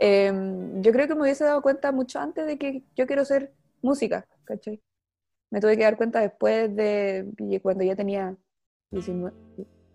Eh, 0.00 0.32
yo 0.80 0.90
creo 0.90 1.06
que 1.06 1.14
me 1.14 1.20
hubiese 1.20 1.44
dado 1.44 1.62
cuenta 1.62 1.92
mucho 1.92 2.18
antes 2.18 2.44
de 2.46 2.58
que 2.58 2.82
yo 2.96 3.06
quiero 3.06 3.24
ser 3.24 3.52
música, 3.80 4.26
¿cachai? 4.42 4.82
Me 5.50 5.60
tuve 5.60 5.76
que 5.76 5.84
dar 5.84 5.96
cuenta 5.96 6.18
después 6.18 6.74
de 6.74 7.60
cuando 7.62 7.84
ya 7.84 7.94
tenía 7.94 8.36
19, 8.90 9.36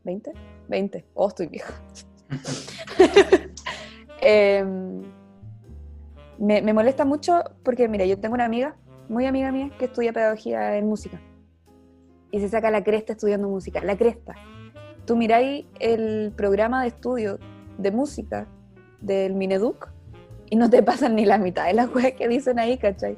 20, 0.05 0.31
20, 0.69 1.05
oh, 1.15 1.27
estoy 1.27 1.47
vieja. 1.47 1.73
Eh, 4.21 4.65
me, 6.39 6.73
molesta 6.73 7.05
mucho 7.05 7.43
porque, 7.63 7.87
mira, 7.87 8.05
yo 8.05 8.19
tengo 8.19 8.35
una 8.35 8.45
amiga, 8.45 8.75
muy 9.09 9.25
amiga 9.25 9.51
mía, 9.51 9.71
que 9.77 9.85
estudia 9.85 10.13
pedagogía 10.13 10.77
en 10.77 10.87
música. 10.87 11.19
Y 12.31 12.39
se 12.39 12.49
saca 12.49 12.69
la 12.71 12.83
cresta 12.83 13.13
estudiando 13.13 13.47
música, 13.49 13.81
la 13.83 13.97
cresta. 13.97 14.35
Tú 15.05 15.15
miráis 15.17 15.65
el 15.79 16.31
programa 16.35 16.83
de 16.83 16.89
estudio 16.89 17.39
de 17.77 17.91
música 17.91 18.47
del 19.01 19.33
Mineduc 19.33 19.89
y 20.49 20.55
no 20.55 20.69
te 20.69 20.83
pasan 20.89 21.15
ni 21.15 21.25
la 21.25 21.37
mitad 21.37 21.65
de 21.65 21.73
las 21.73 21.89
cosas 21.89 22.11
que 22.13 22.27
dicen 22.27 22.59
ahí, 22.59 22.77
¿cachai? 22.77 23.17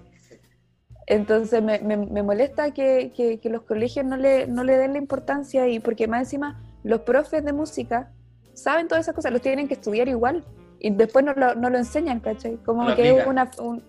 Entonces 1.07 1.61
me, 1.61 1.79
me- 1.79 1.97
me 1.97 2.23
molesta 2.23 2.71
que, 2.71 3.11
que- 3.15 3.39
que 3.39 3.49
los 3.49 3.63
colegios 3.63 4.05
no 4.05 4.15
le, 4.17 4.47
no 4.47 4.63
le 4.63 4.77
den 4.77 4.93
la 4.93 4.99
importancia 4.99 5.67
y 5.67 5.79
porque 5.79 6.07
más 6.07 6.21
encima 6.21 6.63
los 6.83 7.01
profes 7.01 7.43
de 7.43 7.51
música 7.53 8.11
saben 8.53 8.87
todas 8.87 9.05
esas 9.05 9.15
cosas, 9.15 9.31
los 9.31 9.41
tienen 9.41 9.67
que 9.67 9.73
estudiar 9.73 10.07
igual 10.07 10.45
y 10.81 10.89
después 10.91 11.23
no 11.23 11.33
lo, 11.33 11.55
no 11.55 11.69
lo 11.69 11.77
enseñan, 11.77 12.19
¿cachai? 12.19 12.57
Como 12.65 12.83
No 12.89 12.95
que 12.95 13.17
es 13.19 13.27
una... 13.27 13.49
un- 13.59 13.83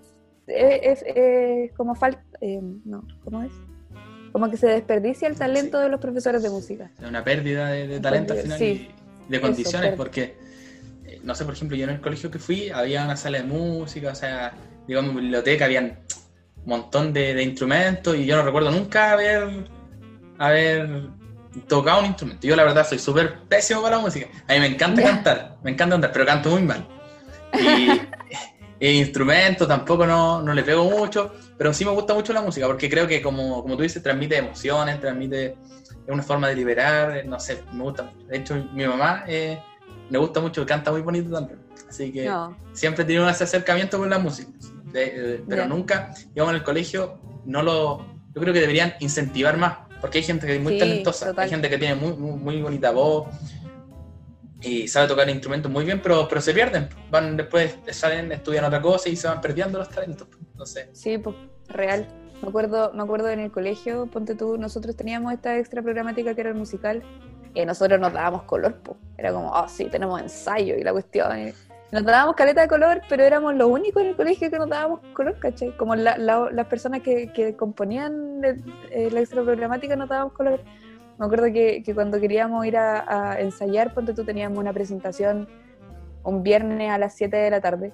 es, 0.46 1.02
es- 1.02 1.16
es 1.16 1.72
como 1.72 1.94
falta... 1.94 2.22
no, 2.84 3.04
¿cómo 3.24 3.42
es? 3.42 3.52
Como 4.32 4.50
que 4.50 4.56
se 4.56 4.66
desperdicia 4.66 5.28
el 5.28 5.36
talento 5.36 5.78
de 5.78 5.88
los 5.88 6.00
profesores 6.00 6.42
de 6.42 6.50
música. 6.50 6.90
Es 7.00 7.08
una 7.08 7.22
pérdida 7.22 7.68
de, 7.70 7.86
de 7.86 8.00
talento 8.00 8.32
al 8.34 8.40
final 8.40 8.58
Sí. 8.58 8.88
y 9.28 9.32
de 9.32 9.40
condiciones, 9.40 9.94
porque, 9.94 10.34
eh, 11.06 11.20
no 11.22 11.34
sé, 11.34 11.44
por 11.44 11.54
ejemplo, 11.54 11.76
yo 11.76 11.84
en 11.84 11.90
el 11.90 12.00
colegio 12.00 12.30
que 12.30 12.38
fui 12.38 12.70
había 12.70 13.04
una 13.04 13.16
sala 13.16 13.38
de 13.38 13.44
música, 13.44 14.10
o 14.12 14.14
sea, 14.14 14.52
digamos, 14.88 15.14
biblioteca, 15.14 15.66
habían 15.66 15.98
montón 16.64 17.12
de, 17.12 17.34
de 17.34 17.42
instrumentos 17.42 18.16
y 18.16 18.24
yo 18.26 18.36
no 18.36 18.42
recuerdo 18.42 18.70
nunca 18.70 19.12
haber, 19.12 19.66
haber 20.38 21.08
tocado 21.68 22.00
un 22.00 22.06
instrumento. 22.06 22.46
Yo 22.46 22.56
la 22.56 22.64
verdad 22.64 22.86
soy 22.86 22.98
súper 22.98 23.40
pésimo 23.48 23.82
para 23.82 23.96
la 23.96 24.02
música. 24.02 24.26
A 24.48 24.54
mí 24.54 24.60
me 24.60 24.66
encanta 24.66 25.02
cantar, 25.02 25.58
me 25.62 25.70
encanta 25.72 25.94
cantar, 25.94 26.12
pero 26.12 26.26
canto 26.26 26.50
muy 26.50 26.62
mal. 26.62 26.86
Y, 27.60 28.00
e 28.80 28.92
instrumentos 28.94 29.68
tampoco 29.68 30.06
no, 30.06 30.42
no 30.42 30.52
le 30.54 30.62
pego 30.62 30.84
mucho, 30.84 31.32
pero 31.56 31.72
sí 31.72 31.84
me 31.84 31.90
gusta 31.92 32.14
mucho 32.14 32.32
la 32.32 32.40
música 32.42 32.66
porque 32.66 32.88
creo 32.90 33.06
que 33.06 33.22
como, 33.22 33.62
como 33.62 33.76
tú 33.76 33.82
dices, 33.82 34.02
transmite 34.02 34.36
emociones, 34.38 35.00
transmite 35.00 35.56
es 36.04 36.08
una 36.12 36.22
forma 36.22 36.48
de 36.48 36.56
liberar, 36.56 37.16
eh, 37.18 37.24
no 37.24 37.38
sé, 37.38 37.62
me 37.72 37.82
gusta 37.84 38.02
mucho. 38.04 38.26
De 38.26 38.38
hecho, 38.38 38.54
mi 38.72 38.84
mamá 38.86 39.24
eh, 39.28 39.62
me 40.10 40.18
gusta 40.18 40.40
mucho, 40.40 40.66
canta 40.66 40.90
muy 40.90 41.00
bonito 41.02 41.30
también. 41.30 41.60
Así 41.88 42.10
que 42.12 42.24
No, 42.24 42.56
siempre 42.72 43.04
he 43.04 43.06
tenido 43.06 43.28
ese 43.28 43.44
acercamiento 43.44 43.98
con 43.98 44.10
la 44.10 44.18
música. 44.18 44.50
De- 44.86 45.10
de- 45.22 45.44
pero 45.48 45.62
Ya. 45.62 45.68
nunca, 45.68 46.10
digamos, 46.34 46.52
en 46.52 46.56
el 46.56 46.64
colegio, 46.64 47.20
no 47.44 47.62
lo. 47.62 47.98
Yo 48.34 48.40
creo 48.40 48.52
que 48.52 48.60
deberían 48.60 48.94
incentivar 49.00 49.56
más, 49.58 49.76
porque 50.02 50.18
hay 50.18 50.24
gente 50.24 50.46
que 50.46 50.56
es 50.56 50.60
muy 50.60 50.74
Sí, 50.74 50.78
talentosa, 50.80 51.26
total. 51.28 51.44
hay 51.44 51.50
gente 51.50 51.70
que 51.70 51.78
tiene 51.78 51.94
muy, 51.94 52.12
muy, 52.12 52.32
muy 52.38 52.60
bonita 52.60 52.90
voz 52.90 53.28
y 54.60 54.86
sabe 54.88 55.08
tocar 55.08 55.28
instrumentos 55.30 55.70
muy 55.72 55.84
bien, 55.84 56.00
pero, 56.02 56.28
pero 56.28 56.40
se 56.40 56.52
pierden. 56.52 56.88
Van 57.10 57.36
después, 57.36 57.76
salen, 57.92 58.30
estudian 58.32 58.64
otra 58.64 58.82
cosa 58.82 59.08
y 59.08 59.16
se 59.16 59.28
van 59.28 59.40
perdiendo 59.40 59.78
los 59.78 59.88
talentos. 59.88 60.28
No 60.56 60.66
sé. 60.66 60.90
sí, 60.92 61.16
pues, 61.18 61.34
real. 61.68 62.06
Me 62.42 62.48
acuerdo, 62.48 62.92
me 62.92 63.02
acuerdo 63.02 63.30
en 63.30 63.38
el 63.38 63.50
colegio, 63.52 64.06
ponte 64.06 64.34
tú, 64.34 64.58
nosotros 64.58 64.96
teníamos 64.96 65.32
esta 65.32 65.56
extra 65.56 65.80
programática 65.80 66.34
que 66.34 66.40
era 66.40 66.50
el 66.50 66.56
musical, 66.56 67.02
y 67.54 67.64
nosotros 67.64 68.00
nos 68.00 68.12
dábamos 68.12 68.42
color, 68.42 68.80
pues. 68.82 68.98
Era 69.16 69.32
como, 69.32 69.54
ah, 69.54 69.68
sí, 69.68 69.84
tenemos 69.84 70.20
ensayo 70.20 70.74
y 70.76 70.82
la 70.82 70.90
cuestión. 70.92 71.52
Nos 71.92 72.04
dábamos 72.04 72.34
caleta 72.36 72.62
de 72.62 72.68
color, 72.68 73.02
pero 73.08 73.22
éramos 73.22 73.54
los 73.54 73.68
únicos 73.68 74.02
en 74.02 74.08
el 74.10 74.16
colegio 74.16 74.50
que 74.50 74.58
nos 74.58 74.68
dábamos 74.68 75.00
color, 75.12 75.38
¿cachai? 75.38 75.76
Como 75.76 75.94
la- 75.94 76.16
la- 76.18 76.48
las 76.50 76.66
personas 76.66 77.00
que, 77.02 77.30
que 77.32 77.54
componían 77.54 78.40
eh, 78.90 79.10
la 79.12 79.20
extra 79.20 79.42
programática 79.42 79.94
nos 79.94 80.08
dábamos 80.08 80.32
color. 80.32 80.60
Me 81.18 81.26
acuerdo 81.26 81.46
que, 81.52 81.82
que 81.84 81.94
cuando 81.94 82.18
queríamos 82.18 82.64
ir 82.66 82.76
a, 82.78 83.32
a 83.32 83.40
ensayar, 83.40 83.92
ponte 83.94 84.14
tú, 84.14 84.24
teníamos 84.24 84.58
una 84.58 84.72
presentación 84.72 85.46
un 86.24 86.42
viernes 86.42 86.90
a 86.90 86.98
las 86.98 87.14
7 87.14 87.36
de 87.36 87.50
la 87.50 87.60
tarde 87.60 87.92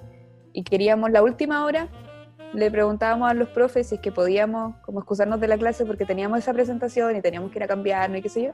y 0.53 0.63
queríamos 0.63 1.11
la 1.11 1.23
última 1.23 1.65
hora, 1.65 1.89
le 2.53 2.71
preguntábamos 2.71 3.31
a 3.31 3.35
los 3.35 3.49
profes 3.49 3.89
si 3.89 3.97
es 3.97 4.01
que 4.01 4.13
podíamos 4.13 4.77
como 4.83 5.01
excusarnos 5.01 5.41
de 5.41 5.49
la 5.49 5.59
clase 5.59 5.85
porque 5.85 6.05
teníamos 6.05 6.39
esa 6.39 6.53
presentación 6.53 7.17
y 7.17 7.21
teníamos 7.21 7.51
que 7.51 7.59
ir 7.59 7.65
a 7.65 7.67
cambiarnos 7.67 8.19
y 8.19 8.23
qué 8.23 8.29
sé 8.29 8.43
yo. 8.45 8.53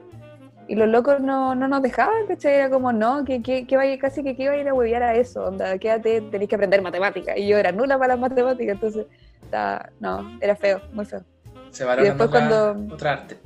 Y 0.67 0.75
los 0.75 0.87
locos 0.87 1.19
no, 1.19 1.53
no 1.53 1.67
nos 1.67 1.81
dejaban, 1.81 2.25
¿cachai? 2.27 2.55
Era 2.55 2.69
como, 2.69 2.91
no, 2.91 3.23
que, 3.23 3.41
que, 3.43 3.67
que 3.67 3.77
vaya, 3.77 3.97
casi 3.99 4.23
que, 4.23 4.35
que 4.35 4.43
iba 4.43 4.53
a 4.53 4.57
ir 4.57 4.67
a 4.67 4.73
huevear 4.73 5.03
a 5.03 5.13
eso, 5.15 5.43
onda, 5.45 5.77
quédate, 5.77 6.21
tenés 6.21 6.47
que 6.49 6.55
aprender 6.55 6.81
matemáticas. 6.81 7.37
Y 7.37 7.47
yo 7.47 7.57
era 7.57 7.71
nula 7.71 7.97
para 7.99 8.13
las 8.15 8.19
matemáticas, 8.19 8.73
entonces, 8.75 9.05
estaba- 9.43 9.89
no, 9.99 10.37
era 10.41 10.55
feo, 10.55 10.81
muy 10.93 11.05
feo. 11.05 11.21
Se 11.69 11.83
valora 11.83 12.07
después 12.07 12.29
otra, 12.29 12.47
cuando- 12.49 12.95
otra 12.95 13.11
arte. 13.13 13.37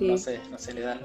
No 0.00 0.16
sé, 0.18 0.40
no 0.50 0.58
se 0.58 0.72
le 0.74 0.80
da. 0.80 0.98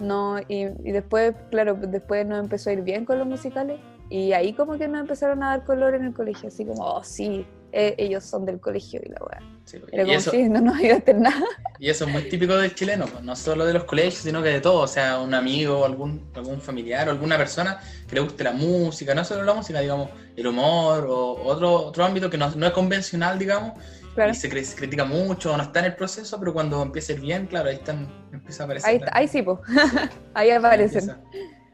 No, 0.00 0.38
y, 0.48 0.66
y 0.84 0.92
después, 0.92 1.34
claro, 1.50 1.74
después 1.74 2.26
nos 2.26 2.38
empezó 2.40 2.70
a 2.70 2.74
ir 2.74 2.82
bien 2.82 3.04
con 3.04 3.18
los 3.18 3.26
musicales 3.26 3.78
y 4.08 4.32
ahí 4.32 4.52
como 4.52 4.78
que 4.78 4.88
nos 4.88 5.00
empezaron 5.00 5.42
a 5.42 5.48
dar 5.50 5.64
color 5.64 5.94
en 5.94 6.04
el 6.04 6.14
colegio, 6.14 6.48
así 6.48 6.64
como, 6.64 6.82
oh 6.84 7.02
sí, 7.02 7.46
eh, 7.72 7.94
ellos 7.98 8.24
son 8.24 8.44
del 8.46 8.60
colegio 8.60 9.00
y 9.04 9.08
la 9.08 9.18
weá. 9.20 9.40
Sí, 9.64 9.78
Era 9.92 10.04
como, 10.04 10.16
eso, 10.16 10.30
sí, 10.30 10.48
no 10.48 10.60
nos 10.60 10.76
ayudaste 10.76 11.10
en 11.10 11.22
nada. 11.22 11.44
y 11.80 11.90
eso 11.90 12.04
es 12.04 12.10
muy 12.12 12.22
típico 12.28 12.56
del 12.56 12.74
chileno, 12.74 13.06
pues, 13.06 13.22
no 13.24 13.34
solo 13.34 13.64
de 13.66 13.72
los 13.74 13.84
colegios, 13.84 14.14
sino 14.22 14.42
que 14.42 14.50
de 14.50 14.60
todo. 14.60 14.80
O 14.82 14.86
sea, 14.86 15.18
un 15.18 15.34
amigo, 15.34 15.84
algún, 15.84 16.24
algún 16.34 16.60
familiar 16.60 17.08
o 17.08 17.10
alguna 17.10 17.36
persona 17.36 17.80
que 18.08 18.14
le 18.14 18.20
guste 18.20 18.44
la 18.44 18.52
música, 18.52 19.14
no 19.14 19.24
solo 19.24 19.42
la 19.42 19.54
música, 19.54 19.80
digamos, 19.80 20.10
el 20.36 20.46
humor 20.46 21.06
o 21.08 21.42
otro, 21.44 21.72
otro 21.72 22.04
ámbito 22.04 22.30
que 22.30 22.38
no, 22.38 22.48
no 22.50 22.66
es 22.66 22.72
convencional, 22.72 23.38
digamos, 23.38 23.72
Claro. 24.14 24.30
y 24.32 24.34
se, 24.34 24.64
se 24.64 24.76
critica 24.76 25.04
mucho, 25.04 25.54
no 25.56 25.62
está 25.62 25.80
en 25.80 25.86
el 25.86 25.94
proceso, 25.94 26.38
pero 26.38 26.54
cuando 26.54 26.80
empieza 26.82 27.12
a 27.12 27.16
ir 27.16 27.20
bien, 27.20 27.46
claro, 27.46 27.68
ahí 27.68 27.74
están, 27.74 28.08
empieza 28.32 28.62
a 28.62 28.64
aparecer. 28.66 28.88
Ahí, 28.90 28.98
la- 28.98 29.10
ahí 29.12 29.28
sí, 29.28 29.42
pues. 29.42 29.58
ahí 30.34 30.48
ahí 30.48 30.50
aparecen. 30.52 31.10
empieza- 31.10 31.20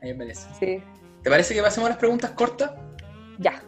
ahí 0.02 0.10
aparece. 0.10 0.46
Sí, 0.58 0.82
¿Te 1.22 1.30
parece 1.30 1.54
que 1.54 1.62
pasemos 1.62 1.86
a 1.86 1.90
las 1.90 1.98
preguntas 1.98 2.30
cortas? 2.32 2.72
Ya. 3.38 3.62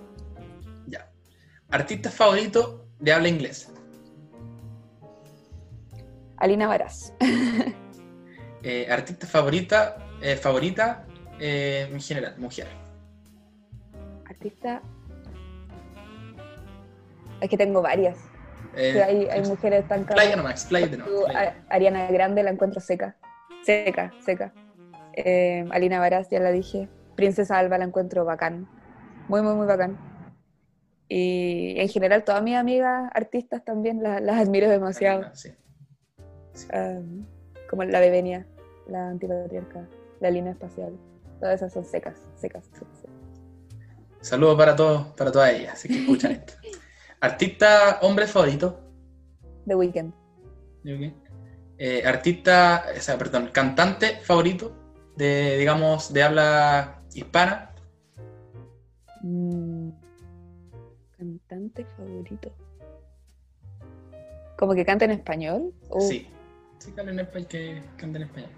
Artista 1.74 2.08
favorito 2.08 2.86
de 3.00 3.12
habla 3.12 3.26
inglesa. 3.28 3.72
Alina 6.36 6.68
Varas. 6.68 7.12
Eh, 8.66 8.86
artista 8.90 9.26
favorita, 9.26 9.98
eh, 10.22 10.36
favorita 10.36 11.04
eh, 11.38 11.86
en 11.92 12.00
general, 12.00 12.34
mujer. 12.38 12.66
Artista. 14.30 14.80
Es 17.42 17.50
que 17.50 17.58
tengo 17.58 17.82
varias. 17.82 18.16
Eh, 18.74 18.92
Sí, 18.94 18.98
hay, 19.00 19.26
hay 19.28 19.42
mujeres 19.42 19.86
tan 19.86 20.06
Playa 20.06 20.36
nomás, 20.36 20.52
expláyate 20.62 20.96
nomás, 20.96 21.12
Tú, 21.12 21.20
expláyate. 21.26 21.58
a- 21.68 21.74
Ariana 21.74 22.06
Grande 22.10 22.42
la 22.42 22.52
encuentro 22.52 22.80
seca. 22.80 23.16
Seca, 23.64 24.14
seca. 24.24 24.54
Eh, 25.12 25.66
Alina 25.70 25.98
Varas, 26.00 26.30
ya 26.30 26.40
la 26.40 26.50
dije. 26.50 26.88
Princesa 27.16 27.58
Alba 27.58 27.76
la 27.76 27.84
encuentro 27.84 28.24
bacán. 28.24 28.66
Muy, 29.28 29.42
muy, 29.42 29.52
muy 29.56 29.66
bacán. 29.66 29.98
Y 31.08 31.74
en 31.78 31.88
general, 31.88 32.24
todas 32.24 32.42
mis 32.42 32.56
amigas 32.56 33.10
artistas 33.14 33.64
también 33.64 34.02
las, 34.02 34.22
las 34.22 34.40
admiro 34.40 34.68
demasiado. 34.68 35.24
Sí. 35.34 35.50
Como 37.68 37.84
la 37.84 38.00
Bebenia, 38.00 38.46
la 38.88 39.08
antipatriarca, 39.08 39.86
la 40.20 40.30
línea 40.30 40.52
espacial. 40.52 40.96
Todas 41.40 41.56
esas 41.56 41.72
son 41.72 41.84
secas, 41.84 42.16
secas, 42.36 42.64
secas. 42.72 42.98
secas. 43.00 43.14
Saludos 44.20 44.56
para 44.56 44.74
todos, 44.74 45.08
para 45.08 45.30
todas 45.30 45.52
ellas, 45.52 45.74
así 45.74 45.88
que 45.88 46.00
escuchan 46.00 46.32
esto. 46.32 46.54
Artista 47.20 47.98
hombre 48.02 48.26
favorito. 48.26 48.80
The 49.66 49.74
Weeknd. 49.74 50.12
Eh, 51.78 52.02
artista, 52.06 52.84
o 52.96 53.00
sea, 53.00 53.18
perdón, 53.18 53.50
cantante 53.52 54.20
favorito 54.22 54.72
de, 55.16 55.56
digamos, 55.58 56.12
de 56.12 56.22
habla 56.22 57.02
hispana. 57.14 57.74
Mm, 59.22 59.63
cantante 61.54 61.86
favorito. 61.96 62.52
¿Como 64.58 64.74
que 64.74 64.84
canta 64.84 65.04
en 65.04 65.12
español? 65.12 65.72
Uh, 65.90 66.00
Sí. 66.00 66.28
Sí, 66.78 66.92
habla 66.98 67.12
en 67.12 67.20
español, 67.20 67.48
que 67.48 67.82
canta 67.96 68.18
en 68.18 68.24
español. 68.24 68.50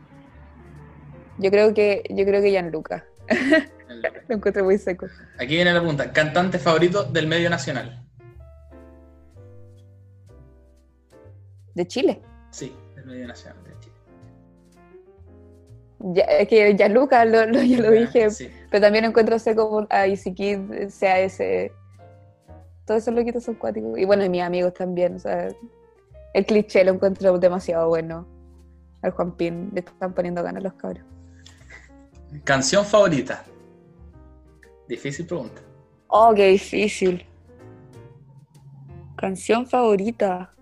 Yo 1.39 1.51
creo 1.51 1.75
que, 1.75 2.03
yo 2.11 2.25
creo 2.25 2.41
que 2.43 2.51
Gianluca. 2.51 3.05
Lo 4.29 4.35
encuentro 4.37 4.65
muy 4.65 4.79
seco. 4.79 5.07
Aquí 5.39 5.55
viene 5.55 5.73
la 5.73 5.81
pregunta. 5.81 6.13
Cantante 6.13 6.59
favorito 6.59 7.05
del 7.05 7.27
medio 7.29 7.49
nacional. 7.51 8.03
De 11.75 11.87
Chile. 11.87 12.21
Sí, 12.51 12.75
del 12.97 13.07
medio 13.07 13.29
nacional 13.29 13.63
de 13.65 13.71
Chile. 13.81 13.95
Ya, 16.15 16.25
es 16.25 16.49
que 16.49 16.75
Gianluca 16.75 17.25
lo, 17.27 17.47
lo, 17.47 17.63
yo 17.63 17.81
lo 17.83 17.91
dije, 17.91 18.31
Sí. 18.31 18.51
pero 18.71 18.81
también 18.83 19.05
encuentro 19.05 19.39
seco 19.39 19.87
a 19.91 20.07
Easy 20.07 20.35
Kid, 20.35 20.59
CAS. 20.99 21.39
Todos 22.87 23.03
esos 23.03 23.15
loquitos 23.15 23.43
son 23.45 23.57
cuáticos. 23.57 23.99
Y 23.99 24.05
bueno, 24.05 24.25
y 24.25 24.29
mis 24.29 24.43
amigos 24.43 24.73
también. 24.75 25.17
O 25.17 25.19
sea, 25.19 25.49
el 26.33 26.47
cliché 26.47 26.85
lo 26.85 26.93
encuentro 26.93 27.39
demasiado 27.39 27.89
bueno. 27.89 28.27
Al 29.03 29.11
Juan 29.11 29.33
Pin 29.33 29.71
le 29.75 29.81
están 29.81 30.15
poniendo 30.15 30.43
ganas 30.43 30.63
los 30.63 30.73
cabros. 30.75 31.05
Canción 32.45 32.85
favorita. 32.85 33.45
Difícil 34.89 35.27
pregunta. 35.27 35.61
Oh, 36.07 36.33
qué 36.35 36.49
difícil. 36.49 37.27
Canción 39.17 39.67
favorita. 39.67 40.53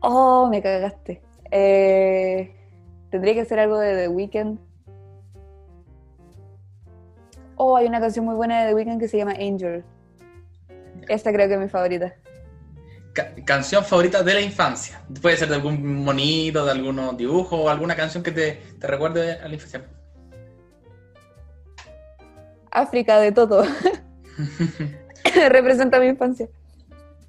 Oh, 0.00 0.48
me 0.48 0.62
cagaste. 0.62 1.20
Eh, 1.50 2.54
tendría 3.10 3.34
que 3.34 3.44
ser 3.44 3.58
algo 3.58 3.78
de 3.78 3.96
The 3.96 4.08
Weeknd. 4.08 4.69
Oh, 7.62 7.76
hay 7.76 7.86
una 7.86 8.00
canción 8.00 8.24
muy 8.24 8.34
buena 8.36 8.62
de 8.62 8.68
The 8.68 8.74
Weeknd 8.74 8.98
que 8.98 9.06
se 9.06 9.18
llama 9.18 9.32
Angel. 9.32 9.84
Esta 11.08 11.30
creo 11.30 11.46
que 11.46 11.54
es 11.54 11.60
mi 11.60 11.68
favorita. 11.68 12.14
Ca- 13.12 13.34
canción 13.44 13.84
favorita 13.84 14.22
de 14.22 14.32
la 14.32 14.40
infancia. 14.40 15.02
Puede 15.20 15.36
ser 15.36 15.50
de 15.50 15.56
algún 15.56 16.02
monito, 16.02 16.64
de 16.64 16.70
algunos 16.70 17.14
dibujos 17.18 17.60
o 17.60 17.68
alguna 17.68 17.94
canción 17.94 18.22
que 18.22 18.32
te, 18.32 18.62
te 18.78 18.86
recuerde 18.86 19.32
a 19.32 19.46
la 19.46 19.52
infancia. 19.52 19.84
África 22.70 23.20
de 23.20 23.30
Toto. 23.30 23.62
Representa 25.50 26.00
mi 26.00 26.06
infancia. 26.06 26.48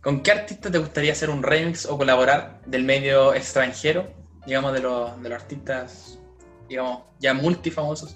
¿Con 0.01 0.23
qué 0.23 0.31
artista 0.31 0.71
te 0.71 0.77
gustaría 0.77 1.11
hacer 1.11 1.29
un 1.29 1.43
remix 1.43 1.85
o 1.85 1.97
colaborar 1.97 2.61
del 2.65 2.85
medio 2.85 3.33
extranjero? 3.33 4.07
Digamos, 4.45 4.71
de 4.71 4.79
los, 4.79 5.21
de 5.21 5.27
los 5.27 5.41
artistas, 5.41 6.19
digamos, 6.69 7.03
ya 7.19 7.33
multifamosos. 7.33 8.15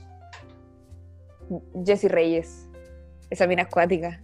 Jessie 1.86 2.10
Reyes. 2.10 2.68
Esa 3.30 3.48
mina 3.48 3.64
acuática. 3.64 4.22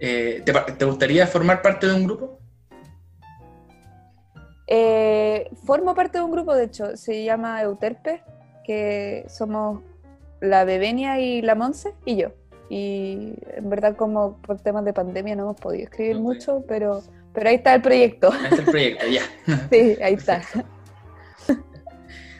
Eh, 0.00 0.42
¿te, 0.78 0.84
gustaría 0.84 1.26
formar 1.26 1.60
parte 1.60 1.86
de 1.86 1.94
un 1.94 2.04
grupo? 2.04 2.38
Eh, 4.66 5.50
formo 5.66 5.94
parte 5.94 6.18
de 6.18 6.24
un 6.24 6.30
grupo, 6.30 6.54
de 6.54 6.64
hecho, 6.64 6.96
se 6.96 7.22
llama 7.22 7.60
Euterpe, 7.62 8.22
que 8.64 9.26
somos 9.28 9.82
la 10.40 10.64
Bebenia 10.64 11.20
y 11.20 11.42
la 11.42 11.54
Monse 11.54 11.94
y 12.04 12.16
yo. 12.16 12.32
y 12.70 13.34
en 13.56 13.68
verdad 13.68 13.96
como 13.96 14.36
por 14.38 14.60
temas 14.60 14.84
de 14.84 14.92
pandemia 14.92 15.34
no 15.34 15.42
hemos 15.42 15.56
podido 15.56 15.84
escribir 15.84 16.18
mucho, 16.18 16.64
pero, 16.66 17.02
pero 17.34 17.48
ahí 17.50 17.56
está 17.56 17.74
el 17.74 17.82
proyecto. 17.82 18.32
Este 18.32 18.54
es 18.54 18.58
el 18.60 18.64
proyecto, 18.64 19.06
ya. 19.06 19.22
Sí, 19.70 19.96
ahí 20.02 20.14
está. 20.14 20.40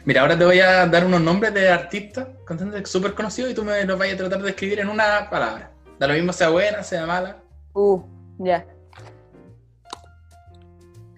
Mira, 0.05 0.21
ahora 0.21 0.37
te 0.37 0.45
voy 0.45 0.59
a 0.59 0.87
dar 0.87 1.05
unos 1.05 1.21
nombres 1.21 1.53
de 1.53 1.69
artistas, 1.69 2.27
cantantes 2.45 2.89
súper 2.89 3.13
conocidos 3.13 3.51
y 3.51 3.53
tú 3.53 3.63
me 3.63 3.83
los 3.85 3.99
vas 3.99 4.11
a 4.11 4.17
tratar 4.17 4.41
de 4.41 4.49
escribir 4.49 4.79
en 4.79 4.89
una 4.89 5.29
palabra. 5.29 5.71
Da 5.99 6.07
lo 6.07 6.13
mismo 6.15 6.33
sea 6.33 6.49
buena, 6.49 6.81
sea 6.83 7.05
mala. 7.05 7.37
Uh, 7.73 8.01
ya. 8.39 8.65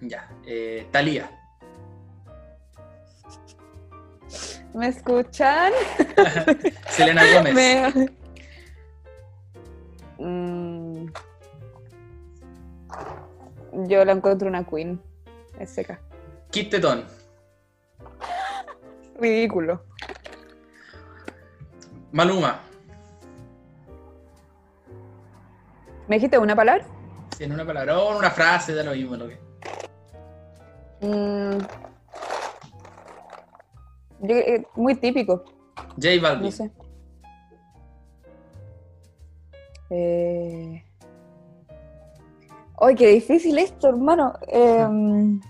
Ya. 0.02 0.28
Eh, 0.46 0.86
Talía. 0.90 1.30
¿Me 4.74 4.88
escuchan? 4.88 5.72
Selena 6.90 7.22
Gómez. 7.34 7.54
Me- 7.54 8.24
Mm. 10.16 11.06
Yo 13.88 14.04
la 14.04 14.12
encuentro 14.12 14.46
una 14.48 14.64
queen. 14.64 15.00
Es 15.58 15.70
seca. 15.70 15.98
Kit 16.52 16.70
Tetón. 16.70 17.04
Ridículo. 19.18 19.82
Maluma. 22.12 22.60
¿Me 26.08 26.16
dijiste 26.16 26.38
una 26.38 26.54
palabra? 26.54 26.84
Si 27.36 27.44
en 27.44 27.52
una 27.52 27.64
palabra 27.64 27.98
o 27.98 28.12
en 28.12 28.18
una 28.18 28.30
frase, 28.30 28.74
da 28.74 28.84
lo 28.84 28.92
mismo. 28.92 29.16
Lo 29.16 29.28
que... 29.28 29.38
Mm. 31.00 31.58
Yo- 34.20 34.36
eh, 34.36 34.66
muy 34.76 34.94
típico, 34.94 35.44
J 36.00 36.08
Balvin. 36.22 36.44
no 36.44 36.50
sé. 36.50 36.70
Eh... 39.90 40.84
¡Ay, 42.80 42.94
qué 42.96 43.08
difícil 43.08 43.58
esto, 43.58 43.88
hermano! 43.88 44.32
Eh, 44.48 45.40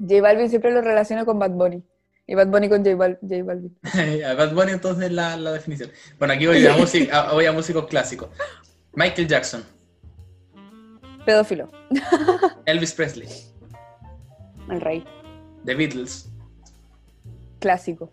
J 0.00 0.22
Balvin 0.22 0.48
siempre 0.48 0.70
lo 0.72 0.80
relaciono 0.80 1.24
con 1.26 1.38
Bad 1.38 1.50
Bunny. 1.50 1.84
Y 2.30 2.34
Bad 2.34 2.48
Bunny 2.48 2.68
con 2.68 2.84
J, 2.84 2.94
Bal- 2.94 3.18
J 3.22 3.42
Balvin. 3.42 3.76
Bad 4.36 4.52
Bunny 4.54 4.72
entonces 4.72 5.10
la, 5.10 5.36
la 5.36 5.50
definición. 5.52 5.90
Bueno, 6.18 6.34
aquí 6.34 6.46
voy 6.46 6.64
a, 6.66 6.76
música- 6.76 7.20
a- 7.22 7.32
voy 7.32 7.46
a 7.46 7.52
músicos 7.52 7.86
clásicos. 7.88 8.28
Michael 8.92 9.26
Jackson. 9.26 9.64
Pedófilo, 11.24 11.70
Elvis 12.66 12.92
Presley. 12.92 13.28
el 14.70 14.80
rey. 14.80 15.04
The 15.64 15.74
Beatles. 15.74 16.30
Clásico. 17.60 18.12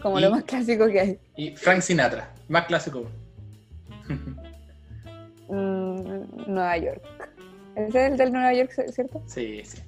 Como 0.00 0.18
Y- 0.18 0.22
lo 0.22 0.30
más 0.30 0.44
clásico 0.44 0.86
que 0.88 1.00
hay. 1.00 1.18
Y 1.36 1.56
Frank 1.56 1.80
Sinatra. 1.80 2.32
Más 2.48 2.66
clásico. 2.66 3.08
Mm, 5.48 6.52
Nueva 6.52 6.76
York. 6.78 7.02
Ese 7.76 8.06
es 8.06 8.10
el 8.12 8.16
del 8.16 8.32
Nueva 8.32 8.52
York, 8.54 8.70
¿cierto? 8.92 9.22
Sí, 9.26 9.62
sí. 9.64 9.78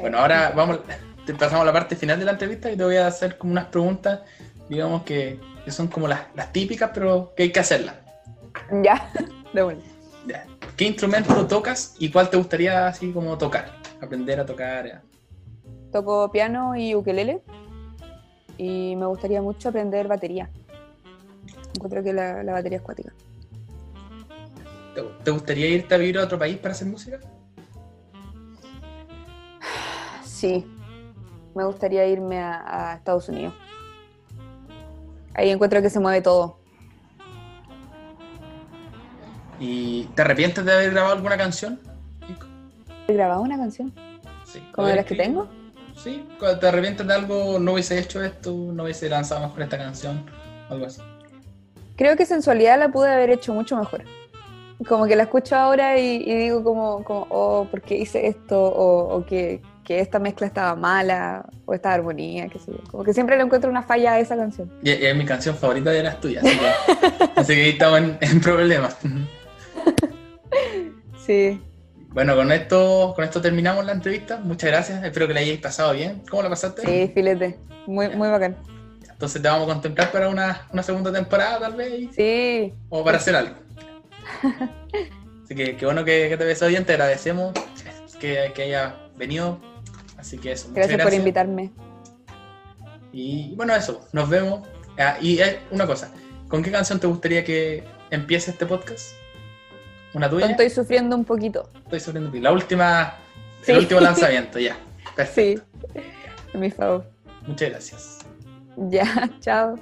Bueno, 0.00 0.18
ahora 0.18 0.52
vamos, 0.54 0.80
te 1.24 1.34
pasamos 1.34 1.62
a 1.62 1.66
la 1.66 1.72
parte 1.72 1.96
final 1.96 2.18
de 2.18 2.24
la 2.24 2.32
entrevista 2.32 2.70
y 2.70 2.76
te 2.76 2.84
voy 2.84 2.96
a 2.96 3.06
hacer 3.06 3.38
como 3.38 3.52
unas 3.52 3.66
preguntas, 3.66 4.20
digamos 4.68 5.02
que, 5.02 5.40
que 5.64 5.70
son 5.70 5.88
como 5.88 6.06
las, 6.08 6.20
las 6.34 6.52
típicas, 6.52 6.90
pero 6.92 7.32
que 7.36 7.44
hay 7.44 7.52
que 7.52 7.60
hacerlas. 7.60 7.96
Ya, 8.82 9.10
de 9.52 9.62
bueno. 9.62 9.80
Ya. 10.26 10.46
¿Qué 10.76 10.84
instrumento 10.84 11.46
tocas 11.46 11.94
y 11.98 12.10
cuál 12.10 12.30
te 12.30 12.36
gustaría 12.36 12.86
así 12.86 13.12
como 13.12 13.36
tocar? 13.38 13.70
Aprender 14.00 14.40
a 14.40 14.46
tocar. 14.46 14.86
ya. 14.86 15.02
Toco 15.92 16.30
piano 16.30 16.76
y 16.76 16.94
ukelele. 16.94 17.42
Y 18.56 18.94
me 18.96 19.06
gustaría 19.06 19.42
mucho 19.42 19.68
aprender 19.68 20.06
batería. 20.06 20.50
Encuentro 21.74 22.02
que 22.02 22.12
la, 22.12 22.42
la 22.42 22.52
batería 22.52 22.78
es 22.78 22.84
cuática. 22.84 23.12
¿Te, 24.94 25.02
te 25.24 25.30
gustaría 25.30 25.68
irte 25.68 25.94
a 25.94 25.98
vivir 25.98 26.18
a 26.18 26.24
otro 26.24 26.38
país 26.38 26.56
para 26.58 26.72
hacer 26.72 26.86
música? 26.86 27.18
Sí, 30.24 30.64
me 31.54 31.64
gustaría 31.64 32.06
irme 32.06 32.38
a, 32.38 32.92
a 32.92 32.94
Estados 32.94 33.28
Unidos. 33.28 33.54
Ahí 35.34 35.50
encuentro 35.50 35.82
que 35.82 35.90
se 35.90 36.00
mueve 36.00 36.22
todo. 36.22 36.58
¿Y 39.58 40.04
te 40.14 40.22
arrepientes 40.22 40.64
de 40.64 40.72
haber 40.72 40.90
grabado 40.90 41.14
alguna 41.14 41.36
canción? 41.36 41.80
¿He 43.06 43.12
grabado 43.12 43.42
una 43.42 43.56
canción? 43.56 43.92
Sí. 44.44 44.62
¿Como 44.72 44.88
de 44.88 44.96
las 44.96 45.04
que 45.04 45.14
tengo? 45.14 45.48
Sí, 45.96 46.26
cuando 46.38 46.58
te 46.58 46.68
arrepientes 46.68 47.06
de 47.06 47.14
algo, 47.14 47.58
no 47.58 47.72
hubiese 47.72 47.98
hecho 47.98 48.22
esto, 48.22 48.50
no 48.52 48.84
hubiese 48.84 49.08
lanzado 49.08 49.42
mejor 49.42 49.62
esta 49.62 49.78
canción, 49.78 50.24
algo 50.68 50.86
así. 50.86 51.00
Creo 51.96 52.16
que 52.16 52.26
sensualidad 52.26 52.78
la 52.78 52.88
pude 52.88 53.12
haber 53.12 53.30
hecho 53.30 53.54
mucho 53.54 53.76
mejor. 53.76 54.02
Como 54.88 55.06
que 55.06 55.14
la 55.14 55.22
escucho 55.24 55.54
ahora 55.54 55.98
y, 55.98 56.16
y 56.16 56.34
digo 56.34 56.64
como, 56.64 57.04
como, 57.04 57.26
oh, 57.30 57.66
¿por 57.70 57.80
qué 57.80 57.96
hice 57.96 58.26
esto? 58.26 58.60
O, 58.60 59.16
o 59.16 59.24
que, 59.24 59.62
que 59.84 60.00
esta 60.00 60.18
mezcla 60.18 60.46
estaba 60.46 60.74
mala, 60.74 61.46
o 61.66 61.74
esta 61.74 61.92
armonía, 61.92 62.48
qué 62.48 62.58
sé 62.58 62.72
yo. 62.72 62.78
Como 62.90 63.04
que 63.04 63.12
siempre 63.12 63.36
le 63.36 63.42
encuentro 63.42 63.70
una 63.70 63.82
falla 63.82 64.14
a 64.14 64.18
esa 64.18 64.36
canción. 64.36 64.72
Y, 64.82 64.90
y 64.90 65.06
es 65.06 65.16
mi 65.16 65.24
canción 65.24 65.56
favorita 65.56 65.90
de 65.90 66.02
las 66.02 66.20
tuyas, 66.20 66.44
así 66.44 66.58
que, 66.58 67.30
así 67.40 67.54
que 67.54 67.62
ahí 67.62 67.70
estamos 67.70 67.98
en, 67.98 68.18
en 68.20 68.40
problemas. 68.40 68.96
Sí. 71.26 71.58
Bueno, 72.10 72.36
con 72.36 72.52
esto, 72.52 73.12
con 73.16 73.24
esto 73.24 73.40
terminamos 73.40 73.84
la 73.86 73.92
entrevista. 73.92 74.36
Muchas 74.36 74.70
gracias, 74.70 75.02
espero 75.02 75.26
que 75.26 75.34
la 75.34 75.40
hayáis 75.40 75.58
pasado 75.58 75.94
bien. 75.94 76.22
¿Cómo 76.28 76.42
la 76.42 76.50
pasaste? 76.50 76.82
Sí, 76.82 77.10
filete. 77.14 77.58
Muy, 77.86 78.10
muy 78.10 78.28
bacán. 78.28 78.56
Entonces 79.10 79.40
te 79.40 79.48
vamos 79.48 79.68
a 79.68 79.72
contemplar 79.72 80.12
para 80.12 80.28
una, 80.28 80.68
una 80.70 80.82
segunda 80.82 81.10
temporada, 81.10 81.58
tal 81.60 81.74
vez, 81.74 82.10
Sí, 82.14 82.74
o 82.90 83.02
para 83.02 83.16
hacer 83.16 83.34
algo. 83.34 83.54
Así 85.44 85.54
que 85.54 85.76
qué 85.76 85.86
bueno 85.86 86.04
que, 86.04 86.28
que 86.28 86.36
te 86.36 86.44
ves 86.44 86.66
bien, 86.68 86.84
te 86.84 86.92
agradecemos 86.92 87.52
que, 88.20 88.52
que 88.54 88.62
haya 88.62 88.96
venido. 89.16 89.58
Así 90.24 90.38
que 90.38 90.52
eso, 90.52 90.68
muchas 90.68 90.86
gracias, 90.88 91.02
por 91.02 91.12
invitarme. 91.12 91.70
Y 93.12 93.54
bueno, 93.56 93.74
eso, 93.74 94.08
nos 94.14 94.26
vemos. 94.30 94.66
Ah, 94.98 95.18
y 95.20 95.38
eh, 95.38 95.60
una 95.70 95.86
cosa, 95.86 96.10
¿con 96.48 96.62
qué 96.62 96.70
canción 96.72 96.98
te 96.98 97.06
gustaría 97.06 97.44
que 97.44 97.84
empiece 98.10 98.52
este 98.52 98.64
podcast? 98.64 99.10
¿Una 100.14 100.30
tuya? 100.30 100.46
Estoy 100.46 100.70
sufriendo 100.70 101.14
un 101.14 101.26
poquito. 101.26 101.68
Estoy 101.84 102.00
sufriendo. 102.00 102.30
La 102.40 102.52
última, 102.52 103.18
Sí. 103.60 103.72
el 103.72 103.78
último 103.80 104.00
lanzamiento, 104.00 104.58
ya. 104.58 104.78
Perfecto. 105.14 105.62
Sí. 105.92 106.00
A 106.54 106.56
mi 106.58 106.70
favor. 106.70 107.04
Muchas 107.46 107.68
gracias. 107.68 108.18
Ya, 108.88 109.28
chao. 109.40 109.78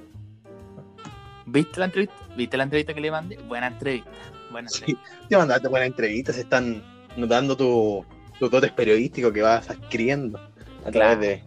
¿Viste 1.46 1.78
la 1.78 1.84
entrevista? 1.84 2.14
¿Viste 2.36 2.56
la 2.56 2.64
entrevista 2.64 2.94
que 2.94 3.00
le 3.00 3.12
mandé? 3.12 3.36
Buena 3.46 3.68
entrevista. 3.68 4.10
Buena 4.50 4.68
Sí, 4.68 4.78
entrevista. 4.80 5.28
te 5.28 5.36
mandaste 5.36 5.68
buenas 5.68 5.86
entrevistas, 5.86 6.34
se 6.34 6.40
están 6.42 6.82
notando 7.16 7.56
tu, 7.56 8.04
tus 8.42 8.50
dotes 8.50 8.72
periodísticos 8.72 9.32
que 9.32 9.40
vas 9.40 9.70
adquiriendo 9.70 10.40
a 10.84 10.90
través 10.90 11.20
de, 11.20 11.42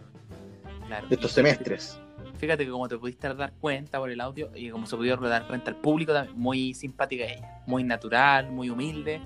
Claro. 0.87 1.07
de 1.09 1.15
estos 1.15 1.29
semestres. 1.33 1.99
Fíjate 2.37 2.63
que 2.63 2.71
como 2.71 2.87
te 2.87 2.97
pudiste 2.97 3.33
dar 3.33 3.51
cuenta 3.59 3.99
por 3.99 4.09
el 4.09 4.21
audio 4.21 4.49
y 4.55 4.69
como 4.69 4.85
se 4.85 4.95
pudo 4.95 5.17
dar 5.27 5.45
cuenta 5.45 5.71
el 5.71 5.75
público, 5.75 6.13
también, 6.13 6.39
muy 6.39 6.73
simpática 6.73 7.25
ella, 7.25 7.63
muy 7.67 7.83
natural, 7.83 8.49
muy 8.49 8.69
humilde. 8.69 9.19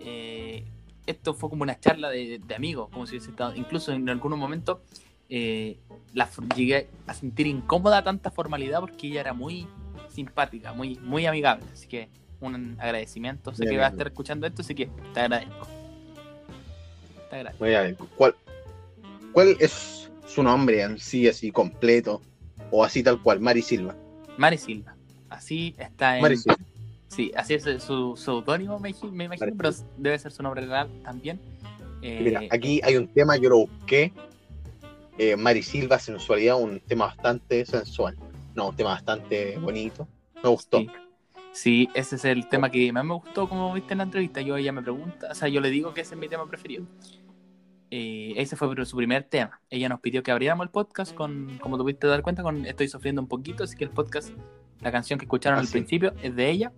Eh, 0.00 0.66
esto 1.06 1.32
fue 1.32 1.48
como 1.48 1.62
una 1.62 1.80
charla 1.80 2.10
de, 2.10 2.42
de 2.46 2.54
amigos, 2.54 2.90
como 2.90 3.06
si 3.06 3.12
hubiese 3.12 3.30
estado, 3.30 3.54
incluso 3.54 3.90
en 3.92 4.06
algunos 4.10 4.38
momentos 4.38 4.80
eh, 5.30 5.78
la, 6.12 6.28
llegué 6.54 6.90
a 7.06 7.14
sentir 7.14 7.46
incómoda 7.46 8.04
tanta 8.04 8.30
formalidad 8.30 8.80
porque 8.80 9.06
ella 9.06 9.22
era 9.22 9.32
muy 9.32 9.66
simpática, 10.10 10.74
muy, 10.74 10.96
muy 10.96 11.24
amigable. 11.24 11.64
Así 11.72 11.88
que 11.88 12.10
un 12.42 12.76
agradecimiento. 12.78 13.54
Sé 13.54 13.62
Bien, 13.62 13.70
que 13.72 13.78
vas 13.78 13.86
a 13.88 13.92
estar 13.92 14.08
escuchando 14.08 14.46
esto, 14.46 14.60
así 14.60 14.74
que 14.74 14.90
te 15.14 15.20
agradezco. 15.20 15.77
Muy 17.58 17.68
bien. 17.70 17.96
¿Cuál, 18.16 18.34
¿Cuál 19.32 19.56
es 19.60 20.10
su 20.26 20.42
nombre 20.42 20.82
en 20.82 20.98
sí, 20.98 21.28
así 21.28 21.50
completo? 21.50 22.22
O 22.70 22.84
así 22.84 23.02
tal 23.02 23.22
cual, 23.22 23.40
Mari 23.40 23.62
Silva. 23.62 23.94
Mari 24.36 24.58
Silva. 24.58 24.94
Así 25.30 25.74
está 25.78 26.16
en. 26.16 26.22
Mari 26.22 26.36
Silva. 26.36 26.58
Sí, 27.08 27.32
así 27.34 27.54
es 27.54 27.64
su 27.82 28.16
seudónimo, 28.16 28.78
me, 28.78 28.94
me 29.12 29.24
imagino, 29.24 29.46
Mari 29.46 29.52
pero 29.56 29.70
debe 29.96 30.18
ser 30.18 30.30
su 30.30 30.42
nombre 30.42 30.66
real 30.66 30.88
también. 31.02 31.40
Eh, 32.02 32.20
Mira, 32.22 32.42
aquí 32.50 32.80
hay 32.84 32.96
un 32.96 33.08
tema, 33.08 33.36
yo 33.36 33.48
lo 33.48 33.58
busqué. 33.66 34.12
Eh, 35.16 35.34
Mari 35.34 35.62
Silva, 35.62 35.98
sensualidad, 35.98 36.60
un 36.60 36.80
tema 36.80 37.06
bastante 37.06 37.64
sensual. 37.64 38.16
No, 38.54 38.68
un 38.68 38.76
tema 38.76 38.90
bastante 38.90 39.56
bonito. 39.58 40.06
Me 40.42 40.50
gustó. 40.50 40.78
Sí. 40.78 40.90
Sí, 41.60 41.88
ese 41.94 42.14
es 42.16 42.24
el 42.24 42.48
tema 42.48 42.70
que 42.70 42.92
más 42.92 43.04
me 43.04 43.14
gustó, 43.14 43.48
como 43.48 43.72
viste 43.74 43.92
en 43.94 43.98
la 43.98 44.04
entrevista. 44.04 44.40
Yo 44.40 44.56
ella 44.56 44.70
me 44.70 44.80
pregunta, 44.80 45.28
o 45.30 45.34
sea, 45.34 45.48
yo 45.48 45.60
le 45.60 45.70
digo 45.70 45.92
que 45.92 46.02
ese 46.02 46.14
es 46.14 46.20
mi 46.20 46.28
tema 46.28 46.46
preferido. 46.46 46.84
Eh, 47.90 48.34
ese 48.36 48.54
fue 48.54 48.84
su 48.86 48.96
primer 48.96 49.24
tema. 49.24 49.60
Ella 49.68 49.88
nos 49.88 49.98
pidió 50.00 50.22
que 50.22 50.30
abriéramos 50.30 50.64
el 50.64 50.70
podcast 50.70 51.14
con, 51.14 51.58
como 51.58 51.76
tuviste 51.76 52.06
dar 52.06 52.22
cuenta, 52.22 52.42
con 52.44 52.64
Estoy 52.64 52.86
sufriendo 52.88 53.20
un 53.22 53.26
poquito, 53.28 53.64
así 53.64 53.76
que 53.76 53.82
el 53.84 53.90
podcast, 53.90 54.30
la 54.82 54.92
canción 54.92 55.18
que 55.18 55.24
escucharon 55.24 55.56
Ah, 55.58 55.60
al 55.62 55.66
sí. 55.66 55.72
principio 55.72 56.12
es 56.22 56.36
de 56.36 56.48
ella, 56.48 56.72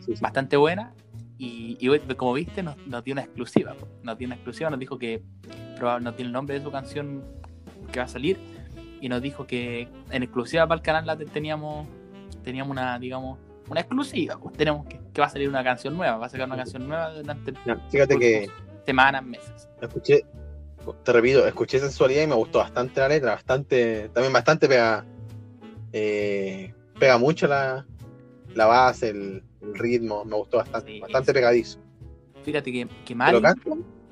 Sí, 0.00 0.16
sí. 0.16 0.22
bastante 0.22 0.56
buena. 0.56 0.94
Y, 1.36 1.76
y 1.80 2.14
como 2.14 2.32
viste, 2.32 2.62
nos, 2.62 2.76
nos 2.86 3.04
dio 3.04 3.12
una 3.12 3.22
exclusiva. 3.22 3.76
Nos 4.02 4.16
dio 4.16 4.26
una 4.26 4.36
exclusiva, 4.36 4.70
nos 4.70 4.78
dijo 4.78 4.98
que 4.98 5.22
probable, 5.76 6.04
nos 6.04 6.16
dio 6.16 6.24
el 6.24 6.32
nombre 6.32 6.56
de 6.58 6.64
su 6.64 6.70
canción 6.70 7.22
que 7.92 7.98
va 7.98 8.06
a 8.06 8.08
salir. 8.08 8.38
Y 9.00 9.08
nos 9.08 9.20
dijo 9.20 9.46
que 9.46 9.88
en 10.10 10.22
exclusiva 10.22 10.66
para 10.66 10.76
el 10.78 10.82
canal 10.82 11.04
la 11.06 11.16
te- 11.18 11.26
teníamos, 11.26 11.86
teníamos 12.44 12.70
una, 12.70 12.98
digamos, 13.00 13.38
una 13.72 13.80
exclusiva. 13.80 14.38
Pues 14.38 14.54
tenemos 14.56 14.86
que, 14.86 15.00
que 15.12 15.20
va 15.20 15.26
a 15.26 15.30
salir 15.30 15.48
una 15.48 15.64
canción 15.64 15.96
nueva. 15.96 16.16
Va 16.18 16.26
a 16.26 16.28
sacar 16.28 16.46
una 16.46 16.56
canción 16.56 16.86
nueva 16.88 17.10
durante 17.12 17.52
Ya, 17.66 17.76
Fíjate 17.90 18.18
que 18.18 18.48
semanas, 18.86 19.24
meses. 19.24 19.68
escuché, 19.80 20.24
te 21.04 21.12
repito, 21.12 21.46
escuché 21.46 21.78
sensualidad 21.78 22.22
y 22.22 22.26
me 22.26 22.34
gustó 22.34 22.58
bastante 22.58 23.00
la 23.00 23.08
letra, 23.08 23.32
bastante, 23.32 24.08
también 24.12 24.32
bastante 24.32 24.68
pega, 24.68 25.04
eh, 25.92 26.74
pega 26.98 27.18
mucho 27.18 27.46
la, 27.46 27.86
la 28.54 28.66
base, 28.66 29.10
el, 29.10 29.42
el 29.60 29.74
ritmo, 29.78 30.24
me 30.24 30.36
gustó 30.36 30.58
bastante, 30.58 30.92
Sí, 30.92 31.00
bastante 31.00 31.30
sí. 31.30 31.34
pegadizo. 31.34 31.78
Fíjate 32.42 32.72
que, 32.72 32.88
que. 33.04 33.14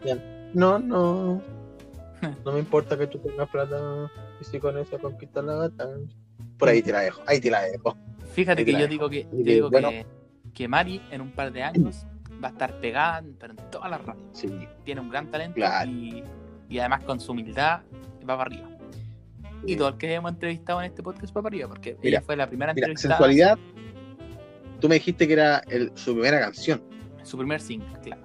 Bien. 0.05 0.51
No, 0.55 0.79
no. 0.79 1.43
No 2.45 2.53
me 2.53 2.59
importa 2.59 2.99
que 2.99 3.07
tú 3.07 3.19
tengas 3.19 3.49
plata 3.49 4.11
y 4.41 4.45
si 4.45 4.61
con 4.61 4.77
eso 4.77 4.99
conquistas 4.99 5.43
la 5.43 5.55
gata. 5.55 5.89
Por 6.59 6.69
ahí 6.69 6.83
te 6.83 6.93
la 6.93 7.01
dejo, 7.01 7.23
ahí 7.27 7.41
te 7.41 7.51
la 7.51 7.63
dejo. 7.63 7.97
fíjate 8.35 8.65
que 8.65 8.73
yo 8.73 8.87
digo 8.87 9.09
que, 9.11 9.25
yo 9.33 9.39
digo 9.53 9.71
bueno. 9.71 9.91
que, 9.91 10.07
que 10.55 10.69
Mari 10.69 11.01
en 11.11 11.21
un 11.21 11.31
par 11.33 11.53
de 11.53 11.63
años 11.63 12.07
va 12.43 12.49
a 12.49 12.51
estar 12.53 12.81
pegada, 12.81 13.23
pero 13.39 13.53
en 13.53 13.71
todas 13.71 13.91
las 13.91 14.05
radios. 14.05 14.27
Sí. 14.33 14.49
Tiene 14.85 15.01
un 15.01 15.11
gran 15.11 15.31
talento 15.31 15.57
Claro. 15.57 15.91
y, 15.91 16.23
y 16.69 16.79
además 16.79 17.05
con 17.05 17.21
su 17.21 17.33
humildad 17.33 17.81
va 18.23 18.37
para 18.37 18.43
arriba. 18.43 18.69
Y 19.67 19.77
todo 19.77 19.89
el 19.89 19.97
que 19.99 20.13
hemos 20.15 20.33
entrevistado 20.33 20.81
en 20.81 20.87
este 20.87 21.03
podcast 21.03 21.37
va 21.37 21.43
para 21.43 21.53
arriba, 21.55 21.69
porque 21.69 21.97
Mira, 22.03 22.19
ella 22.19 22.23
fue 22.23 22.37
la 22.37 22.47
primera 22.47 22.73
Mira, 22.73 22.87
entrevistada. 22.87 23.15
sensualidad. 23.17 23.59
Tú 24.81 24.89
me 24.89 24.95
dijiste 24.95 25.27
que 25.27 25.33
era 25.35 25.59
el- 25.69 25.93
su 25.95 26.15
primera 26.15 26.41
canción. 26.41 26.83
Su 27.23 27.37
primer 27.37 27.61
single, 27.61 27.89
claro. 28.03 28.23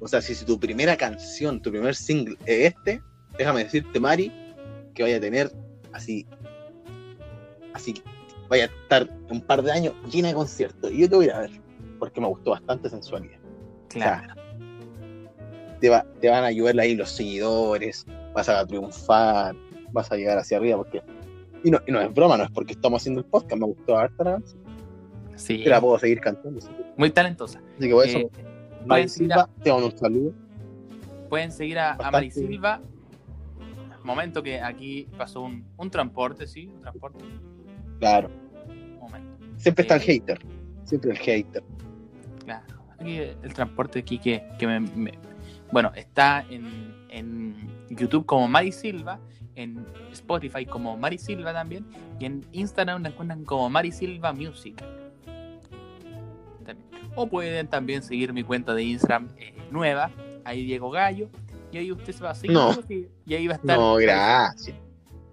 O 0.00 0.08
sea, 0.08 0.20
si, 0.20 0.34
si 0.34 0.44
tu 0.44 0.58
primera 0.60 0.96
canción, 0.96 1.62
tu 1.62 1.70
primer 1.70 1.94
single 1.94 2.36
es 2.44 2.74
este, 2.74 3.00
déjame 3.38 3.64
decirte, 3.64 3.98
Mari, 3.98 4.30
que 4.94 5.02
vaya 5.04 5.16
a 5.16 5.20
tener 5.20 5.50
así, 5.92 6.26
así, 7.74 7.94
vaya 8.48 8.64
a 8.64 8.66
estar 8.66 9.08
un 9.30 9.40
par 9.40 9.62
de 9.62 9.72
años 9.72 9.94
llena 10.10 10.28
de 10.28 10.34
conciertos. 10.34 10.90
Y 10.90 10.98
yo 11.00 11.08
te 11.08 11.16
voy 11.16 11.28
a 11.28 11.40
ver, 11.40 11.50
porque 11.98 12.20
me 12.20 12.26
gustó 12.28 12.50
bastante 12.50 12.88
sensualidad. 12.88 13.38
Claro. 13.88 14.34
Te, 15.80 15.88
va- 15.88 16.06
te 16.20 16.30
van 16.30 16.44
a 16.44 16.46
ayudar 16.46 16.78
ahí 16.78 16.94
los 16.94 17.10
seguidores, 17.10 18.06
vas 18.34 18.48
a 18.48 18.64
triunfar, 18.66 19.54
vas 19.90 20.10
a 20.12 20.16
llegar 20.16 20.38
hacia 20.38 20.56
arriba, 20.58 20.76
porque... 20.76 21.02
Y 21.64 21.70
no, 21.70 21.78
y 21.86 21.92
no 21.92 22.00
es 22.00 22.12
broma, 22.12 22.36
no 22.36 22.44
es 22.44 22.50
porque 22.50 22.72
estamos 22.72 23.00
haciendo 23.02 23.20
el 23.20 23.26
podcast, 23.26 23.60
me 23.60 23.66
gustó 23.66 23.96
harta 23.96 24.24
la. 24.24 24.42
Sí, 25.36 25.62
Que 25.62 25.68
la 25.70 25.80
puedo 25.80 25.98
seguir 25.98 26.20
cantando. 26.20 26.58
Que, 26.60 26.66
muy 26.96 27.10
talentosa. 27.10 27.60
así 27.78 27.88
que 27.88 27.94
por 27.94 28.04
eso, 28.06 28.18
Eh, 28.18 28.30
Mari 28.84 28.86
pueden 28.86 29.08
seguir 29.08 29.30
Silva, 29.32 29.42
a- 29.42 29.62
te 29.62 29.70
mando 29.72 29.86
un 29.86 29.98
saludo. 29.98 30.32
Pueden 31.28 31.52
seguir 31.52 31.78
a, 31.78 31.92
a. 31.94 32.10
Mari 32.10 32.30
Silva. 32.32 32.80
Momento 34.02 34.42
que 34.42 34.60
aquí 34.60 35.06
pasó 35.16 35.42
un, 35.42 35.64
un 35.76 35.88
transporte, 35.90 36.46
sí, 36.48 36.66
un 36.66 36.80
transporte. 36.80 37.24
Claro. 38.02 38.28
Momento, 39.00 39.46
Siempre 39.58 39.82
está 39.82 39.94
el 39.94 40.02
Eh, 40.02 40.04
hater. 40.06 40.38
Siempre 40.82 41.10
el 41.12 41.18
hater. 41.18 41.62
claro. 42.44 42.64
Aquí 42.98 43.16
el 43.18 43.52
transporte 43.54 44.00
aquí 44.00 44.18
que, 44.18 44.42
que 44.58 44.66
me, 44.66 44.80
me- 44.80 45.18
Bueno, 45.70 45.92
está 45.94 46.44
en, 46.50 46.92
en 47.10 47.54
YouTube 47.90 48.26
como 48.26 48.48
Mari 48.48 48.72
Silva, 48.72 49.20
en 49.54 49.86
Spotify 50.10 50.66
como 50.66 50.96
Mari 50.96 51.16
Silva 51.18 51.52
también, 51.52 51.86
y 52.18 52.24
en 52.24 52.44
Instagram 52.50 53.02
la 53.04 53.10
encuentran 53.10 53.44
como 53.44 53.70
Mari 53.70 53.92
Silva 53.92 54.32
Music. 54.32 54.82
También. 56.64 56.88
O 57.14 57.28
pueden 57.28 57.68
también 57.68 58.02
seguir 58.02 58.32
mi 58.32 58.42
cuenta 58.42 58.74
de 58.74 58.82
Instagram 58.82 59.28
eh, 59.36 59.54
nueva, 59.70 60.10
ahí 60.44 60.64
Diego 60.64 60.90
Gallo, 60.90 61.30
y 61.70 61.78
ahí 61.78 61.92
usted 61.92 62.12
se 62.12 62.24
va 62.24 62.30
a 62.30 62.34
seguir. 62.34 62.56
No. 62.56 62.72
y- 62.88 63.06
Y 63.26 63.34
ahí 63.34 63.46
va 63.46 63.54
a 63.54 63.56
estar. 63.58 63.78
No, 63.78 63.94
gracias. 63.94 64.76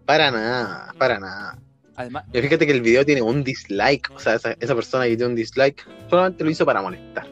Para 0.05 0.29
nada, 0.31 0.93
para 0.99 1.19
nada. 1.19 1.57
Además, 1.99 2.23
Y 2.31 2.39
fíjate 2.41 2.65
que 2.65 2.71
el 2.71 2.81
video 2.81 3.05
tiene 3.05 3.21
un 3.21 3.43
dislike. 3.43 4.09
O 4.15 4.19
sea, 4.19 4.35
esa, 4.35 4.55
esa 4.57 4.73
persona 4.73 5.03
que 5.03 5.17
tiene 5.17 5.25
un 5.25 5.35
dislike 5.35 5.85
solamente 6.09 6.45
lo 6.45 6.49
hizo 6.49 6.65
para 6.65 6.81
molestar. 6.81 7.27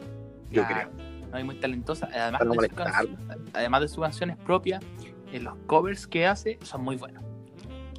Yo 0.50 0.62
creo. 0.66 0.90
No, 1.32 1.42
muy 1.42 1.54
talentosa. 1.56 2.06
Además, 2.12 2.68
Para 2.76 3.02
de, 3.02 3.08
además 3.54 3.80
de 3.80 3.88
sus 3.88 4.02
canciones 4.02 4.36
propias, 4.36 4.84
eh, 5.32 5.40
los 5.40 5.54
covers 5.66 6.06
que 6.06 6.26
hace 6.26 6.58
son 6.62 6.82
muy 6.84 6.96
buenos. 6.96 7.24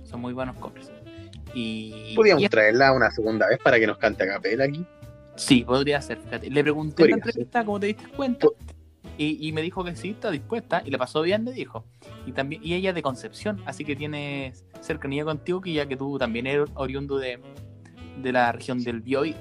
Son 0.04 0.22
muy 0.22 0.32
buenos 0.34 0.58
covers. 0.58 0.92
Y, 1.56 2.14
Podríamos 2.16 2.44
y- 2.44 2.50
traerla 2.50 2.94
una 2.94 3.10
segunda 3.10 3.48
vez 3.48 3.58
para 3.64 3.80
que 3.80 3.88
nos 3.88 3.98
cante 3.98 4.24
a 4.26 4.28
capela 4.34 4.66
aquí. 4.66 4.86
sí, 5.38 5.64
podría 5.64 6.00
ser. 6.04 6.20
Fíjate. 6.20 6.52
Le 6.52 6.62
pregunté 6.62 7.04
en 7.06 7.10
la 7.10 7.16
entrevista 7.16 7.66
cómo 7.66 7.80
te 7.80 7.88
diste 7.88 8.08
cuenta. 8.10 8.48
Y, 9.20 9.46
y 9.46 9.52
me 9.52 9.62
dijo 9.62 9.84
que 9.84 9.98
sí, 9.98 10.12
está 10.12 10.32
dispuesta. 10.32 10.82
Y 10.86 10.92
le 10.92 10.98
pasó 10.98 11.22
bien, 11.22 11.44
le 11.44 11.52
dijo. 11.52 11.84
Y 12.26 12.32
también 12.32 12.64
y 12.64 12.74
ella 12.74 12.90
es 12.90 12.96
de 12.96 13.02
Concepción, 13.02 13.62
así 13.66 13.84
que 13.84 13.94
tiene 13.94 14.54
cercanía 14.80 15.26
contigo, 15.26 15.60
que 15.60 15.74
ya 15.74 15.86
que 15.90 15.98
tú 15.98 16.18
también 16.18 16.48
eres 16.48 16.70
oriundo 16.76 17.18
de, 17.18 17.38
de 18.22 18.32
la 18.32 18.54
región 18.54 18.82
del 18.82 19.02
Biobío. 19.02 19.36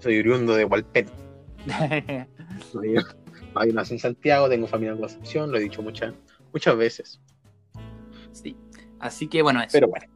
Soy 0.00 0.18
oriundo 0.18 0.54
de 0.54 0.66
Hualpén. 0.66 1.06
Hay 3.54 3.72
nací 3.72 3.94
en 3.94 4.00
Santiago, 4.00 4.50
tengo 4.50 4.66
familia 4.66 4.92
en 4.92 4.98
Concepción, 5.00 5.50
lo 5.50 5.56
he 5.56 5.60
dicho 5.60 5.80
muchas, 5.80 6.12
muchas 6.52 6.76
veces. 6.76 7.20
sí. 8.32 8.54
Así 8.98 9.28
que 9.28 9.40
bueno, 9.40 9.62
eso. 9.62 9.70
Pero 9.72 9.88
bueno, 9.88 10.06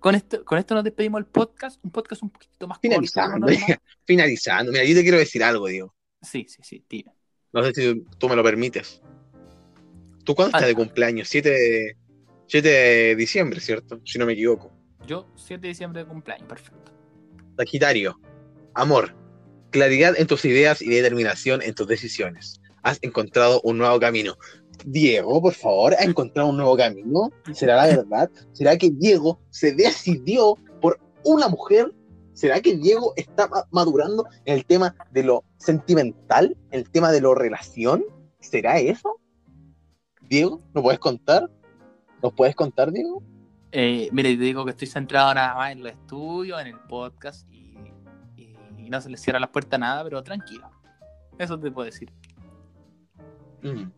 con 0.00 0.16
esto, 0.16 0.44
con 0.44 0.58
esto 0.58 0.74
nos 0.74 0.82
despedimos 0.82 1.20
del 1.20 1.26
podcast, 1.26 1.78
un 1.84 1.92
podcast 1.92 2.24
un 2.24 2.30
poquito 2.30 2.66
más 2.66 2.78
corto. 2.78 2.88
finalizando, 2.88 3.46
normal. 3.46 3.78
finalizando. 4.04 4.72
Mira, 4.72 4.84
yo 4.84 4.96
te 4.96 5.02
quiero 5.02 5.18
decir 5.18 5.44
algo, 5.44 5.68
Diego. 5.68 5.94
Sí, 6.22 6.46
sí, 6.48 6.62
sí, 6.62 6.84
dime. 6.88 7.12
No 7.52 7.62
sé 7.64 7.72
si 7.74 8.04
tú 8.18 8.28
me 8.28 8.36
lo 8.36 8.42
permites. 8.42 9.02
¿Tú 10.24 10.34
cuándo 10.34 10.48
estás 10.50 10.62
Ah. 10.62 10.66
de 10.66 10.74
cumpleaños? 10.74 11.28
7 11.28 11.50
de, 11.50 11.96
7 12.46 12.68
de 12.68 13.16
diciembre, 13.16 13.60
¿cierto? 13.60 14.00
Si 14.04 14.18
no 14.18 14.26
me 14.26 14.32
equivoco. 14.34 14.72
Yo, 15.06 15.26
7 15.36 15.60
de 15.62 15.68
diciembre 15.68 16.02
de 16.04 16.08
cumpleaños, 16.08 16.46
perfecto. 16.48 16.92
Sagitario, 17.58 18.18
amor, 18.74 19.14
claridad 19.70 20.14
en 20.16 20.26
tus 20.26 20.44
ideas 20.44 20.80
y 20.80 20.88
determinación 20.88 21.60
en 21.62 21.74
tus 21.74 21.86
decisiones. 21.88 22.60
Has 22.82 22.98
encontrado 23.02 23.60
un 23.64 23.78
nuevo 23.78 23.98
camino. 24.00 24.36
Diego, 24.84 25.40
por 25.42 25.54
favor, 25.54 25.94
¿ha 25.98 26.04
encontrado 26.04 26.48
un 26.48 26.56
nuevo 26.56 26.76
camino? 26.76 27.30
¿Será 27.52 27.76
la 27.76 27.86
verdad? 27.96 28.30
¿Será 28.52 28.76
que 28.78 28.90
Diego 28.90 29.40
se 29.50 29.72
decidió 29.72 30.56
por 30.80 30.98
una 31.24 31.48
mujer? 31.48 31.92
¿Será 32.34 32.60
que 32.60 32.76
Diego 32.76 33.12
está 33.16 33.46
ma- 33.48 33.64
madurando 33.70 34.26
en 34.44 34.54
el 34.56 34.64
tema 34.64 34.94
de 35.10 35.22
lo 35.24 35.44
sentimental, 35.56 36.56
en 36.70 36.80
el 36.80 36.90
tema 36.90 37.10
de 37.12 37.20
lo 37.20 37.34
relación? 37.34 38.04
¿Será 38.40 38.78
eso? 38.78 39.20
Diego, 40.22 40.62
¿nos 40.74 40.82
puedes 40.82 40.98
contar? 40.98 41.50
¿Nos 42.22 42.32
puedes 42.32 42.54
contar, 42.54 42.90
Diego? 42.92 43.22
Eh, 43.70 44.08
mira, 44.12 44.28
te 44.30 44.36
digo 44.36 44.64
que 44.64 44.70
estoy 44.72 44.86
centrado 44.88 45.34
nada 45.34 45.54
más 45.54 45.72
en 45.72 45.82
los 45.82 45.92
estudios, 45.92 46.60
en 46.60 46.68
el 46.68 46.78
podcast 46.80 47.50
y, 47.52 47.76
y- 48.36 48.56
y 48.78 48.90
no 48.90 49.00
se 49.00 49.10
le 49.10 49.16
cierra 49.16 49.38
las 49.40 49.50
puertas 49.50 49.74
a 49.74 49.78
nada, 49.78 50.04
pero 50.04 50.22
tranquilo. 50.22 50.68
Eso 51.38 51.58
te 51.58 51.70
puedo 51.70 51.86
decir. 51.86 52.12
Mm. 53.62 53.90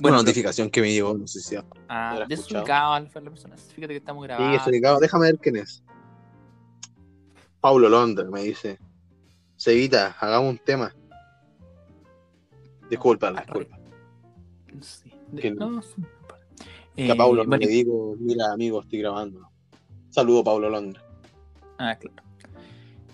Bueno, 0.00 0.16
Una 0.16 0.22
notificación 0.22 0.70
que 0.70 0.80
me 0.80 0.92
llegó, 0.92 1.16
no 1.16 1.26
sé 1.26 1.40
si 1.40 1.56
ah, 1.56 1.64
¿No 2.12 2.18
lo 2.18 2.22
has 2.22 2.28
desubicado 2.28 2.92
a 2.94 3.00
la 3.00 3.08
persona. 3.08 3.56
Fíjate 3.56 3.88
que 3.88 3.96
estamos 3.96 4.22
Sí, 4.22 4.28
grabando. 4.28 4.56
estoy 4.56 4.72
ubicado. 4.72 4.98
Déjame 5.00 5.26
ver 5.26 5.38
quién 5.38 5.56
es. 5.56 5.82
Paulo 7.60 7.88
Londra 7.88 8.24
me 8.30 8.42
dice. 8.42 8.78
Seguita, 9.56 10.16
hagamos 10.18 10.50
un 10.50 10.58
tema. 10.58 10.94
Disculpa, 12.88 13.28
Ah, 13.28 13.42
disculpa. 13.42 13.78
Sí. 14.80 15.12
De- 15.32 15.50
no, 15.50 15.82
sí. 15.82 15.94
Que 16.96 17.10
a 17.10 17.14
Eh, 17.14 17.16
Paulo 17.16 17.44
no 17.44 17.48
bueno, 17.50 17.64
le 17.64 17.70
digo, 17.70 18.16
mira 18.18 18.52
amigo, 18.52 18.80
estoy 18.80 18.98
grabando. 19.00 19.48
Saludo 20.10 20.42
Paulo 20.42 20.68
Londra. 20.70 21.02
ah, 21.78 21.94
claro. 21.96 22.22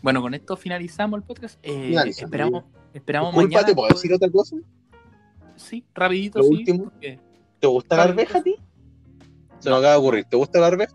Bueno, 0.02 0.22
con 0.22 0.34
esto 0.34 0.56
finalizamos 0.56 1.18
el 1.18 1.24
podcast. 1.24 1.58
Eh, 1.62 1.88
Finalizamos. 1.88 2.22
esperamos 2.30 2.64
esperamos 2.94 3.32
Disculpa, 3.32 3.48
mañana. 3.54 3.66
¿te 3.66 3.74
puedo 3.74 3.88
decir 3.88 4.12
otra 4.14 4.30
cosa? 4.30 4.56
Sí, 5.56 5.84
rapidito, 5.94 6.38
Lo 6.38 6.44
sí. 6.44 6.50
último. 6.50 6.84
porque- 6.84 7.18
¿Te 7.58 7.66
gusta 7.66 7.96
la 7.96 8.02
arveja 8.04 8.38
a 8.38 8.42
ti? 8.42 8.56
Se 9.58 9.68
No. 9.70 9.76
me 9.76 9.78
acaba 9.80 9.92
de 9.94 9.98
ocurrir. 9.98 10.24
¿Te 10.26 10.36
gusta 10.36 10.60
la 10.60 10.66
arveja? 10.68 10.94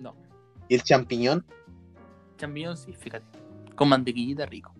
No, 0.00 0.14
¿Y 0.68 0.74
el 0.74 0.82
champiñón? 0.82 1.44
champiñón 2.36 2.76
sí, 2.76 2.92
fíjate. 2.92 3.24
Con 3.74 3.88
mantequillita 3.88 4.44
rico. 4.46 4.74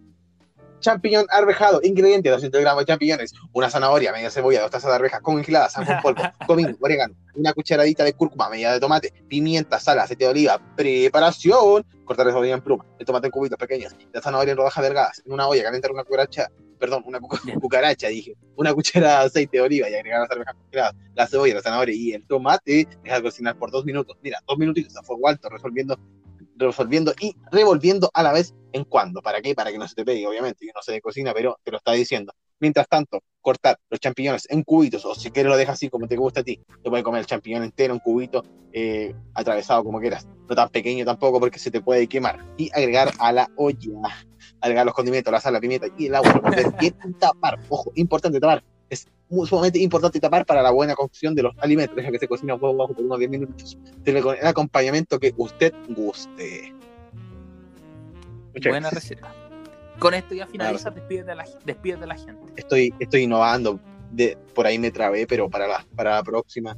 Champiñón 0.80 1.26
arvejado, 1.30 1.80
ingredientes, 1.82 2.30
200 2.30 2.60
gramos 2.60 2.82
de 2.82 2.86
champiñones, 2.86 3.32
una 3.52 3.70
zanahoria, 3.70 4.12
media 4.12 4.30
cebolla, 4.30 4.60
dos 4.60 4.70
tazas 4.70 4.90
de 4.90 4.96
arvejas 4.96 5.20
congeladas, 5.22 5.72
sal 5.72 5.86
con 5.86 6.00
polvo, 6.02 6.22
comino, 6.46 6.76
orégano, 6.80 7.14
una 7.34 7.52
cucharadita 7.54 8.04
de 8.04 8.12
cúrcuma, 8.12 8.50
media 8.50 8.72
de 8.72 8.78
tomate, 8.80 9.12
pimienta, 9.26 9.80
sal, 9.80 9.98
aceite 9.98 10.24
de 10.24 10.30
oliva, 10.30 10.60
preparación, 10.76 11.84
cortar 12.04 12.26
la 12.26 12.32
cebolla 12.32 12.54
en 12.54 12.60
pluma, 12.60 12.84
el 12.98 13.06
tomate 13.06 13.28
en 13.28 13.30
cubitos 13.32 13.58
pequeños, 13.58 13.94
la 14.12 14.20
zanahoria 14.20 14.52
en 14.52 14.58
rodajas 14.58 14.84
delgadas, 14.84 15.22
en 15.24 15.32
una 15.32 15.48
olla, 15.48 15.62
calentar 15.64 15.90
una 15.90 16.04
cucaracha, 16.04 16.50
perdón, 16.78 17.04
una 17.06 17.20
cucaracha, 17.20 18.08
dije, 18.08 18.36
una 18.56 18.74
cucharada 18.74 19.20
de 19.20 19.26
aceite 19.26 19.56
de 19.58 19.62
oliva 19.62 19.90
y 19.90 19.94
agregar 19.94 20.20
las 20.20 20.30
arvejas 20.30 20.54
congeladas, 20.54 20.94
la 21.14 21.26
cebolla, 21.26 21.54
la 21.54 21.62
zanahoria 21.62 21.94
y 21.94 22.12
el 22.12 22.26
tomate, 22.26 22.88
dejar 23.02 23.22
cocinar 23.22 23.56
por 23.58 23.70
dos 23.70 23.84
minutos, 23.84 24.16
mira, 24.22 24.42
dos 24.46 24.58
minutitos 24.58 24.96
a 24.96 25.02
fuego 25.02 25.28
alto, 25.28 25.48
resolviendo 25.48 25.98
resolviendo 26.58 27.12
y 27.20 27.36
revolviendo 27.50 28.10
a 28.14 28.22
la 28.22 28.32
vez 28.32 28.54
en 28.72 28.84
cuando. 28.84 29.22
¿Para 29.22 29.40
qué? 29.40 29.54
Para 29.54 29.70
que 29.70 29.78
no 29.78 29.86
se 29.86 29.94
te 29.94 30.04
pegue, 30.04 30.26
obviamente. 30.26 30.66
Yo 30.66 30.72
no 30.74 30.82
sé 30.82 30.92
de 30.92 31.00
cocina, 31.00 31.32
pero 31.34 31.58
te 31.62 31.70
lo 31.70 31.78
está 31.78 31.92
diciendo. 31.92 32.32
Mientras 32.58 32.88
tanto, 32.88 33.20
cortar 33.42 33.78
los 33.90 34.00
champiñones 34.00 34.46
en 34.50 34.62
cubitos, 34.62 35.04
o 35.04 35.14
si 35.14 35.30
quieres 35.30 35.50
lo 35.50 35.58
dejas 35.58 35.74
así 35.74 35.90
como 35.90 36.08
te 36.08 36.16
gusta 36.16 36.40
a 36.40 36.42
ti, 36.42 36.58
te 36.82 36.88
puedes 36.88 37.04
comer 37.04 37.20
el 37.20 37.26
champiñón 37.26 37.62
entero 37.62 37.92
en 37.92 38.00
cubito, 38.00 38.42
eh, 38.72 39.14
atravesado 39.34 39.84
como 39.84 40.00
quieras, 40.00 40.26
no 40.48 40.54
tan 40.54 40.70
pequeño 40.70 41.04
tampoco 41.04 41.38
porque 41.38 41.58
se 41.58 41.70
te 41.70 41.82
puede 41.82 42.06
quemar, 42.08 42.42
y 42.56 42.70
agregar 42.70 43.12
a 43.18 43.32
la 43.32 43.50
olla, 43.56 44.26
agregar 44.60 44.84
los 44.86 44.94
condimentos, 44.94 45.30
la 45.32 45.40
sal, 45.40 45.52
la 45.52 45.60
pimienta 45.60 45.86
y 45.96 46.06
el 46.06 46.14
agua, 46.14 46.40
y 46.80 46.90
tapar, 47.12 47.58
ojo, 47.68 47.92
importante 47.94 48.40
tapar, 48.40 48.62
es 48.90 49.06
muy- 49.28 49.46
sumamente 49.46 49.78
importante 49.78 50.18
tapar 50.20 50.44
para 50.46 50.62
la 50.62 50.70
buena 50.70 50.94
cocción 50.94 51.34
de 51.34 51.42
los 51.42 51.54
alimentos, 51.58 51.94
deja 51.96 52.10
que 52.10 52.18
se 52.18 52.28
cocine 52.28 52.52
a 52.52 52.58
fuego 52.58 52.76
bajo 52.76 52.94
por 52.94 53.04
unos 53.04 53.18
10 53.18 53.30
minutos, 53.30 53.76
Tiene 54.04 54.22
con 54.22 54.36
el 54.36 54.46
acompañamiento 54.46 55.18
que 55.18 55.32
usted 55.36 55.72
guste. 55.88 56.72
Muchas 58.54 58.70
Buena 58.70 58.90
gracias. 58.90 59.10
receta. 59.20 59.34
Con 59.98 60.14
esto 60.14 60.34
ya 60.34 60.46
finaliza, 60.46 60.90
despídete 60.90 61.32
despídete 61.64 62.00
de 62.00 62.06
la 62.06 62.16
gente. 62.16 62.52
estoy, 62.56 62.94
estoy 62.98 63.22
innovando. 63.22 63.80
De, 64.12 64.38
por 64.54 64.66
ahí 64.66 64.78
me 64.78 64.90
trabé, 64.90 65.26
pero 65.26 65.50
para 65.50 65.66
la, 65.66 65.84
para 65.96 66.14
la 66.16 66.22
próxima, 66.22 66.76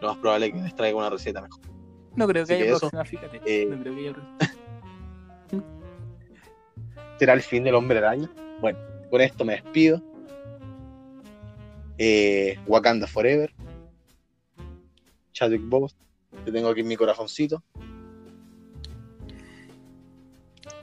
lo 0.00 0.08
más 0.08 0.16
probable 0.18 0.46
es 0.46 0.52
que 0.52 0.60
les 0.60 0.74
traiga 0.74 0.98
una 0.98 1.08
receta 1.10 1.40
mejor. 1.40 1.60
No 2.16 2.26
creo 2.26 2.44
que 2.44 2.52
Así 2.54 2.62
haya 2.62 2.70
que 2.70 2.76
eso, 2.76 2.90
próxima, 2.90 3.04
fíjate. 3.04 3.40
eh, 3.46 3.66
no 3.66 3.80
creo 3.80 3.94
que 3.94 4.00
haya 4.00 4.12
próxima. 7.22 7.32
¿Será 7.32 7.34
el 7.34 7.42
fin 7.42 7.64
del 7.64 7.74
hombre 7.74 7.98
araña? 7.98 8.28
Bueno, 8.60 8.78
con 9.08 9.20
esto 9.20 9.44
me 9.44 9.54
despido. 9.54 10.02
Eh, 11.98 12.58
Wakanda 12.66 13.06
Forever. 13.06 13.52
Chadwick 15.32 15.62
Boss. 15.68 15.96
Te 16.44 16.50
tengo 16.50 16.68
aquí 16.68 16.80
en 16.80 16.88
mi 16.88 16.96
corazoncito. 16.96 17.62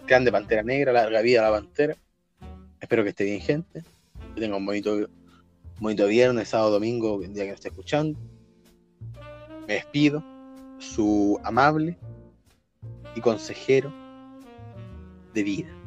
Grande 0.07 0.31
Pantera 0.31 0.63
Negra, 0.63 0.93
larga 0.93 1.21
vida 1.21 1.41
a 1.41 1.51
la 1.51 1.57
Pantera. 1.57 1.95
Espero 2.79 3.03
que 3.03 3.09
esté 3.09 3.25
bien, 3.25 3.41
gente. 3.41 3.83
Que 4.33 4.41
tenga 4.41 4.55
un 4.55 4.65
bonito, 4.65 5.09
bonito 5.79 6.07
viernes, 6.07 6.47
sábado, 6.47 6.71
domingo, 6.71 7.21
el 7.21 7.33
día 7.33 7.43
que 7.43 7.49
me 7.49 7.55
esté 7.55 7.67
escuchando. 7.67 8.17
Me 9.67 9.73
despido. 9.73 10.23
Su 10.79 11.37
amable 11.43 11.97
y 13.13 13.19
consejero 13.19 13.91
de 15.33 15.43
vida. 15.43 15.78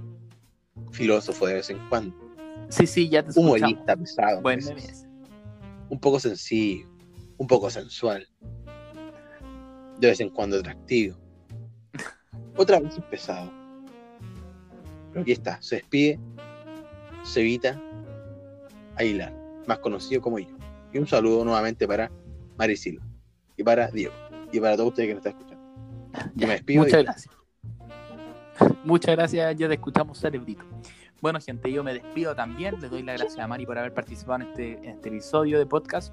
Filósofo 0.93 1.47
de 1.47 1.55
vez 1.55 1.71
en 1.71 1.79
cuando. 1.89 2.15
Sí, 2.69 2.87
sí, 2.87 3.09
ya 3.09 3.23
te 3.23 3.31
escuchamos. 3.31 3.59
Humorista 3.61 3.97
pesado. 3.97 4.41
Buen 4.43 4.59
ese. 4.61 5.07
un 5.89 5.99
poco 5.99 6.21
sencillo, 6.21 6.89
un 7.39 7.47
poco 7.47 7.69
sensual, 7.71 8.27
de 9.99 10.09
vez 10.09 10.21
en 10.21 10.31
cuando 10.31 10.59
atractivo, 10.59 11.17
otra 12.57 12.81
vez 12.81 12.95
pesado. 13.11 13.51
Pero 15.11 15.23
aquí 15.23 15.33
está, 15.33 15.61
se 15.61 15.77
despide 15.77 16.19
Cevita 17.25 17.81
Aguilar, 18.97 19.33
más 19.67 19.79
conocido 19.81 20.21
como 20.23 20.39
yo. 20.39 20.49
Y 20.93 20.99
un 20.99 21.07
saludo 21.07 21.45
nuevamente 21.45 21.87
para 21.87 22.11
Mari 22.59 22.77
Silva 22.77 23.05
y 23.57 23.63
para 23.63 23.89
Diego 23.91 24.15
y 24.51 24.61
para 24.61 24.77
todos 24.77 24.91
ustedes 24.91 25.09
que 25.09 25.15
nos 25.15 25.27
están 25.27 25.39
escuchando. 25.41 26.33
Yo 26.35 26.47
me 26.47 26.53
despido 26.55 26.83
Muchas 26.85 27.01
y- 27.01 27.05
gracias. 27.05 27.35
Muchas 28.85 29.15
gracias, 29.15 29.57
ya 29.57 29.69
te 29.69 29.75
escuchamos, 29.75 30.19
cerebrito. 30.19 30.65
Bueno, 31.21 31.39
gente, 31.41 31.71
yo 31.71 31.85
me 31.85 31.95
despido 31.95 32.35
también. 32.35 32.81
Le 32.81 32.89
doy 32.89 33.03
las 33.05 33.21
gracias 33.21 33.39
a 33.39 33.47
Mari 33.47 33.65
por 33.65 33.79
haber 33.79 33.95
participado 33.95 34.43
en 34.43 34.49
este, 34.49 34.73
en 34.79 34.97
este 34.97 35.09
episodio 35.09 35.57
de 35.61 35.67
podcast. 35.67 36.13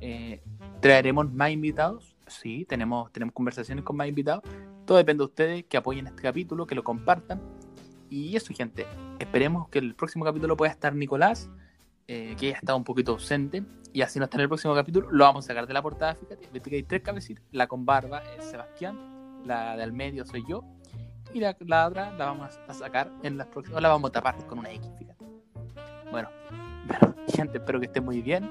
Eh, 0.00 0.42
traeremos 0.80 1.30
más 1.30 1.50
invitados. 1.50 2.16
Sí, 2.26 2.64
tenemos, 2.66 3.12
tenemos 3.12 3.34
conversaciones 3.34 3.84
con 3.84 3.96
más 3.96 4.08
invitados. 4.08 4.42
Todo 4.86 4.96
depende 4.96 5.20
de 5.20 5.24
ustedes 5.26 5.64
que 5.64 5.76
apoyen 5.76 6.06
este 6.06 6.22
capítulo, 6.22 6.66
que 6.66 6.74
lo 6.74 6.82
compartan. 6.82 7.38
Y 8.08 8.34
eso, 8.34 8.54
gente. 8.54 8.86
Esperemos 9.18 9.68
que 9.68 9.78
el 9.78 9.94
próximo 9.94 10.24
capítulo 10.24 10.56
pueda 10.56 10.72
estar 10.72 10.94
Nicolás, 10.94 11.50
eh, 12.08 12.34
que 12.38 12.48
ya 12.48 12.56
estado 12.56 12.78
un 12.78 12.84
poquito 12.84 13.12
ausente. 13.12 13.62
Y 13.92 14.00
así 14.00 14.18
no 14.18 14.24
está 14.24 14.38
en 14.38 14.42
el 14.42 14.48
próximo 14.48 14.74
capítulo. 14.74 15.10
Lo 15.10 15.24
vamos 15.24 15.44
a 15.44 15.48
sacar 15.48 15.66
de 15.66 15.74
la 15.74 15.82
portada, 15.82 16.14
fíjate. 16.14 16.48
Viste 16.50 16.70
que 16.70 16.76
hay 16.76 16.82
tres 16.82 17.02
cabecitas. 17.02 17.44
La 17.52 17.66
con 17.66 17.84
barba 17.84 18.22
es 18.38 18.46
Sebastián. 18.46 19.42
La 19.44 19.76
del 19.76 19.92
medio 19.92 20.24
soy 20.24 20.44
yo. 20.48 20.64
Y 21.32 21.40
la, 21.40 21.56
la 21.60 21.88
otra 21.88 22.12
la 22.12 22.26
vamos 22.26 22.58
a 22.68 22.74
sacar 22.74 23.10
en 23.22 23.36
las 23.36 23.46
próximas. 23.48 23.78
O 23.78 23.80
la 23.80 23.88
vamos 23.88 24.10
a 24.10 24.12
tapar 24.12 24.36
con 24.46 24.58
una 24.58 24.70
X, 24.72 24.90
fíjate. 24.98 25.24
Bueno, 26.10 26.28
bueno, 26.86 27.14
gente, 27.34 27.58
espero 27.58 27.80
que 27.80 27.86
estén 27.86 28.04
muy 28.04 28.22
bien. 28.22 28.48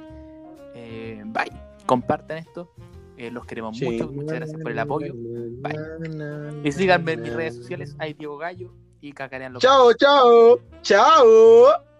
Eh, 0.75 1.23
bye. 1.25 1.51
Compartan 1.85 2.37
esto. 2.37 2.71
Eh, 3.17 3.31
los 3.31 3.45
queremos 3.45 3.79
mucho. 3.81 4.11
Muchas 4.11 4.35
gracias 4.35 4.61
por 4.61 4.71
el 4.71 4.79
apoyo. 4.79 5.13
Y 6.63 6.71
síganme 6.71 7.13
en 7.13 7.21
mis 7.21 7.33
redes 7.33 7.55
sociales. 7.55 7.95
Hay 7.99 8.13
Diego 8.13 8.37
Gallo 8.37 8.73
y 9.01 9.13
Cacarean 9.13 9.53
Local. 9.53 9.61
Chao, 9.61 9.93
chao, 9.93 10.59
chao. 10.81 11.94